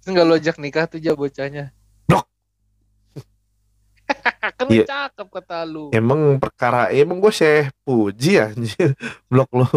Terus 0.00 0.08
nggak 0.14 0.26
lo 0.28 0.34
ajak 0.38 0.56
nikah 0.62 0.84
tuh 0.86 0.98
aja 1.02 1.12
bocahnya. 1.18 1.64
kan 4.58 4.66
Iya. 4.70 4.84
cakep 4.88 5.28
kata 5.28 5.58
lu. 5.68 5.92
Emang 5.92 6.40
perkara 6.40 6.88
emang 6.90 7.20
gue 7.20 7.32
syekh 7.32 7.68
puji 7.84 8.40
anjir. 8.40 8.96
Blok 9.30 9.50
lo 9.52 9.68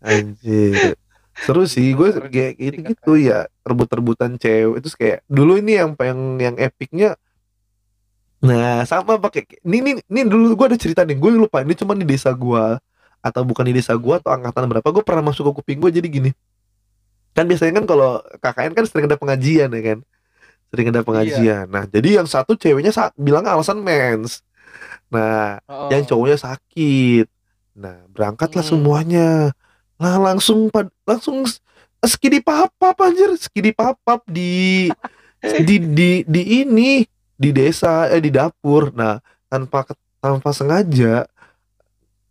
anjir. 0.00 0.94
Seru 1.34 1.66
sih 1.66 1.90
gue 1.92 2.14
kayak 2.30 2.54
gitu 2.62 2.78
gitu 2.94 3.12
ya 3.18 3.50
rebut-rebutan 3.66 4.38
cewek 4.38 4.78
terus 4.78 4.94
kayak 4.94 5.18
dulu 5.26 5.58
ini 5.58 5.82
yang 5.82 5.98
yang 5.98 6.20
yang 6.38 6.56
epicnya 6.62 7.18
nah 8.44 8.84
sama 8.84 9.16
pakai 9.16 9.48
ini 9.64 9.80
ini 9.82 9.90
ini 10.04 10.20
dulu 10.28 10.52
gue 10.54 10.66
ada 10.70 10.78
cerita 10.78 11.00
nih 11.02 11.16
gue 11.16 11.32
lupa 11.32 11.64
ini 11.64 11.72
cuma 11.74 11.96
di 11.96 12.04
desa 12.06 12.28
gue 12.30 12.76
atau 13.24 13.42
bukan 13.42 13.64
di 13.66 13.74
desa 13.74 13.96
gue 13.96 14.14
atau 14.14 14.30
angkatan 14.30 14.68
berapa 14.68 14.84
gue 14.84 15.00
pernah 15.02 15.24
masuk 15.32 15.48
ke 15.48 15.52
kuping 15.64 15.78
gue 15.80 15.90
jadi 15.96 16.08
gini. 16.12 16.30
Kan 17.32 17.48
biasanya 17.48 17.82
kan 17.82 17.84
kalau 17.88 18.20
KKN 18.38 18.72
kan 18.76 18.84
sering 18.84 19.08
ada 19.08 19.16
pengajian 19.16 19.72
ya 19.72 19.82
kan 19.82 19.98
sering 20.68 20.88
ada 20.88 21.00
pengajian 21.00 21.66
nah 21.66 21.84
jadi 21.84 22.22
yang 22.22 22.26
satu 22.26 22.54
ceweknya 22.54 22.90
sa- 22.90 23.14
bilang 23.14 23.44
alasan 23.44 23.80
mens 23.80 24.40
nah 25.08 25.60
Oh. 25.64 25.86
yang 25.88 26.02
cowoknya 26.02 26.38
sakit. 26.40 27.26
Nah, 27.74 28.06
berangkatlah 28.08 28.62
Hmm. 28.62 28.72
semuanya. 28.72 29.50
Lah 29.94 30.16
langsung 30.18 30.70
pad- 30.70 30.90
langsung 31.02 31.42
skidi 32.00 32.38
papap 32.38 32.94
anjir, 32.98 33.30
skidi 33.34 33.70
papap 33.70 34.22
di 34.26 34.86
di 35.38 35.76
di 35.78 36.10
di 36.22 36.42
ini 36.60 37.02
di 37.34 37.50
desa 37.50 38.06
eh 38.06 38.18
di 38.18 38.30
dapur. 38.30 38.90
Nah, 38.90 39.18
tanpa 39.46 39.86
tanpa 40.18 40.50
sengaja 40.50 41.26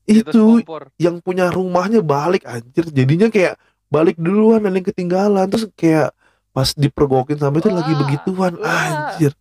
itu 0.04 0.60
yang 0.98 1.20
punya 1.20 1.48
rumahnya 1.50 2.00
balik 2.00 2.44
anjir. 2.44 2.88
Jadinya 2.88 3.28
kayak 3.28 3.56
balik 3.88 4.16
duluan 4.16 4.60
dan 4.60 4.74
yang 4.74 4.84
ketinggalan 4.84 5.48
terus 5.48 5.70
kayak 5.74 6.12
pas 6.54 6.70
dipergokin 6.72 7.36
sampai 7.36 7.60
itu 7.60 7.68
lagi 7.68 7.94
begituan 7.98 8.54
wah. 8.56 8.70
anjir. 9.10 9.34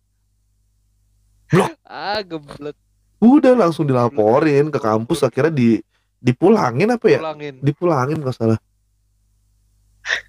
ah 1.85 2.19
geblek 2.19 2.73
Udah 3.19 3.55
langsung 3.55 3.85
dilaporin 3.85 4.67
ke 4.67 4.77
kampus 4.77 5.21
akhirnya 5.21 5.53
di 5.53 5.69
dipulangin 6.19 6.89
apa 6.89 7.05
ya? 7.07 7.19
pulangin 7.21 7.55
dipulangin 7.59 8.17
nggak 8.17 8.33
salah 8.33 8.59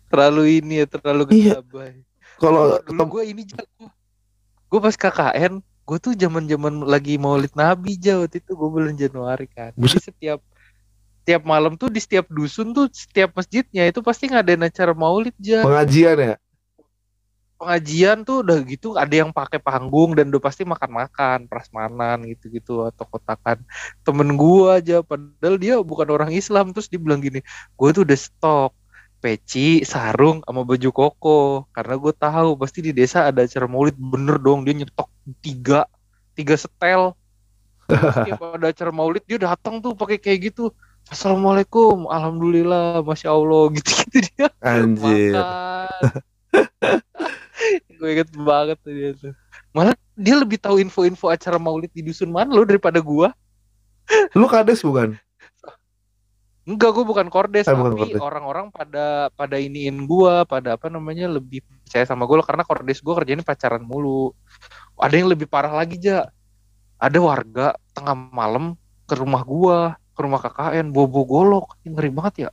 terlalu 0.06 0.60
ini 0.60 0.74
ya 0.76 0.86
terlalu 0.86 1.22
Iya. 1.32 1.58
gegabah 1.58 1.90
kalau 2.36 2.62
Gua- 2.62 2.78
dulu 2.78 2.86
ketem- 2.86 3.10
gue 3.10 3.22
ini 3.26 3.42
jago 3.44 3.84
gue 4.64 4.80
pas 4.80 4.94
KKN 4.94 5.52
gue 5.58 5.98
tuh 5.98 6.12
zaman 6.14 6.44
zaman 6.44 6.74
lagi 6.82 7.14
maulid 7.16 7.50
nabi 7.52 7.96
jauh 7.96 8.24
itu 8.24 8.38
gue 8.46 8.68
bulan 8.68 8.94
Januari 8.94 9.46
kan 9.46 9.72
jadi 9.72 9.80
Buset. 9.80 10.02
setiap 10.04 10.40
tiap 11.24 11.42
malam 11.42 11.74
tuh 11.74 11.88
di 11.88 11.98
setiap 11.98 12.28
dusun 12.28 12.70
tuh 12.70 12.86
setiap 12.90 13.32
masjidnya 13.32 13.84
itu 13.84 13.98
pasti 13.98 14.28
ngadain 14.28 14.60
acara 14.60 14.92
maulid 14.92 15.34
ja 15.36 15.62
pengajian 15.62 16.16
ya 16.16 16.34
pengajian 17.64 18.28
tuh 18.28 18.44
udah 18.44 18.60
gitu 18.68 18.92
ada 19.00 19.14
yang 19.16 19.32
pakai 19.32 19.56
panggung 19.56 20.12
dan 20.12 20.28
udah 20.28 20.42
pasti 20.44 20.68
makan-makan 20.68 21.48
prasmanan 21.48 22.20
gitu-gitu 22.28 22.84
atau 22.84 23.08
kotakan 23.08 23.64
temen 24.04 24.36
gua 24.36 24.84
aja. 24.84 25.00
Padahal 25.00 25.56
dia 25.56 25.80
bukan 25.80 26.12
orang 26.12 26.30
Islam. 26.36 26.76
Terus 26.76 26.92
dia 26.92 27.00
bilang 27.00 27.24
gini 27.24 27.40
gue 27.80 27.88
tuh 27.96 28.04
udah 28.04 28.18
stok 28.20 28.76
peci 29.24 29.80
sarung 29.88 30.44
sama 30.44 30.68
baju 30.68 30.90
koko. 30.92 31.64
Karena 31.72 31.96
gue 31.96 32.12
tahu 32.12 32.60
pasti 32.60 32.84
di 32.84 32.92
desa 32.92 33.24
ada 33.24 33.48
acara 33.48 33.64
maulid 33.64 33.96
bener 33.96 34.36
dong 34.36 34.68
dia 34.68 34.76
nyetok 34.76 35.08
tiga 35.40 35.88
tiga 36.36 36.60
setel. 36.60 37.16
Terus 37.88 38.16
tiap 38.28 38.44
ada 38.60 38.68
acara 38.68 38.92
maulid 38.92 39.24
dia 39.24 39.40
datang 39.40 39.80
tuh 39.80 39.96
pakai 39.96 40.20
kayak 40.20 40.52
gitu. 40.52 40.68
Assalamualaikum, 41.04 42.08
alhamdulillah, 42.08 43.04
masya 43.04 43.28
Allah, 43.28 43.68
gitu-gitu 43.76 44.24
dia. 44.24 44.48
Anjir. 44.64 45.36
Makan. 45.36 46.32
Gue 48.04 48.20
inget 48.20 48.28
banget 48.36 48.76
tuh 48.84 48.92
dia 48.92 49.10
tuh. 49.16 49.32
Malah 49.72 49.96
dia 50.12 50.36
lebih 50.36 50.60
tahu 50.60 50.76
info-info 50.76 51.32
acara 51.32 51.56
maulid 51.56 51.88
di 51.96 52.04
dusun 52.04 52.28
mana 52.28 52.52
lo 52.52 52.68
daripada 52.68 53.00
gua. 53.00 53.32
lu 54.36 54.44
kades 54.44 54.84
bukan 54.84 55.16
Enggak, 56.64 56.96
gue 56.96 57.04
bukan 57.04 57.28
kordes, 57.28 57.68
Eh, 57.68 57.76
bukan 57.76 57.92
tapi 57.92 58.16
orang-orang 58.16 58.72
pada 58.72 59.28
pada 59.36 59.60
iniin 59.60 60.08
gua, 60.08 60.48
pada 60.48 60.80
apa 60.80 60.88
namanya 60.88 61.28
lebih 61.28 61.60
percaya 61.60 62.08
sama 62.08 62.24
gue 62.24 62.40
karena 62.40 62.64
kordes 62.64 63.04
gue 63.04 63.12
kerjanya 63.12 63.44
pacaran 63.44 63.84
mulu. 63.84 64.32
Ada 64.96 65.20
yang 65.20 65.28
lebih 65.28 65.44
parah 65.44 65.76
lagi, 65.76 66.00
Ja. 66.00 66.32
Ada 66.96 67.20
warga 67.20 67.76
tengah 67.92 68.16
malam 68.16 68.80
ke 69.04 69.12
rumah 69.12 69.44
gua, 69.44 70.00
ke 70.16 70.20
rumah 70.24 70.40
KKN, 70.40 70.88
bobo 70.88 71.28
golok. 71.28 71.76
Ngeri 71.84 72.08
banget 72.08 72.34
ya. 72.48 72.50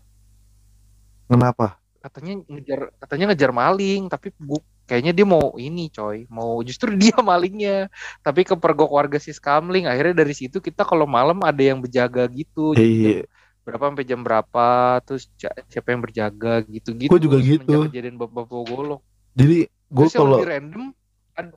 Kenapa? 1.31 1.79
Katanya 2.03 2.43
ngejar 2.51 2.91
katanya 2.99 3.25
ngejar 3.31 3.51
maling, 3.55 4.11
tapi 4.11 4.35
bu, 4.35 4.59
kayaknya 4.91 5.15
dia 5.15 5.23
mau 5.23 5.55
ini, 5.55 5.87
coy. 5.87 6.27
Mau 6.27 6.59
justru 6.67 6.91
dia 6.99 7.15
malingnya. 7.23 7.87
Tapi 8.19 8.43
kepergok 8.43 8.91
warga 8.91 9.15
si 9.23 9.31
Skamling. 9.31 9.87
Akhirnya 9.87 10.19
dari 10.19 10.35
situ 10.35 10.59
kita 10.59 10.83
kalau 10.83 11.07
malam 11.07 11.39
ada 11.47 11.63
yang 11.63 11.79
berjaga 11.79 12.27
gitu. 12.27 12.75
Jadi 12.75 12.91
jam 12.99 13.11
Iya. 13.15 13.23
berapa 13.61 13.83
sampai 13.93 14.05
jam 14.09 14.19
berapa 14.25 14.67
terus 15.05 15.29
siapa 15.69 15.93
yang 15.93 16.01
berjaga 16.01 16.65
gitu-gitu 16.65 17.13
Gua 17.13 17.21
juga 17.21 17.37
semenjak 17.39 17.61
gitu. 17.61 17.79
kejadian 17.93 18.17
bapak-bapak 18.17 18.61
golok 18.67 19.01
Jadi 19.37 19.69
gue 19.69 20.07
kalau 20.09 20.41
lebih 20.41 20.49
random 20.49 20.83
ada, 21.37 21.55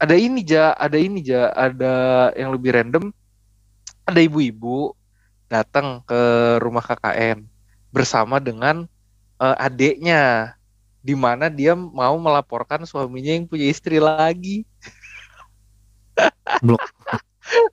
ada 0.00 0.14
ini 0.16 0.40
ja 0.40 0.72
ada 0.72 0.96
ini 0.96 1.20
ja 1.20 1.52
ada 1.52 1.92
yang 2.32 2.56
lebih 2.56 2.72
random 2.72 3.12
ada 4.08 4.16
ibu-ibu 4.16 4.96
datang 5.44 6.00
ke 6.08 6.20
rumah 6.56 6.80
KKN 6.80 7.44
bersama 7.92 8.40
dengan 8.40 8.88
eh, 9.36 9.56
adeknya 9.60 10.56
di 11.00 11.16
mana 11.16 11.48
dia 11.48 11.72
mau 11.76 12.14
melaporkan 12.20 12.84
suaminya 12.84 13.32
yang 13.36 13.48
punya 13.48 13.66
istri 13.72 13.96
lagi 13.98 14.64
Blok. 16.60 16.80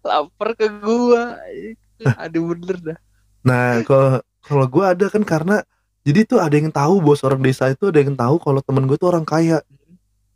lapor 0.02 0.56
ke 0.56 0.68
gua 0.80 1.36
aduh 2.18 2.56
bener 2.56 2.78
dah 2.94 3.00
Nah, 3.48 3.80
kalau 3.88 4.20
kalau 4.44 4.66
gue 4.68 4.84
ada 4.84 5.06
kan 5.08 5.24
karena 5.24 5.64
jadi 6.04 6.28
tuh 6.28 6.44
ada 6.44 6.52
yang 6.52 6.68
tahu 6.68 7.00
bos 7.00 7.24
orang 7.24 7.40
desa 7.40 7.72
itu 7.72 7.88
ada 7.88 8.04
yang 8.04 8.12
tahu 8.12 8.44
kalau 8.44 8.60
temen 8.60 8.84
gue 8.84 9.00
tuh 9.00 9.08
orang 9.08 9.24
kaya. 9.24 9.64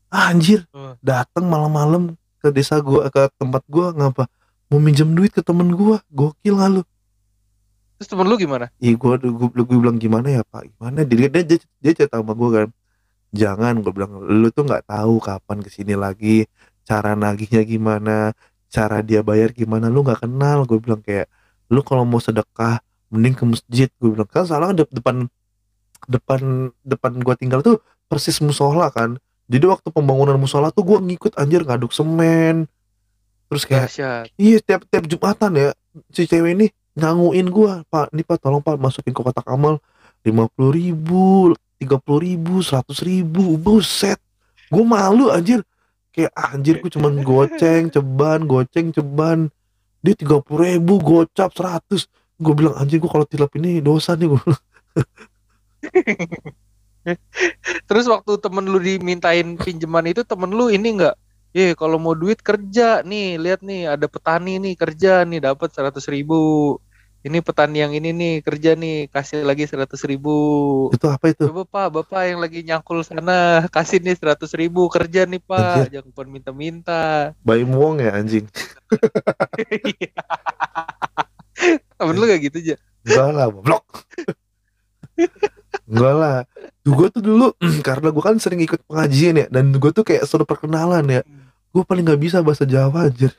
Ah, 0.07 0.31
anjir, 0.31 0.63
Hmm. 0.71 0.95
datang 1.03 1.47
malam-malam 1.47 2.15
ke 2.39 2.51
desa 2.55 2.79
gue 2.79 3.03
ke 3.11 3.27
tempat 3.35 3.63
gue 3.67 3.85
ngapa? 3.95 4.31
Mau 4.71 4.79
minjem 4.79 5.11
duit 5.11 5.31
ke 5.35 5.43
temen 5.43 5.75
gue, 5.75 5.99
gokil 6.07 6.55
nggak 6.55 6.71
lu? 6.71 6.83
terus 7.99 8.17
temen 8.17 8.25
lu 8.25 8.33
gimana 8.33 8.65
Ih, 8.81 8.97
gue 8.97 9.13
gue 9.21 9.49
gue 9.61 9.77
bilang 9.77 9.99
gimana 10.01 10.39
ya 10.39 10.41
pak? 10.41 10.71
Gimana? 10.73 11.05
Dia 11.05 11.27
dia 11.29 11.43
dia, 11.45 11.57
dia 11.61 11.91
cerita 11.93 12.17
sama 12.17 12.31
gue 12.33 12.49
kan. 12.49 12.67
Jangan 13.31 13.79
gue 13.79 13.91
bilang 13.95 14.19
lu 14.19 14.47
tuh 14.51 14.67
nggak 14.67 14.91
tahu 14.91 15.23
kapan 15.23 15.57
ke 15.63 15.69
sini 15.71 15.95
lagi, 15.95 16.45
cara 16.83 17.15
nagihnya 17.15 17.63
gimana, 17.63 18.35
cara 18.67 18.99
dia 18.99 19.23
bayar 19.23 19.55
gimana, 19.55 19.87
lu 19.87 20.03
nggak 20.03 20.27
kenal. 20.27 20.67
Gue 20.67 20.79
bilang 20.83 20.99
kayak 20.99 21.31
lu 21.71 21.79
kalau 21.87 22.03
mau 22.03 22.19
sedekah 22.19 22.83
mending 23.11 23.35
ke 23.39 23.45
masjid. 23.47 23.87
Gue 23.99 24.15
bilang 24.15 24.27
kan 24.27 24.43
salah 24.43 24.75
de- 24.75 24.89
depan 24.91 25.27
depan 26.09 26.71
depan 26.81 27.11
gua 27.21 27.35
tinggal 27.37 27.61
tuh 27.61 27.77
persis 28.09 28.41
musola 28.41 28.89
kan. 28.91 29.17
Jadi 29.51 29.65
waktu 29.67 29.87
pembangunan 29.91 30.35
musola 30.39 30.71
tuh 30.73 30.83
gua 30.87 30.99
ngikut 31.03 31.37
anjir 31.37 31.61
ngaduk 31.63 31.91
semen. 31.93 32.65
Terus 33.51 33.63
kayak 33.67 33.89
iya 34.39 34.57
tiap 34.63 34.87
tiap 34.87 35.05
jumatan 35.07 35.51
ya 35.55 35.69
si 36.15 36.23
cewek 36.25 36.55
ini 36.55 36.67
nyanguin 36.95 37.47
gua 37.51 37.83
pak 37.91 38.11
ini 38.15 38.23
pak 38.23 38.39
tolong 38.39 38.63
pak 38.63 38.79
masukin 38.79 39.11
ke 39.15 39.21
kotak 39.21 39.47
amal 39.47 39.79
lima 40.23 40.47
puluh 40.51 40.71
ribu 40.75 41.51
tiga 41.81 41.97
puluh 41.97 42.21
ribu 42.29 42.61
seratus 42.61 43.01
ribu 43.01 43.57
buset. 43.57 44.21
Gua 44.69 44.85
malu 44.85 45.33
anjir. 45.33 45.65
Kayak 46.13 46.31
ah, 46.37 46.53
anjir 46.53 46.77
gua 46.77 46.93
cuman 46.93 47.13
goceng 47.25 47.89
ceban 47.89 48.39
goceng 48.45 48.93
ceban. 48.93 49.49
Dia 50.05 50.13
tiga 50.13 50.37
puluh 50.45 50.77
ribu 50.77 51.01
gocap 51.01 51.49
seratus. 51.57 52.05
Gue 52.41 52.57
bilang 52.57 52.73
anjir 52.73 52.97
gue 52.97 53.05
kalau 53.05 53.21
tilap 53.29 53.53
ini 53.53 53.85
dosa 53.85 54.17
nih 54.17 54.33
gue 54.33 54.41
Terus 57.89 58.05
waktu 58.09 58.33
temen 58.41 58.65
lu 58.65 58.81
dimintain 58.81 59.57
pinjaman 59.61 60.09
itu 60.09 60.25
temen 60.25 60.49
lu 60.49 60.73
ini 60.73 60.97
enggak? 60.97 61.13
Eh 61.53 61.77
kalau 61.77 62.01
mau 62.01 62.17
duit 62.17 62.41
kerja 62.41 63.05
nih, 63.05 63.37
lihat 63.37 63.61
nih 63.61 63.93
ada 63.93 64.09
petani 64.09 64.57
nih 64.57 64.73
kerja 64.73 65.21
nih 65.25 65.41
dapat 65.41 65.69
seratus 65.69 66.09
ribu. 66.09 66.77
Ini 67.21 67.37
petani 67.45 67.85
yang 67.85 67.93
ini 67.93 68.09
nih 68.17 68.33
kerja 68.41 68.73
nih 68.73 69.05
kasih 69.13 69.45
lagi 69.45 69.69
seratus 69.69 70.01
ribu. 70.09 70.89
itu 70.89 71.05
apa 71.05 71.29
itu? 71.29 71.45
Coba 71.53 71.69
pak, 71.69 71.87
bapak 71.93 72.21
yang 72.25 72.41
lagi 72.41 72.65
nyangkul 72.65 73.05
sana 73.05 73.61
kasih 73.75 74.01
nih 74.01 74.17
seratus 74.17 74.57
ribu 74.57 74.89
kerja 74.89 75.29
nih 75.29 75.37
pak, 75.37 75.93
jangan 75.93 76.09
pun 76.09 76.27
minta-minta. 76.33 77.37
bayi 77.45 77.61
muong 77.61 78.01
ya 78.01 78.17
anjing. 78.17 78.49
Temen 81.93 82.15
lu 82.17 82.25
gak 82.25 82.41
gitu 82.41 82.57
aja? 82.57 82.75
enggak 83.01 83.29
lah 83.33 83.47
blok 83.49 83.85
enggak 85.89 86.15
lah. 86.17 86.37
Gue 86.81 87.07
tuh 87.13 87.21
dulu 87.21 87.53
karena 87.87 88.09
gue 88.09 88.23
kan 88.23 88.37
sering 88.41 88.61
ikut 88.65 88.81
pengajian 88.89 89.45
ya 89.45 89.47
dan 89.53 89.73
gue 89.77 89.91
tuh 89.93 90.01
kayak 90.01 90.25
suruh 90.25 90.49
perkenalan 90.49 91.05
ya. 91.05 91.21
Gue 91.69 91.83
paling 91.85 92.01
nggak 92.01 92.21
bisa 92.21 92.37
bahasa 92.41 92.65
Jawa 92.65 93.13
anjir 93.13 93.37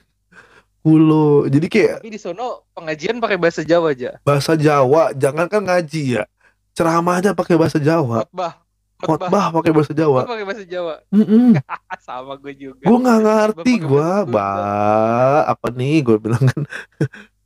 kulo 0.83 1.47
jadi 1.47 1.67
kayak 1.67 1.97
Tapi 2.03 2.11
di 2.11 2.19
sono 2.19 2.67
pengajian 2.73 3.17
pakai 3.17 3.39
bahasa 3.39 3.63
Jawa 3.63 3.91
aja. 3.91 4.19
bahasa 4.21 4.53
Jawa 4.55 5.15
jangan 5.15 5.47
kan 5.47 5.63
ngaji 5.63 6.19
ya 6.19 6.25
ceramahnya 6.73 7.33
pakai 7.33 7.55
bahasa 7.55 7.79
Jawa 7.79 8.27
Khotbah. 8.27 8.59
khotbah 8.99 9.51
pakai 9.53 9.71
bahasa 9.71 9.93
Jawa 9.93 10.23
pakai 10.25 10.43
bahasa 10.43 10.65
Jawa. 10.65 10.95
Mm-mm. 11.09 11.55
Sama 12.03 12.35
gue 12.37 12.53
juga. 12.53 12.83
gue 12.83 12.99
nggak 12.99 13.21
ngerti 13.21 13.73
gue 13.79 14.11
bah 14.27 15.47
apa 15.47 15.71
nih 15.71 16.03
gue 16.03 16.17
bilang 16.19 16.43
kan 16.43 16.63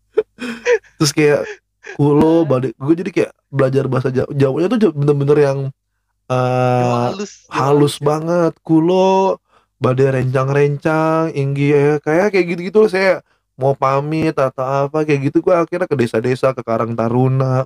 terus 0.97 1.13
kayak 1.13 1.45
kulo 1.95 2.45
balik 2.45 2.73
gue 2.75 2.95
jadi 2.97 3.11
kayak 3.11 3.33
belajar 3.49 3.85
bahasa 3.87 4.09
Jawa 4.09 4.29
Jawanya 4.33 4.67
tuh 4.73 4.91
bener-bener 4.91 5.39
yang 5.39 5.59
eh 6.27 7.13
halus. 7.13 7.47
Halus 7.47 7.95
ya. 7.97 8.05
banget 8.05 8.53
kulo 8.61 9.39
badai 9.77 10.23
rencang-rencang 10.23 11.37
inggi 11.37 11.73
ya 11.73 12.01
kayak 12.01 12.33
kayak 12.33 12.47
gitu-gitu 12.57 12.77
loh 12.85 12.91
saya 12.91 13.21
mau 13.57 13.73
pamit 13.73 14.37
atau 14.37 14.87
apa 14.87 15.03
kayak 15.03 15.33
gitu. 15.33 15.41
Gue 15.41 15.57
akhirnya 15.57 15.89
ke 15.89 15.97
desa-desa 15.97 16.53
ke 16.53 16.61
Karang 16.61 16.93
Taruna. 16.93 17.65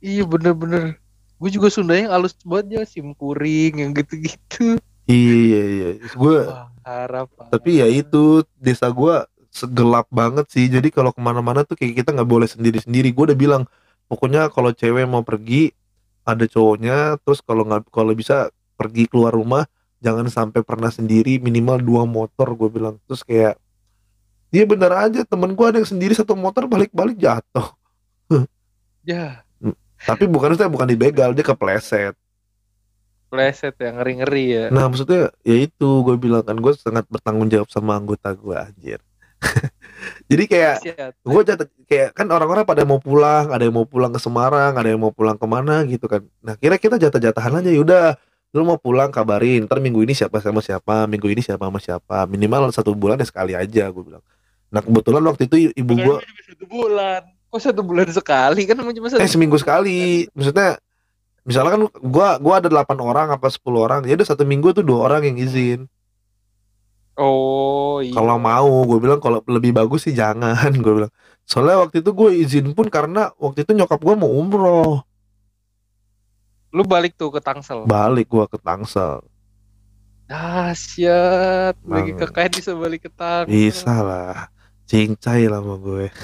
Iya 0.00 0.24
bener-bener. 0.24 0.96
Gue 1.36 1.50
juga 1.52 1.68
Sunda 1.72 1.96
yang 1.96 2.12
halus 2.12 2.36
banget 2.44 2.66
ya, 2.80 2.82
simpuring 2.84 3.80
yang 3.80 3.92
gitu-gitu. 3.92 4.76
iya 5.08 5.62
iya. 5.64 5.88
Gue 6.16 6.44
harap. 6.80 7.28
tapi 7.52 7.84
ya 7.84 7.86
itu 7.86 8.42
desa 8.56 8.88
gua 8.88 9.28
segelap 9.52 10.08
banget 10.08 10.48
sih. 10.48 10.66
Jadi 10.68 10.88
kalau 10.88 11.12
ke 11.12 11.20
mana-mana 11.20 11.62
tuh 11.64 11.76
kayak 11.76 12.00
kita 12.02 12.16
nggak 12.16 12.28
boleh 12.28 12.48
sendiri-sendiri. 12.48 13.12
Gue 13.12 13.32
udah 13.32 13.38
bilang 13.38 13.62
pokoknya 14.08 14.48
kalau 14.52 14.72
cewek 14.72 15.04
mau 15.04 15.20
pergi 15.20 15.72
ada 16.24 16.44
cowoknya. 16.48 17.20
Terus 17.20 17.40
kalau 17.44 17.68
nggak 17.68 17.92
kalau 17.92 18.12
bisa 18.16 18.48
pergi 18.80 19.04
keluar 19.04 19.36
rumah 19.36 19.68
jangan 20.00 20.26
sampai 20.32 20.64
pernah 20.64 20.88
sendiri 20.88 21.38
minimal 21.38 21.80
dua 21.80 22.02
motor 22.08 22.52
gue 22.56 22.68
bilang. 22.68 22.96
Terus 23.08 23.22
kayak 23.24 23.54
dia 24.50 24.66
bener 24.66 24.90
aja 24.90 25.22
temen 25.22 25.54
gue 25.54 25.66
ada 25.68 25.78
yang 25.78 25.88
sendiri 25.88 26.12
satu 26.16 26.34
motor 26.34 26.66
balik-balik 26.66 27.16
jatuh. 27.16 27.76
Ya, 29.00 29.48
tapi 30.04 30.24
bukan 30.24 30.56
saya 30.56 30.72
bukan 30.72 30.88
dibegal 30.88 31.36
dia 31.36 31.44
kepleset. 31.44 32.16
Pleset 33.30 33.78
ya 33.78 33.94
ngeri-ngeri 33.94 34.46
ya. 34.50 34.64
nah 34.74 34.90
maksudnya 34.90 35.30
ya 35.46 35.54
itu 35.54 35.88
gue 36.02 36.18
bilang 36.18 36.42
kan 36.42 36.58
gue 36.58 36.72
sangat 36.74 37.06
bertanggung 37.06 37.46
jawab 37.46 37.68
sama 37.70 37.94
anggota 37.94 38.34
gue 38.34 38.56
anjir. 38.58 39.00
Jadi 40.30 40.44
kayak 40.50 40.74
gue 41.22 41.42
jatuh 41.46 41.68
kayak 41.86 42.10
kan 42.16 42.26
orang-orang 42.26 42.66
pada 42.66 42.82
mau 42.82 42.98
pulang 42.98 43.54
ada 43.54 43.62
yang 43.62 43.76
mau 43.76 43.86
pulang 43.86 44.10
ke 44.10 44.18
Semarang 44.18 44.74
ada 44.74 44.88
yang 44.90 44.98
mau 44.98 45.14
pulang 45.14 45.38
ke 45.38 45.46
mana 45.46 45.86
gitu 45.86 46.10
kan. 46.10 46.26
Nah 46.42 46.58
kira 46.58 46.74
kita 46.80 46.98
jatah-jatahan 46.98 47.62
aja 47.62 47.70
yaudah 47.70 48.18
lu 48.50 48.66
mau 48.66 48.78
pulang 48.78 49.14
kabarin 49.14 49.62
ntar 49.70 49.78
minggu 49.78 50.02
ini 50.02 50.10
siapa 50.10 50.42
sama 50.42 50.58
siapa 50.58 51.06
minggu 51.06 51.30
ini 51.30 51.42
siapa 51.42 51.70
sama 51.70 51.78
siapa. 51.78 52.26
Minimal 52.26 52.74
satu 52.74 52.94
bulan 52.98 53.22
ya 53.22 53.26
sekali 53.26 53.54
aja 53.54 53.86
gue 53.90 54.02
bilang. 54.02 54.22
Nah 54.74 54.82
kebetulan 54.82 55.22
waktu 55.22 55.46
itu 55.46 55.70
ibu 55.74 55.94
Bukan 55.94 56.06
gue 56.06 56.16
satu 56.50 56.64
bulan. 56.66 57.22
Kok 57.50 57.60
satu 57.62 57.82
bulan 57.82 58.06
sekali? 58.10 58.62
Kan 58.66 58.78
cuma 58.78 59.08
satu. 59.10 59.22
eh 59.22 59.30
seminggu 59.30 59.58
sekali. 59.58 60.26
Maksudnya 60.34 60.78
misalnya 61.46 61.70
kan 61.74 61.82
gua 62.04 62.28
gua 62.38 62.54
ada 62.62 62.68
8 62.68 63.00
orang 63.00 63.32
apa 63.34 63.48
10 63.50 63.64
orang 63.74 64.00
ya 64.06 64.14
udah 64.14 64.28
satu 64.28 64.44
minggu 64.46 64.76
tuh 64.76 64.84
dua 64.86 65.10
orang 65.10 65.30
yang 65.30 65.36
izin. 65.38 65.86
Oh 67.20 68.00
iya. 68.00 68.16
kalau 68.16 68.40
mau 68.40 68.86
gue 68.88 68.96
bilang 68.96 69.20
kalau 69.20 69.44
lebih 69.44 69.76
bagus 69.76 70.08
sih 70.08 70.14
jangan 70.16 70.72
gue 70.84 70.92
bilang. 71.04 71.12
Soalnya 71.44 71.82
waktu 71.82 72.00
itu 72.00 72.10
gue 72.14 72.30
izin 72.38 72.66
pun 72.72 72.86
karena 72.88 73.34
waktu 73.36 73.66
itu 73.66 73.74
nyokap 73.76 73.98
gue 74.00 74.14
mau 74.14 74.30
umroh 74.30 75.04
Lu 76.70 76.82
balik 76.82 77.14
tuh 77.14 77.28
ke 77.28 77.38
Tangsel. 77.38 77.82
balik 77.84 78.26
gue 78.26 78.46
ke 78.46 78.56
Tangsel 78.56 79.20
Dahsyat. 80.24 81.74
Lagi 81.82 82.14
Bang. 82.14 82.20
KKN 82.24 82.50
bisa 82.54 82.72
balik 82.72 83.00
ke 83.02 83.10
Tangsel. 83.10 83.50
bisa 83.50 83.94
lah 83.98 84.46
cincai 84.84 85.46
lah 85.46 85.58
sama 85.58 85.76
gue 85.76 86.06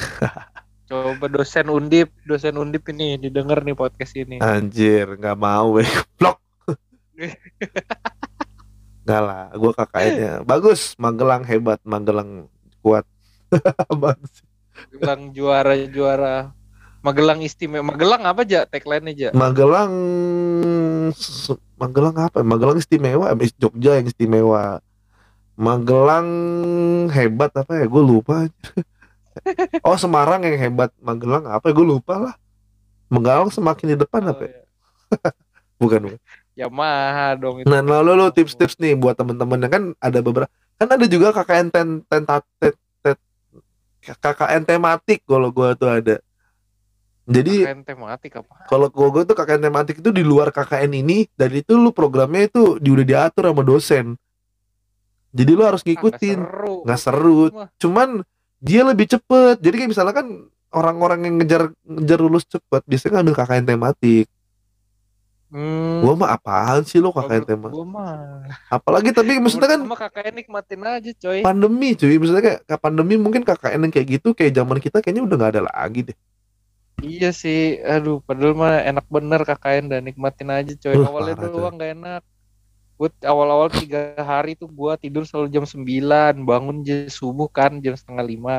Coba 0.86 1.26
dosen 1.26 1.66
undip, 1.66 2.14
dosen 2.22 2.54
undip 2.54 2.86
ini 2.86 3.14
didengar 3.16 3.58
nih 3.60 3.74
podcast 3.74 4.14
ini. 4.14 4.38
anjir 4.38 5.18
nggak 5.18 5.34
mau 5.34 5.74
gue 5.74 5.82
blok 6.16 6.38
nggak 9.02 9.20
lah 9.20 9.50
gue 9.50 9.72
kakaknya 9.72 10.32
bagus 10.42 10.94
Magelang 10.96 11.42
hebat 11.42 11.78
Magelang 11.82 12.46
kuat 12.80 13.06
Apaan 13.86 14.18
sih? 14.26 14.46
bilang 14.92 15.30
juara-juara 15.30 16.54
Magelang 17.06 17.38
istimewa. 17.38 17.94
Magelang 17.94 18.22
apa 18.26 18.42
aja 18.42 18.66
tagline 18.66 19.14
aja? 19.14 19.28
Magelang 19.30 19.94
Magelang 21.78 22.16
apa? 22.18 22.42
Magelang 22.42 22.82
istimewa, 22.82 23.30
Jogja 23.62 24.02
yang 24.02 24.10
istimewa. 24.10 24.82
Magelang 25.54 26.28
hebat 27.14 27.54
apa 27.54 27.78
ya? 27.78 27.86
Gue 27.86 28.02
lupa. 28.02 28.50
oh 29.86 29.94
Semarang 29.94 30.42
yang 30.42 30.58
hebat. 30.58 30.90
Magelang 30.98 31.46
apa? 31.46 31.70
Gue 31.70 31.86
lupa 31.86 32.18
lah. 32.18 32.34
Magelang 33.06 33.54
semakin 33.54 33.94
di 33.94 33.96
depan 34.02 34.26
Oh, 34.26 34.34
apa? 34.34 34.42
ya? 34.50 34.50
ya. 34.50 34.62
Bukan. 35.80 36.00
bukan. 36.10 36.20
Yamaha 36.56 37.36
dong 37.36 37.60
itu. 37.62 37.68
Nah, 37.68 37.84
nah 37.84 38.00
lo, 38.00 38.32
tips-tips 38.32 38.80
nih 38.80 38.96
buat 38.96 39.12
temen-temen 39.12 39.60
yang 39.60 39.72
kan 39.72 39.84
ada 40.00 40.24
beberapa 40.24 40.48
kan 40.80 40.88
ada 40.88 41.04
juga 41.04 41.28
KKN 41.32 41.68
ten, 41.68 41.88
ten, 42.08 42.22
tet, 42.24 42.74
tet, 43.04 43.18
KKN 44.00 44.64
tematik 44.64 45.20
kalau 45.28 45.52
gua 45.52 45.76
tuh 45.76 45.92
ada. 45.92 46.16
Jadi 47.26 47.66
KKN 47.66 47.82
tematik 47.82 48.32
apa? 48.38 48.70
kalau 48.70 48.86
gua, 48.86 49.10
gua 49.10 49.22
tuh 49.26 49.34
KKN 49.34 49.66
tematik 49.66 49.98
itu 49.98 50.10
di 50.14 50.22
luar 50.22 50.54
KKN 50.54 50.94
ini 50.94 51.26
dan 51.34 51.50
itu 51.50 51.74
lu 51.74 51.90
programnya 51.90 52.46
itu 52.46 52.78
di, 52.78 52.88
udah 52.94 53.02
diatur 53.02 53.50
sama 53.50 53.66
dosen. 53.66 54.14
Jadi 55.34 55.50
lu 55.52 55.66
harus 55.66 55.82
Ah, 55.82 55.90
nggak 55.90 55.94
ngikutin. 55.98 56.38
seru. 56.38 56.74
Nggak 56.86 57.00
seru. 57.02 57.40
Mah. 57.50 57.68
Cuman 57.76 58.08
dia 58.62 58.82
lebih 58.86 59.10
cepet. 59.10 59.58
Jadi 59.58 59.74
kayak 59.74 59.90
misalnya 59.90 60.14
kan 60.14 60.26
orang-orang 60.70 61.26
yang 61.26 61.34
ngejar 61.42 61.62
ngejar 61.82 62.18
lulus 62.22 62.46
cepet 62.46 62.82
biasanya 62.86 63.12
ngambil 63.20 63.34
KKN 63.36 63.66
tematik. 63.66 64.26
Hmm. 65.46 66.02
Gua 66.02 66.14
mah 66.14 66.30
apaan 66.34 66.82
sih 66.82 67.02
lo 67.02 67.10
KKN 67.10 67.42
tematik? 67.42 67.74
Gua 67.74 67.86
mah. 67.86 68.46
Apalagi 68.66 69.10
tapi 69.10 69.34
maksudnya 69.38 69.66
kan 69.74 69.80
KKN 69.82 70.34
nikmatin 70.34 70.80
aja 70.82 71.10
coy. 71.10 71.42
pandemi 71.42 71.94
cuy 71.94 72.14
maksudnya 72.18 72.42
kayak 72.42 72.60
kayak 72.66 72.80
pandemi 72.80 73.14
mungkin 73.14 73.42
KKN 73.42 73.82
yang 73.82 73.92
kayak 73.94 74.06
gitu 74.14 74.28
kayak 74.30 74.52
zaman 74.54 74.78
kita 74.78 75.02
kayaknya 75.02 75.22
udah 75.22 75.36
nggak 75.38 75.52
ada 75.58 75.62
lagi 75.66 76.00
deh 76.10 76.18
Iya 76.96 77.28
sih, 77.28 77.76
aduh, 77.78 78.24
padahal 78.24 78.54
mah 78.54 78.80
enak 78.80 79.04
bener 79.06 79.40
KKN 79.42 79.84
dan 79.86 80.00
nikmatin 80.02 80.48
aja 80.48 80.72
coy. 80.74 80.96
Uh, 80.96 81.04
Awalnya 81.04 81.34
doang 81.42 81.76
gak 81.76 81.92
enak. 81.92 82.22
Gue 82.96 83.12
awal-awal 83.20 83.68
tiga 83.68 84.16
hari 84.16 84.56
tuh 84.56 84.64
gua 84.66 84.96
tidur 84.96 85.28
selalu 85.28 85.52
jam 85.52 85.64
9 85.68 85.84
bangun 86.42 86.80
jam 86.80 87.04
subuh 87.06 87.44
kan 87.46 87.76
jam 87.78 87.92
setengah 87.92 88.24
lima 88.24 88.56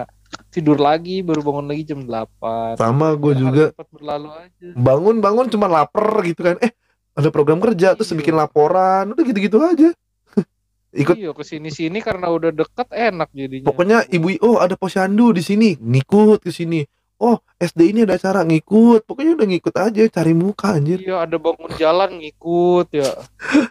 tidur 0.53 0.77
lagi 0.77 1.25
baru 1.25 1.41
bangun 1.41 1.65
lagi 1.65 1.81
jam 1.83 2.05
8 2.05 2.77
sama 2.77 3.17
gue 3.17 3.33
juga 3.33 3.63
cepat 3.73 3.89
berlalu 3.89 4.29
aja. 4.29 4.67
bangun 4.77 5.15
bangun 5.17 5.47
cuma 5.47 5.65
lapar 5.65 6.05
gitu 6.21 6.43
kan 6.43 6.61
eh 6.61 6.69
ada 7.15 7.31
program 7.31 7.57
kerja 7.57 7.97
terus 7.97 8.11
Iya. 8.11 8.19
bikin 8.19 8.35
laporan 8.35 9.09
udah 9.09 9.23
gitu-gitu 9.23 9.57
aja 9.57 9.89
ikut 11.01 11.15
Iya 11.15 11.31
ke 11.31 11.41
sini 11.41 11.71
sini 11.71 11.97
karena 11.97 12.29
udah 12.29 12.51
deket 12.51 12.87
enak 12.91 13.33
jadinya. 13.33 13.65
pokoknya 13.65 14.05
ibu 14.07 14.37
oh 14.37 14.61
ada 14.61 14.77
posyandu 14.77 15.33
di 15.33 15.41
sini 15.41 15.69
ngikut 15.73 16.43
ke 16.43 16.51
sini 16.51 16.85
oh 17.17 17.37
SD 17.57 17.93
ini 17.93 17.99
ada 18.05 18.15
acara 18.17 18.45
ngikut 18.45 19.05
pokoknya 19.09 19.33
udah 19.37 19.47
ngikut 19.49 19.75
aja 19.75 20.01
cari 20.09 20.33
muka 20.37 20.77
anjir 20.77 21.01
Iya 21.01 21.25
ada 21.25 21.37
bangun 21.41 21.71
jalan 21.77 22.21
ngikut 22.21 22.87
ya. 22.93 23.09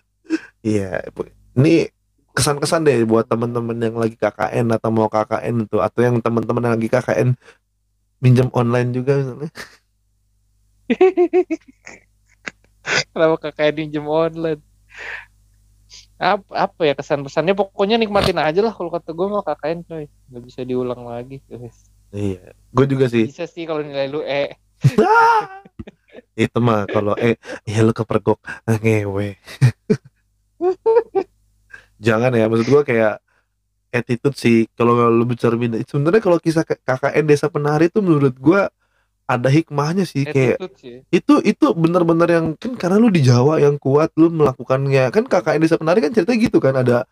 iya 0.67 1.07
ini 1.55 1.91
kesan-kesan 2.37 2.85
deh 2.85 3.07
buat 3.09 3.25
teman-teman 3.25 3.79
yang 3.81 3.97
lagi 3.97 4.19
KKN 4.19 4.69
atau 4.77 4.91
mau 4.93 5.09
KKN 5.09 5.65
itu 5.65 5.81
atau 5.81 6.01
yang 6.05 6.21
teman-teman 6.21 6.63
yang 6.69 6.75
lagi 6.77 6.91
KKN 6.93 7.29
minjem 8.21 8.49
online 8.53 8.91
juga 8.93 9.17
misalnya 9.23 9.51
Kenapa 12.87 13.35
KKN 13.51 13.75
pinjem 13.75 14.07
online? 14.07 14.63
Apa, 16.17 16.71
apa 16.71 16.81
ya 16.89 16.95
kesan 16.97 17.21
pesannya 17.27 17.53
pokoknya 17.53 18.01
nikmatin 18.01 18.41
aja 18.41 18.61
lah 18.65 18.73
kalau 18.73 18.89
kata 18.89 19.13
gue 19.13 19.27
mau 19.29 19.45
KKN 19.45 19.79
coy 19.85 20.05
nggak 20.33 20.43
bisa 20.49 20.61
diulang 20.65 21.05
lagi 21.05 21.45
guys. 21.45 21.96
Iya, 22.15 22.53
gue 22.53 22.87
juga 22.87 23.07
sih. 23.11 23.27
Bisa 23.27 23.47
sih 23.49 23.65
kalau 23.67 23.83
nilai 23.83 24.07
lu 24.07 24.23
eh 24.23 24.55
Itu 26.37 26.59
mah 26.61 26.85
kalau 26.89 27.17
eh 27.17 27.41
ya 27.65 27.81
lu 27.81 27.93
kepergok 27.97 28.41
ngewe. 28.69 29.37
Jangan 32.07 32.33
ya, 32.37 32.45
maksud 32.47 32.69
gue 32.69 32.83
kayak 32.85 33.15
attitude 33.89 34.37
sih 34.37 34.69
kalau 34.77 35.09
lu 35.09 35.25
bercermin. 35.25 35.81
Sebenarnya 35.85 36.21
kalau 36.21 36.39
kisah 36.41 36.65
KKN 36.65 37.25
Desa 37.25 37.49
Penari 37.49 37.89
itu 37.89 38.05
menurut 38.05 38.37
gue 38.37 38.61
ada 39.27 39.49
hikmahnya 39.51 40.07
sih 40.07 40.23
kayak 40.23 40.63
attitude 40.63 40.77
sih. 40.79 40.97
itu 41.11 41.35
itu 41.43 41.67
benar-benar 41.75 42.31
yang 42.31 42.47
kan 42.55 42.79
karena 42.79 42.97
lu 43.03 43.11
di 43.11 43.27
Jawa 43.27 43.59
yang 43.59 43.75
kuat 43.75 44.15
lu 44.15 44.31
melakukannya 44.31 45.11
kan 45.11 45.27
KKN 45.27 45.61
Desa 45.67 45.77
Penari 45.81 45.99
kan 45.99 46.15
ceritanya 46.15 46.39
gitu 46.39 46.59
kan 46.63 46.75
ada 46.79 47.11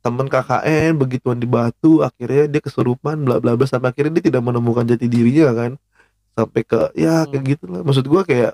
temen 0.00 0.26
KKN 0.26 0.92
begituan 0.96 1.38
di 1.38 1.48
Batu 1.48 2.00
akhirnya 2.00 2.48
dia 2.48 2.60
kesurupan 2.64 3.20
bla 3.26 3.36
bla 3.42 3.52
bla 3.58 3.66
sampai 3.68 3.92
akhirnya 3.92 4.20
dia 4.20 4.32
tidak 4.32 4.42
menemukan 4.44 4.84
jati 4.88 5.06
dirinya 5.06 5.52
kan 5.52 5.72
sampai 6.36 6.62
ke 6.64 6.80
ya 6.96 7.26
kayak 7.28 7.42
Hmm. 7.42 7.50
gitu 7.52 7.64
lah 7.68 7.80
maksud 7.84 8.06
gua 8.08 8.22
kayak 8.24 8.52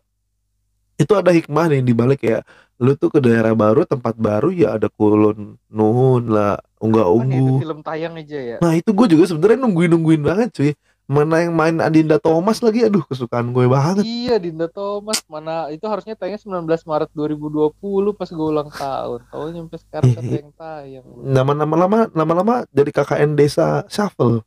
itu 0.97 1.13
ada 1.13 1.31
hikmah 1.33 1.67
nih 1.69 1.81
di 1.85 1.93
balik 1.93 2.21
ya 2.25 2.41
lu 2.77 2.93
tuh 2.97 3.09
ke 3.13 3.21
daerah 3.21 3.53
baru 3.57 3.85
tempat 3.89 4.17
baru 4.17 4.49
ya 4.53 4.77
ada 4.77 4.89
kulon 4.93 5.57
nuhun 5.69 6.29
lah 6.29 6.61
unggah 6.81 7.09
Apaan 7.09 7.33
ya, 7.33 7.41
unggu 7.41 7.49
film 7.57 7.79
tayang 7.81 8.15
aja 8.21 8.39
ya. 8.41 8.57
nah 8.61 8.73
itu 8.77 8.91
gue 8.93 9.07
juga 9.17 9.25
sebenarnya 9.29 9.59
nungguin 9.65 9.91
nungguin 9.97 10.23
banget 10.25 10.49
cuy 10.53 10.71
mana 11.07 11.47
yang 11.47 11.55
main 11.55 11.79
Adinda 11.79 12.19
Thomas 12.19 12.59
lagi 12.59 12.83
aduh 12.83 13.07
kesukaan 13.07 13.55
gue 13.55 13.71
banget 13.71 14.03
Iya 14.03 14.43
Dinda 14.43 14.67
Thomas 14.67 15.23
mana 15.31 15.71
itu 15.71 15.87
harusnya 15.87 16.19
tayangnya 16.19 16.43
19 16.43 16.67
Maret 16.67 17.11
2020 17.15 18.19
pas 18.19 18.29
gue 18.31 18.47
ulang 18.51 18.71
tahun. 18.75 19.21
Tahu 19.31 19.45
nyampe 19.55 19.77
sekarang 19.79 20.11
kan 20.19 20.25
yang 20.27 20.51
tayang. 20.59 21.07
nama-nama 21.23 21.75
lama 21.79 21.99
nama-lama 22.11 22.55
dari 22.75 22.91
KKN 22.91 23.39
desa 23.39 23.87
shuffle 23.87 24.43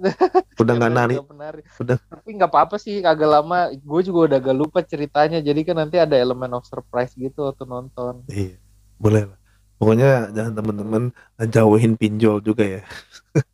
udah 0.60 0.72
nggak 0.80 0.92
nari. 0.92 1.16
Udah. 1.76 2.00
Tapi 2.00 2.28
nggak 2.32 2.48
apa-apa 2.48 2.80
sih 2.80 3.04
agak 3.04 3.28
lama. 3.28 3.68
Gue 3.76 4.00
juga 4.00 4.32
udah 4.32 4.38
agak 4.40 4.56
lupa 4.56 4.80
ceritanya. 4.80 5.44
Jadi 5.44 5.60
kan 5.60 5.76
nanti 5.76 6.00
ada 6.00 6.16
elemen 6.16 6.56
of 6.56 6.64
surprise 6.64 7.12
gitu 7.12 7.44
waktu 7.44 7.68
nonton. 7.68 8.24
iya 8.32 8.56
boleh 9.00 9.24
lah 9.32 9.38
pokoknya 9.80 10.28
jangan 10.36 10.52
teman-teman 10.52 11.02
jauhin 11.48 11.96
pinjol 11.96 12.44
juga 12.44 12.64
ya 12.68 12.82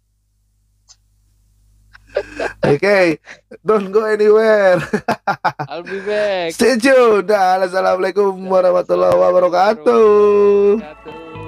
Oke, 2.67 3.21
don't 3.65 3.93
go 3.93 4.05
anywhere. 4.05 4.83
I'll 5.71 5.83
be 5.87 6.01
back. 6.03 6.51
Stay 6.53 6.75
tuned. 6.83 7.31
Assalamualaikum 7.31 8.35
warahmatullahi 8.51 9.15
wabarakatuh. 9.15 10.83
Wabarakatuh. 10.83 11.46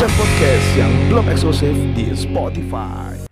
Mimisan 0.00 0.16
Podcast 0.16 0.68
yang 0.80 0.92
belum 1.12 1.28
eksklusif 1.28 1.76
di 1.92 2.08
Spotify. 2.16 3.29